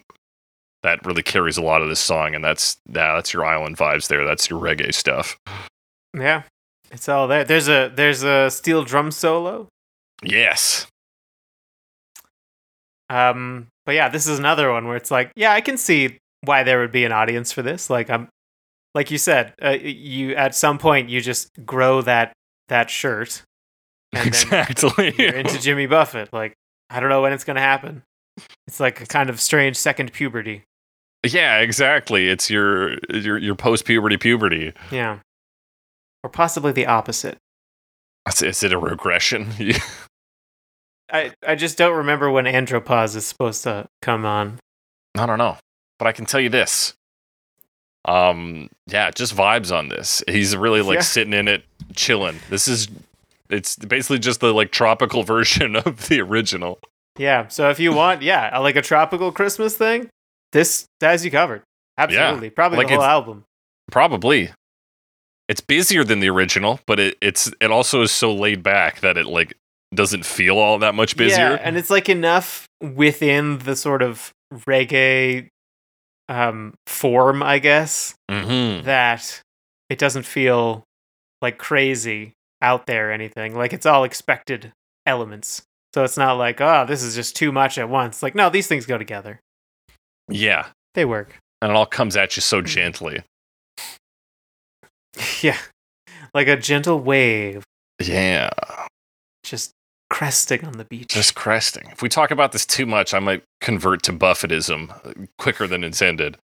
[0.83, 4.25] that really carries a lot of this song, and that's that's your island vibes there.
[4.25, 5.37] That's your reggae stuff.
[6.17, 6.43] Yeah.
[6.91, 7.45] It's all there.
[7.45, 9.69] There's a there's a steel drum solo.
[10.21, 10.87] Yes,
[13.11, 16.63] Um, but yeah, this is another one where it's like, yeah, I can see why
[16.63, 17.89] there would be an audience for this.
[17.89, 18.29] Like I'm,
[18.95, 22.31] like you said, uh, you at some point you just grow that
[22.69, 23.43] that shirt,
[24.13, 25.13] and then exactly.
[25.17, 26.31] you're into Jimmy Buffett.
[26.31, 26.53] Like
[26.89, 28.03] I don't know when it's gonna happen.
[28.65, 30.63] It's like a kind of strange second puberty.
[31.25, 32.29] yeah, exactly.
[32.29, 34.73] It's your your your post puberty puberty.
[34.89, 35.19] Yeah,
[36.23, 37.37] or possibly the opposite.
[38.29, 39.51] Is, is it a regression?
[41.11, 44.59] I I just don't remember when andropause is supposed to come on.
[45.17, 45.57] I don't know,
[45.99, 46.93] but I can tell you this.
[48.05, 50.23] Um, yeah, just vibes on this.
[50.27, 51.01] He's really like Yeah.
[51.01, 51.63] sitting in it,
[51.95, 52.39] chilling.
[52.49, 52.87] This is,
[53.49, 56.79] it's basically just the like tropical version of the original.
[57.17, 57.47] Yeah.
[57.49, 60.09] So if you want, yeah, like a tropical Christmas thing,
[60.51, 61.61] this has you covered.
[61.97, 62.49] Absolutely.
[62.49, 63.43] Probably Like the whole album.
[63.91, 64.49] Probably.
[65.47, 69.17] It's busier than the original, but it, it's it also is so laid back that
[69.17, 69.53] it like
[69.93, 71.51] doesn't feel all that much busier.
[71.51, 75.47] Yeah, and it's like enough within the sort of reggae
[76.29, 78.85] um form, I guess, mm-hmm.
[78.85, 79.41] that
[79.89, 80.83] it doesn't feel
[81.41, 83.55] like crazy out there or anything.
[83.55, 84.71] Like it's all expected
[85.05, 85.63] elements.
[85.93, 88.23] So it's not like, oh, this is just too much at once.
[88.23, 89.41] Like, no, these things go together.
[90.29, 91.37] Yeah, They work.
[91.61, 93.23] and it all comes at you so gently.
[95.41, 95.57] yeah.
[96.33, 97.63] Like a gentle wave
[97.99, 98.51] Yeah,
[99.43, 99.71] just
[100.11, 101.07] cresting on the beach.
[101.13, 101.87] just cresting.
[101.91, 105.83] If we talk about this too much, I might convert to Buffettism uh, quicker than
[105.83, 106.37] intended.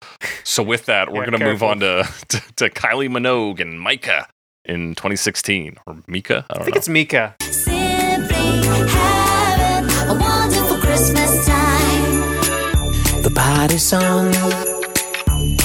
[0.44, 4.28] So with that, we're Yeah, gonna move on to, to to Kylie Minogue and Micah
[4.64, 6.44] in 2016 or Mika.
[6.50, 6.78] I don't I think know.
[6.78, 7.34] it's Mika.
[7.40, 13.22] Simply having a wonderful Christmas time.
[13.22, 14.30] The party's on,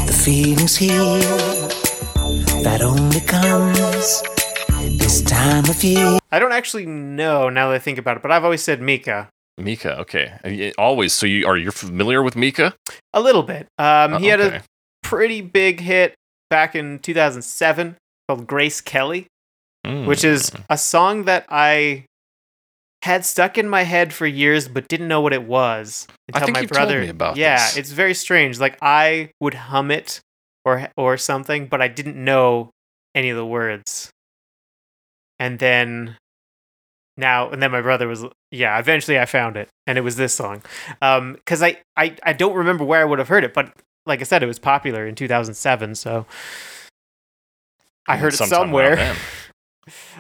[0.08, 1.20] the feeling's here.
[2.64, 4.22] That only comes
[5.10, 6.20] this time of year.
[6.32, 9.28] I don't actually know now that I think about it, but I've always said Mika.
[9.58, 9.98] Mika.
[10.02, 11.14] Okay, always.
[11.14, 12.76] So you are you familiar with Mika?
[13.16, 13.66] A little bit.
[13.80, 14.56] Um, he Uh, had okay.
[14.58, 14.62] a
[15.02, 16.14] pretty big hit
[16.52, 17.96] back in 2007
[18.28, 19.26] called Grace Kelly,
[19.84, 20.64] which is Mm.
[20.70, 22.06] a song that I
[23.02, 26.46] had stuck in my head for years but didn't know what it was I until
[26.46, 27.78] think my you've told brother me about Yeah, this.
[27.78, 28.60] it's very strange.
[28.60, 30.20] Like I would hum it
[30.66, 32.70] or or something, but I didn't know
[33.16, 34.12] any of the words.
[35.40, 36.18] And then
[37.18, 40.34] now and then my brother was yeah, eventually I found it and it was this
[40.34, 40.62] song.
[41.02, 43.74] Um cuz I, I I don't remember where I would have heard it, but
[44.06, 46.26] like I said it was popular in 2007, so
[48.08, 48.96] I heard it somewhere.
[48.96, 49.16] then.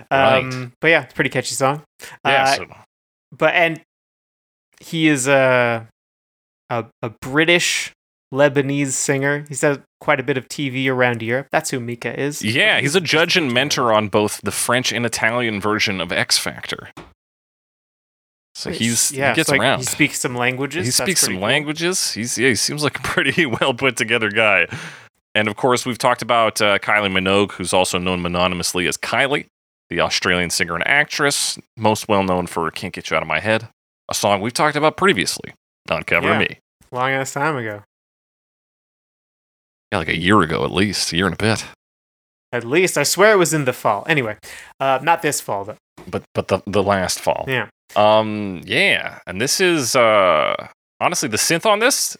[0.09, 1.83] Um, but yeah, it's a pretty catchy song.
[2.25, 2.43] Yeah.
[2.43, 2.65] Uh, so-
[3.31, 3.81] but and
[4.81, 5.87] he is a,
[6.71, 7.91] a a British
[8.33, 9.45] Lebanese singer.
[9.47, 11.47] He's done quite a bit of TV around Europe.
[11.51, 12.43] That's who Mika is.
[12.43, 16.37] yeah, he's a judge and mentor on both the French and Italian version of X
[16.37, 16.89] Factor.
[18.55, 19.79] So he's yeah, he gets so, like, around.
[19.79, 20.85] He speaks some languages.
[20.85, 21.43] he speaks some cool.
[21.43, 22.11] languages.
[22.11, 24.67] He's yeah, he seems like a pretty well put together guy.
[25.35, 29.45] And of course, we've talked about uh, Kylie Minogue, who's also known mononymously as Kylie,
[29.89, 33.39] the Australian singer and actress, most well known for "Can't Get You Out of My
[33.39, 33.69] Head,"
[34.09, 35.53] a song we've talked about previously
[35.89, 36.39] on Cover Yeah.
[36.39, 36.59] Me.
[36.91, 37.83] Long ass time ago.
[39.91, 41.65] Yeah, like a year ago at least, a year and a bit.
[42.51, 44.03] At least I swear it was in the fall.
[44.07, 44.37] Anyway,
[44.79, 45.77] uh, not this fall though.
[46.09, 47.45] But but the the last fall.
[47.47, 47.67] Yeah.
[47.95, 50.67] Um, yeah, and this is uh
[50.99, 52.17] honestly the synth on this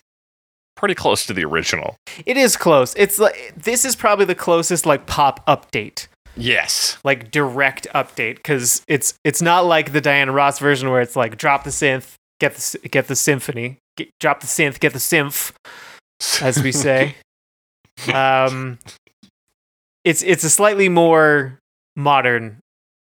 [0.75, 1.95] pretty close to the original.
[2.25, 2.93] It is close.
[2.95, 6.97] It's like this is probably the closest like pop update, Yes.
[7.03, 11.37] like direct update, because it's it's not like the Diana Ross version where it's like
[11.37, 15.53] drop the synth, get the get the symphony, get, drop the synth, get the symph,
[16.41, 17.15] as we say.
[18.13, 18.79] um,
[20.03, 21.59] it's it's a slightly more
[21.95, 22.59] modern.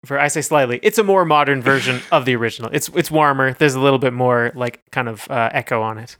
[0.06, 2.70] For I say slightly, it's a more modern version of the original.
[2.72, 3.52] It's it's warmer.
[3.52, 6.16] There's a little bit more like kind of uh, echo on it.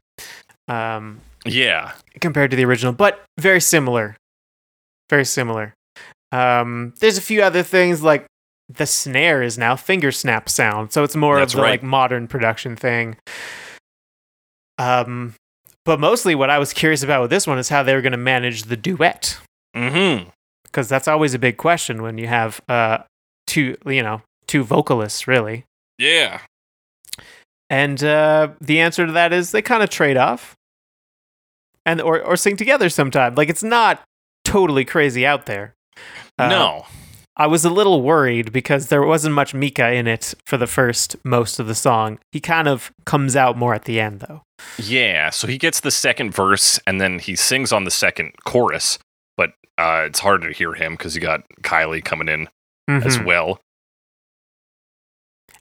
[0.68, 1.92] Um, yeah.
[2.20, 4.16] compared to the original, but very similar.
[5.08, 5.74] Very similar.
[6.32, 8.26] Um, there's a few other things like
[8.68, 11.70] the snare is now finger snap sound, so it's more That's of the right.
[11.70, 13.16] like modern production thing.
[14.78, 15.34] Um,
[15.84, 18.12] but mostly what I was curious about with this one is how they were going
[18.12, 19.38] to manage the duet
[19.76, 20.28] Mm-hmm.
[20.64, 22.98] because that's always a big question when you have uh
[23.46, 25.64] two you know two vocalists really.
[25.98, 26.40] Yeah.
[27.68, 30.56] And uh, the answer to that is they kind of trade off,
[31.86, 33.36] and or or sing together sometime.
[33.36, 34.02] Like it's not
[34.44, 35.74] totally crazy out there.
[36.36, 36.86] Uh, no.
[37.40, 41.16] I was a little worried because there wasn't much Mika in it for the first
[41.24, 42.18] most of the song.
[42.32, 44.42] He kind of comes out more at the end though.
[44.78, 45.30] Yeah.
[45.30, 48.98] So he gets the second verse and then he sings on the second chorus,
[49.38, 52.46] but uh, it's harder to hear him because you got Kylie coming in
[52.88, 53.24] as Mhm.
[53.24, 53.58] well.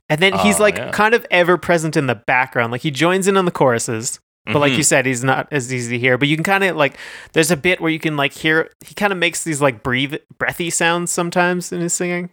[0.09, 0.91] And then he's Oh, like yeah.
[0.91, 2.71] kind of ever present in the background.
[2.73, 4.19] Like he joins in on the choruses,
[4.51, 4.85] but like you Mhm.
[4.85, 6.17] said, he's not as easy to hear.
[6.17, 6.97] But you can kind of like,
[7.33, 8.69] there's a bit where you can like hear.
[8.85, 12.29] He kind of makes these like breathe, breathy sounds sometimes in his singing.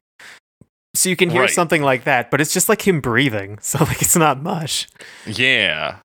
[0.94, 1.50] So you can hear Right.
[1.50, 3.58] something like that, but it's just like him breathing.
[3.62, 4.88] So like it's not much.
[5.26, 5.96] Yeah.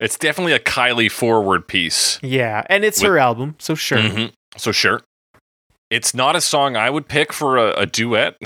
[0.00, 2.18] It's definitely a Kylie forward piece.
[2.22, 3.98] Yeah, and it's With- her album, so sure.
[3.98, 4.32] Mhm.
[4.56, 5.00] So sure.
[5.90, 8.36] It's not a song I would pick for a, a duet.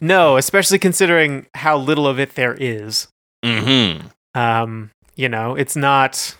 [0.00, 3.08] No, especially considering how little of it there is.
[3.44, 4.06] mm-hmm.
[4.34, 6.34] Um, you know, it's not.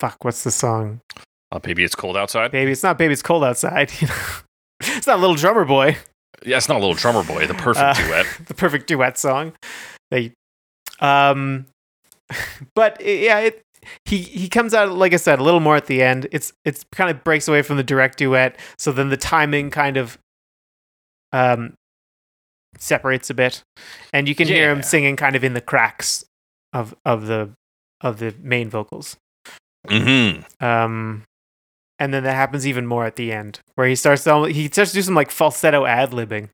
[0.00, 1.00] Fuck, what's the song?
[1.52, 2.50] Uh, Baby It's Cold Outside.
[2.52, 3.90] Baby, it's not Baby, it's cold outside.
[4.00, 4.14] You know?
[4.80, 5.96] it's not Little Drummer Boy.
[6.44, 8.26] Yeah, it's not a little drummer boy, the perfect Uh, duet.
[8.46, 9.54] the perfect duet song.
[10.10, 10.32] They,
[11.00, 11.64] um,
[12.74, 13.62] but yeah, it
[14.04, 16.28] he he comes out like I said a little more at the end.
[16.32, 19.96] It's it's kind of breaks away from the direct duet, so then the timing kind
[19.96, 20.18] of
[21.32, 21.72] um
[22.78, 23.62] separates a bit,
[24.12, 26.24] and you can hear him singing kind of in the cracks
[26.72, 27.50] of of the
[28.00, 29.16] of the main vocals.
[29.88, 30.64] Mm-hmm.
[30.64, 31.24] Um,
[31.98, 34.90] and then that happens even more at the end, where he starts to he starts
[34.92, 36.50] to do some like falsetto ad libbing.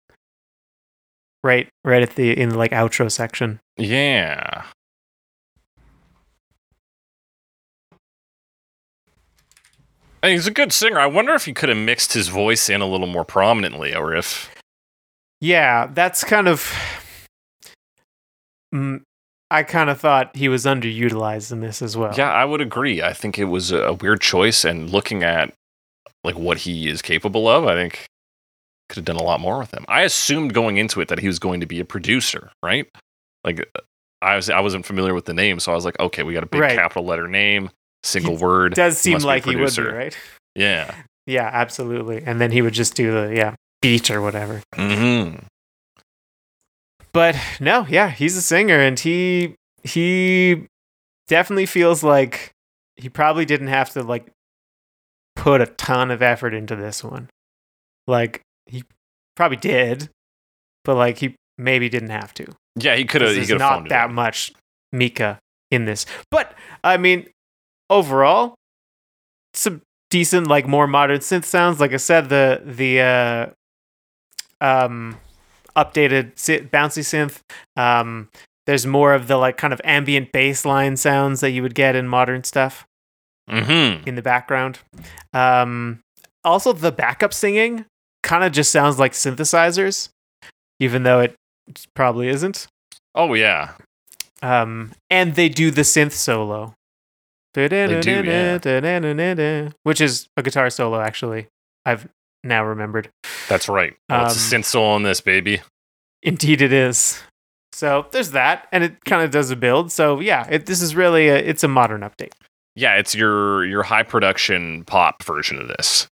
[1.44, 3.58] Right, right at the in the like outro section.
[3.76, 4.64] Yeah.
[10.22, 11.00] And he's a good singer.
[11.00, 14.14] I wonder if he could have mixed his voice in a little more prominently, or
[14.14, 14.51] if
[15.42, 16.72] Yeah, that's kind of.
[18.72, 19.02] Mm,
[19.50, 22.14] I kind of thought he was underutilized in this as well.
[22.16, 23.02] Yeah, I would agree.
[23.02, 25.52] I think it was a weird choice, and looking at
[26.22, 28.06] like what he is capable of, I think
[28.88, 29.84] could have done a lot more with him.
[29.88, 32.86] I assumed going into it that he was going to be a producer, right?
[33.44, 33.68] Like
[34.22, 36.44] I was, I wasn't familiar with the name, so I was like, okay, we got
[36.44, 36.76] a big Right.
[36.78, 37.68] capital letter name,
[38.04, 38.74] single word.
[38.74, 40.16] Does seem must be a like he would be, right?
[40.54, 40.94] Yeah.
[41.26, 42.22] Yeah, absolutely.
[42.24, 44.62] And then he would just do the yeah beat or whatever.
[44.74, 45.34] hmm
[47.12, 49.54] But no, yeah, he's a singer, and he
[49.84, 50.66] he
[51.28, 52.52] definitely feels like
[52.96, 54.30] he probably didn't have to like
[55.36, 57.28] put a ton of effort into this one.
[58.06, 58.84] Like he
[59.36, 60.08] probably did,
[60.84, 62.46] but like he maybe didn't have to.
[62.76, 63.30] Yeah, he could have.
[63.30, 64.14] He There's could not it that in.
[64.14, 64.52] much
[64.92, 65.38] Mika
[65.70, 66.06] in this.
[66.30, 67.28] But I mean,
[67.90, 68.54] overall,
[69.54, 71.80] some decent, like more modern synth sounds.
[71.80, 73.46] Like I said, the the uh,
[74.62, 75.18] um,
[75.76, 76.32] updated
[76.70, 77.40] bouncy synth.
[77.76, 78.28] Um,
[78.66, 81.96] there's more of the like kind of ambient bass line sounds that you would get
[81.96, 82.86] in modern stuff
[83.50, 84.06] Mhm.
[84.06, 84.78] in the background.
[85.32, 85.98] Um,
[86.44, 87.84] also, the backup singing
[88.22, 90.08] kind of just sounds like synthesizers,
[90.78, 91.34] even though it
[91.94, 92.66] probably isn't.
[93.14, 93.72] Oh yeah.
[94.42, 96.74] Um, and they do the synth solo.
[98.00, 98.58] do, yeah.
[99.82, 101.46] Which is a guitar solo, actually.
[101.84, 102.08] I've
[102.44, 103.10] now remembered.
[103.48, 103.94] That's right.
[104.10, 105.60] Oh, it's a Um, solo on this baby.
[106.22, 107.20] Indeed, it is.
[107.72, 109.90] So there's that, and it kind of does a build.
[109.90, 112.32] So yeah, it, this is really a, it's a modern update.
[112.76, 116.06] Yeah, it's your your high production pop version of this.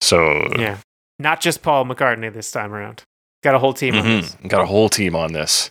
[0.00, 0.78] So Yeah,
[1.18, 3.02] not just Paul McCartney this time around.
[3.42, 4.36] Got a whole team on mhm, this.
[4.48, 5.70] got a whole team on this,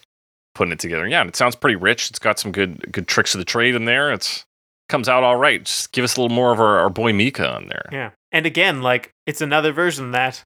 [0.54, 1.08] putting it together.
[1.08, 2.10] Yeah, and it sounds pretty rich.
[2.10, 4.14] It's got some good good tricks of the trade in there.
[4.14, 4.46] It's
[4.90, 5.64] comes out all right.
[5.64, 7.86] Just give us a little more of our, our boy Mika on there.
[7.92, 10.44] Yeah, and again, like it's another version that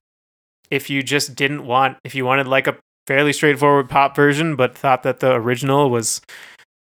[0.70, 2.76] if you just didn't want, if you wanted like a
[3.08, 6.20] fairly straightforward pop version, but thought that the original was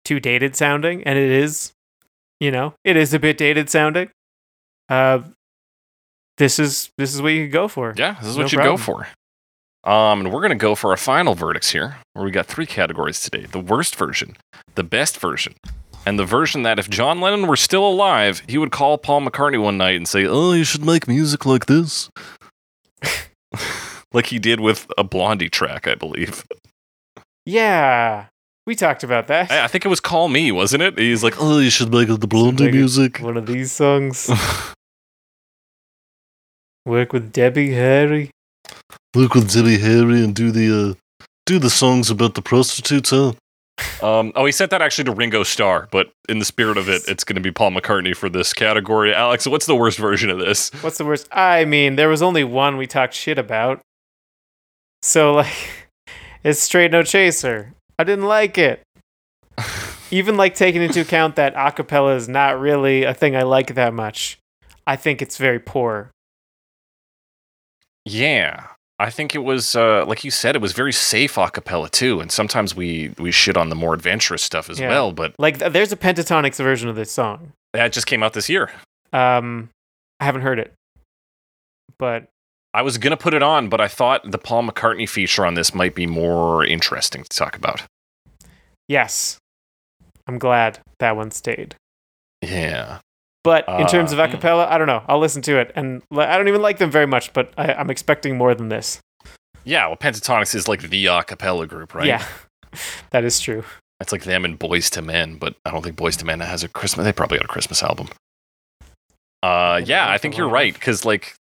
[0.05, 1.73] too dated sounding, and it is,
[2.39, 4.11] you know, it is a bit dated sounding.
[4.89, 5.23] Uh,
[6.39, 7.95] this is this is what you could go for.
[7.97, 9.09] Yeah, this is No what you go for.
[9.83, 13.19] Um, and we're gonna go for our final verdicts here, where we got three categories
[13.19, 14.37] today: the worst version,
[14.77, 15.55] the best version,
[16.07, 19.61] and the version that if John Lennon were still alive, he would call Paul McCartney
[19.63, 22.11] one night and say, "Oh, you should make music like this,"
[24.13, 26.45] like he did with a Blondie track, I believe.
[27.45, 28.27] Yeah,
[28.67, 29.51] we talked about that.
[29.51, 30.99] I, I think it was "Call Me," wasn't it?
[30.99, 34.31] He's like, "Oh, you should make the Blondie make music." One of these songs.
[36.85, 38.31] Work with Debbie Harry.
[39.15, 43.33] Work with Debbie Harry and do the uh, do the songs about the prostitutes, huh?
[44.03, 47.03] Um, oh, he sent that actually to Ringo Starr, but in the spirit of it,
[47.07, 49.15] it's going to be Paul McCartney for this category.
[49.15, 50.71] Alex, what's the worst version of this?
[50.83, 51.29] What's the worst?
[51.31, 53.81] I mean, there was only one we talked shit about.
[55.03, 55.89] So like,
[56.45, 57.75] it's straight no chaser.
[57.99, 58.83] I didn't like it.
[60.11, 63.95] Even like taking into account that acapella is not really a thing I like that
[63.95, 64.39] much.
[64.87, 66.11] I think it's very poor.
[68.05, 68.67] Yeah.
[69.03, 72.21] I think it was uh, like you said, it was very safe a cappella too,
[72.21, 74.89] and sometimes we we shit on the more adventurous stuff as Yeah.
[74.89, 75.13] well.
[75.13, 77.53] But Like, th- there's a Pentatonix version of this song.
[77.73, 78.71] that just came out this year.
[79.13, 79.71] Um,
[80.21, 80.73] I haven't heard it,
[81.99, 82.29] but
[82.75, 85.75] I was gonna put it on, but I thought the Paul McCartney feature on this
[85.75, 87.83] might be more interesting to talk about.
[88.89, 89.39] yes,
[90.27, 91.75] I'm glad that one stayed.
[92.43, 92.99] Yeah.
[93.45, 95.03] But in terms Uh, of acapella, I don't know.
[95.09, 97.33] I'll listen to it, and I don't even like them very much.
[97.33, 99.01] But I, I'm expecting more than this.
[99.65, 102.07] Yeah, well, Pentatonix is like the a cappella group, right?
[102.07, 102.25] Yeah,
[103.11, 103.65] that is true.
[104.01, 106.63] It's like them and Boyz II Men, but I don't think Boyz II Men has
[106.65, 107.05] a Christmas.
[107.05, 108.09] They probably got a Christmas album.
[109.43, 111.35] Uh, Yeah, I think you're right because like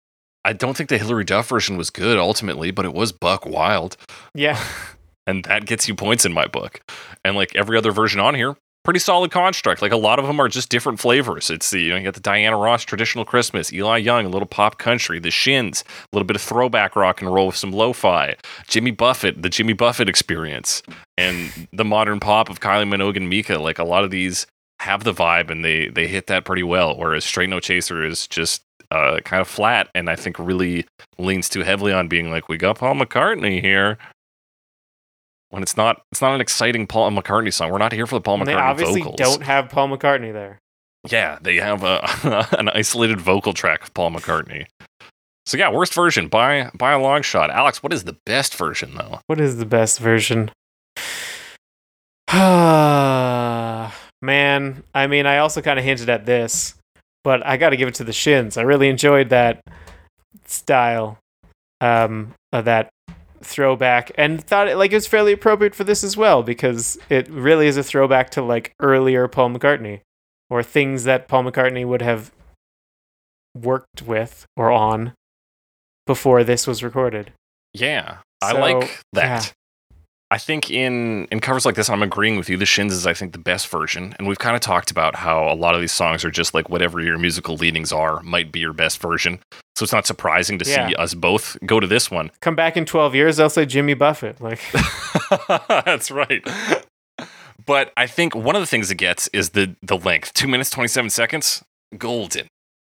[0.43, 3.95] I don't think the Hilary Duff version was good ultimately, but it was Buck Wild,
[4.33, 4.59] Yeah,
[5.27, 6.81] and that gets you points in my book.
[7.23, 9.81] And like every other version on here, pretty solid construct.
[9.81, 11.49] Like a lot of them are just different flavors.
[11.49, 14.47] It's the you know you got the Diana Ross traditional Christmas, Eli Young a little
[14.47, 18.35] pop country, the Shins a little bit of throwback rock and roll with some lo-fi,
[18.67, 20.83] Jimmy Buffett, the Jimmy Buffett experience,
[21.17, 23.57] and the modern pop of Kylie Minogue and Mika.
[23.59, 24.47] Like a lot of these
[24.79, 26.97] have the vibe and they they hit that pretty well.
[26.97, 30.85] Whereas Straight No Chaser is just uh, kind of flat and I think really
[31.17, 33.97] leans too heavily on being like we got Paul McCartney here.
[35.51, 37.71] When it's not, it's not an exciting Paul McCartney song.
[37.71, 39.17] We're not here for the Paul and they McCartney obviously vocals.
[39.17, 40.59] don't have Paul McCartney there.
[41.09, 44.65] Yeah, they have a, an isolated vocal track of Paul McCartney.
[45.45, 47.49] So yeah, worst version by by a long shot.
[47.49, 49.19] Alex, what is the best version though?
[49.27, 50.51] What is the best version?
[54.23, 56.75] Man, I mean, I also kind of hinted at this,
[57.23, 58.55] but I got to give it to the Shins.
[58.55, 59.61] I really enjoyed that
[60.45, 61.17] style,
[61.81, 62.89] um, of that
[63.43, 67.29] throwback, and thought it like it was fairly appropriate for this as well because it
[67.29, 70.01] really is a throwback to like earlier Paul McCartney
[70.49, 72.31] or things that Paul McCartney would have
[73.55, 75.13] worked with or on
[76.05, 77.31] before this was recorded.
[77.73, 79.53] Yeah, I like that.
[80.31, 80.35] Yeah.
[80.35, 82.57] I think in in covers like this, I'm agreeing with you.
[82.57, 85.51] The Shins is, I think, the best version, and we've kind of talked about how
[85.51, 88.59] a lot of these songs are just like whatever your musical leanings are might be
[88.59, 89.39] your best version.
[89.75, 92.29] So it's not surprising to see us both go to this one.
[92.41, 94.39] Come back in 12 years, I'll say Jimmy Buffett.
[94.39, 94.59] Like,
[95.67, 96.45] That's right.
[97.65, 100.33] But I think one of the things it gets is the the length.
[100.33, 101.63] Two minutes twenty seven seconds,
[101.97, 102.47] golden.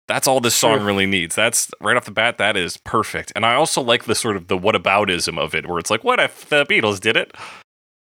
[0.08, 1.34] That's all this song really needs.
[1.34, 2.38] That's right off the bat.
[2.38, 3.30] That is perfect.
[3.36, 6.18] And I also like the sort of the whataboutism of it, where it's like, what
[6.18, 7.34] if the Beatles did it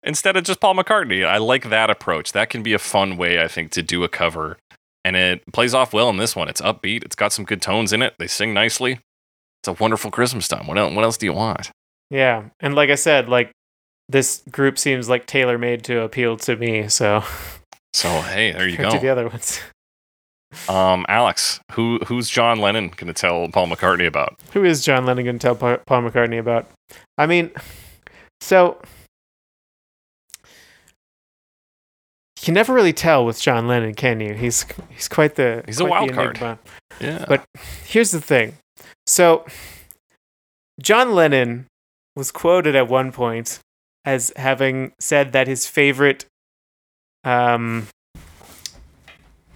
[0.03, 1.23] instead of just Paul McCartney?
[1.25, 2.31] I like that approach.
[2.31, 4.57] That can be a fun way, I think, to do a cover,
[5.05, 6.47] and it plays off well in this one.
[6.49, 7.03] It's upbeat.
[7.03, 8.15] It's got some good tones in it.
[8.17, 8.99] They sing nicely.
[9.61, 10.65] It's a wonderful Christmas time.
[10.65, 10.95] What else?
[10.95, 11.69] What else do you want?
[12.09, 12.45] yeah.
[12.59, 13.51] And like I said, like,
[14.09, 16.89] this group seems like tailor made to appeal to me.
[16.89, 17.23] So,
[17.93, 19.61] So hey, there you to the other ones.
[20.67, 24.37] Um, Alex, who who's John Lennon going to tell Paul McCartney about?
[24.53, 26.69] Who is John Lennon going to tell Pa- Paul McCartney about?
[27.17, 27.51] I mean,
[28.41, 28.77] so.
[32.39, 34.33] You can never really tell with John Lennon, can you?
[34.33, 36.37] He's he's quite the He's a quite the wild card.
[36.37, 36.59] enigma.
[36.99, 37.45] Yeah, But
[37.85, 38.55] here's the thing.
[39.05, 39.45] So,
[40.81, 41.67] John Lennon
[42.15, 43.59] was quoted at one point
[44.05, 46.25] as having said that his favorite.
[47.23, 47.87] Um,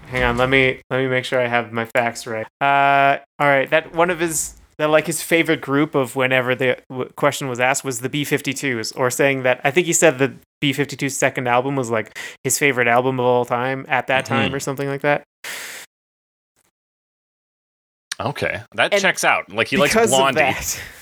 [0.10, 2.46] hang on, let me let me make sure I have my facts right.
[2.62, 6.78] Uh, all right, that one of his that like his favorite group of whenever the
[6.90, 10.34] w- question was asked was the B52s, or saying that I think he said the
[10.62, 14.56] B52's second album was like his favorite album of all time at that time, Mhm.
[14.56, 15.24] or something like that.
[18.20, 19.52] okay, that and checks out.
[19.52, 20.54] Like he likes Blondie.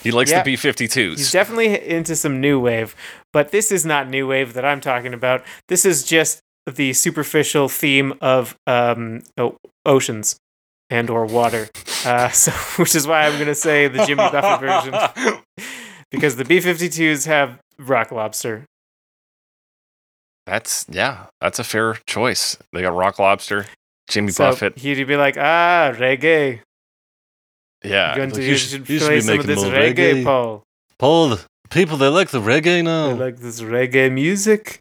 [0.01, 0.41] He likes Yeah.
[0.41, 1.17] the B52s.
[1.19, 2.95] He's definitely into some new wave,
[3.31, 5.43] but this is not new wave that I'm talking about.
[5.67, 6.39] This is just
[6.71, 10.37] the superficial theme of um, o- oceans
[10.89, 11.69] and or water.
[12.05, 15.35] Uh, so, which is why I'm going to say the Jimmy Buffett version
[16.11, 18.65] because the B-52s have rock lobster.
[20.45, 22.57] That's yeah, that's a fair choice.
[22.73, 23.65] They got Rock Lobster,
[24.09, 24.77] Jimmy So Buffett.
[24.77, 26.59] he'd be like, ah, reggae.
[27.83, 29.45] Yeah, You're going to, like, you you should, should- you should play be some of
[29.47, 30.23] this reggae, reggae.
[30.25, 30.63] Paul.
[30.99, 31.37] Paul,
[31.69, 33.07] people they like the reggae now.
[33.07, 34.79] They like this reggae music.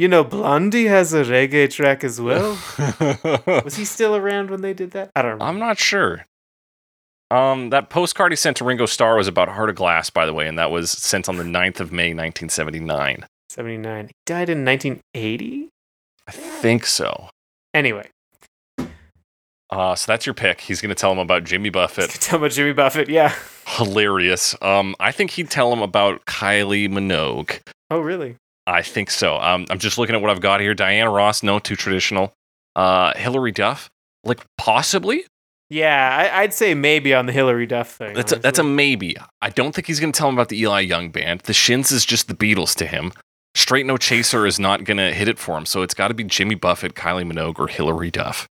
[0.00, 2.52] You know, Blondie has a reggae track as well.
[3.64, 5.10] Was he still around when they did that?
[5.14, 5.44] I don't remember.
[5.44, 6.24] I'm not sure.
[7.30, 10.32] Um, that postcard he sent to Ringo Starr was about Heart of Glass, by the
[10.32, 13.26] way, and that was sent on the 9th of May, 1979.
[13.50, 14.06] 79.
[14.06, 15.68] He died in 1980?
[16.26, 17.28] I think so.
[17.74, 18.08] Anyway,
[19.68, 20.62] Uh, so that's your pick.
[20.62, 22.08] He's going to tell him about Jimmy Buffett.
[22.08, 23.10] tell him about Jimmy Buffett.
[23.10, 23.34] Yeah.
[23.66, 24.56] Hilarious.
[24.62, 27.60] Um, I think he'd tell him about Kylie Minogue.
[27.90, 28.36] Oh, really?
[28.70, 29.36] I think so.
[29.38, 30.74] Um, I'm just looking at what I've got here.
[30.74, 32.32] Diana Ross, no, too traditional.
[32.76, 33.90] Uh, Hilary Duff,
[34.24, 35.24] like possibly.
[35.68, 38.14] Yeah, I, I'd say maybe on the Hilary Duff thing.
[38.14, 39.16] That's a, that's a maybe.
[39.40, 41.40] I don't think he's going to tell him about the Eli Young band.
[41.42, 43.12] The Shins is just the Beatles to him.
[43.56, 45.66] Straight No Chaser is not going to hit it for him.
[45.66, 48.48] So it's got to be Jimmy Buffett, Kylie Minogue, or Hilary Duff.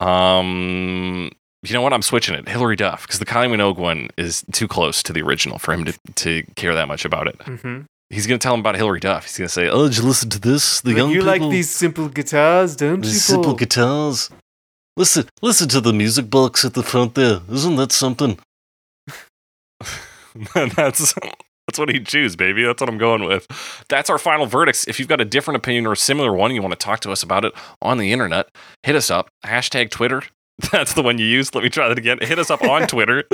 [0.00, 1.30] Um,
[1.62, 1.92] you know what?
[1.92, 2.48] I'm switching it.
[2.48, 5.84] Hilary Duff, because the Kylie Minogue one is too close to the original for him
[5.84, 7.38] to, to care that much about it.
[7.38, 7.86] Mhm.
[8.10, 9.24] He's going to tell him about Hilary Duff.
[9.24, 10.80] He's going to say, Oh, did you listen to this?
[10.80, 14.30] The Like, young you like these simple guitars, don't you, these simple guitars.
[14.96, 17.40] Listen, listen to the music box at the front there.
[17.50, 18.38] Isn't that something?
[20.54, 21.14] that's
[21.66, 22.62] that's what he'd choose, baby.
[22.64, 23.46] That's what I'm going with.
[23.88, 24.86] That's our final verdicts.
[24.86, 27.10] If you've got a different opinion or a similar one, you want to talk to
[27.10, 28.48] us about it on the internet,
[28.82, 29.28] hit us up.
[29.44, 30.22] Hashtag Twitter.
[30.72, 31.54] That's the one you use.
[31.54, 32.18] Let me try that again.
[32.20, 33.24] Hit us up on Twitter.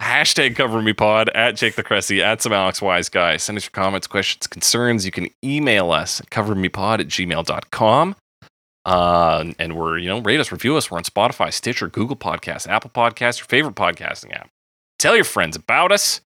[0.00, 3.36] Hashtag cover me pod at Jake the Cressy at some Alex Wise guy.
[3.36, 5.04] Send us your comments, questions, concerns.
[5.04, 8.16] You can email us at covermepod at gmail.com.
[8.84, 10.90] Uh, and we're, you know, rate us, review us.
[10.90, 14.48] We're on Spotify, Stitcher, Google Podcasts, Apple Podcasts, your favorite podcasting app.
[14.98, 16.20] Tell your friends about us.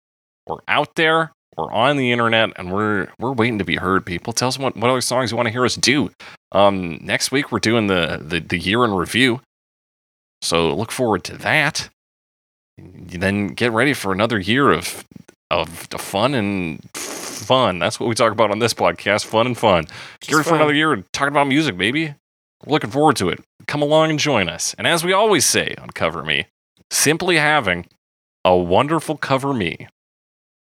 [0.47, 1.33] We're out there.
[1.57, 4.05] We're on the internet, and we're we're waiting to be heard.
[4.05, 6.11] People, tell us what, what other songs you want to hear us do.
[6.53, 9.41] Um, next week we're doing the, the the year in review,
[10.47, 11.91] so look forward to that.
[12.79, 15.05] Then get ready for another year of
[15.51, 17.79] of fun and fun.
[17.79, 19.87] That's what we talk about on this podcast: fun and fun.
[20.21, 22.15] Get ready for another year of talking about music, baby.
[22.65, 23.43] We're looking forward to it.
[23.67, 24.75] Come along and join us.
[24.79, 26.47] And as we always say on Cover Me,
[26.91, 27.87] simply having
[28.45, 29.89] a wonderful cover me.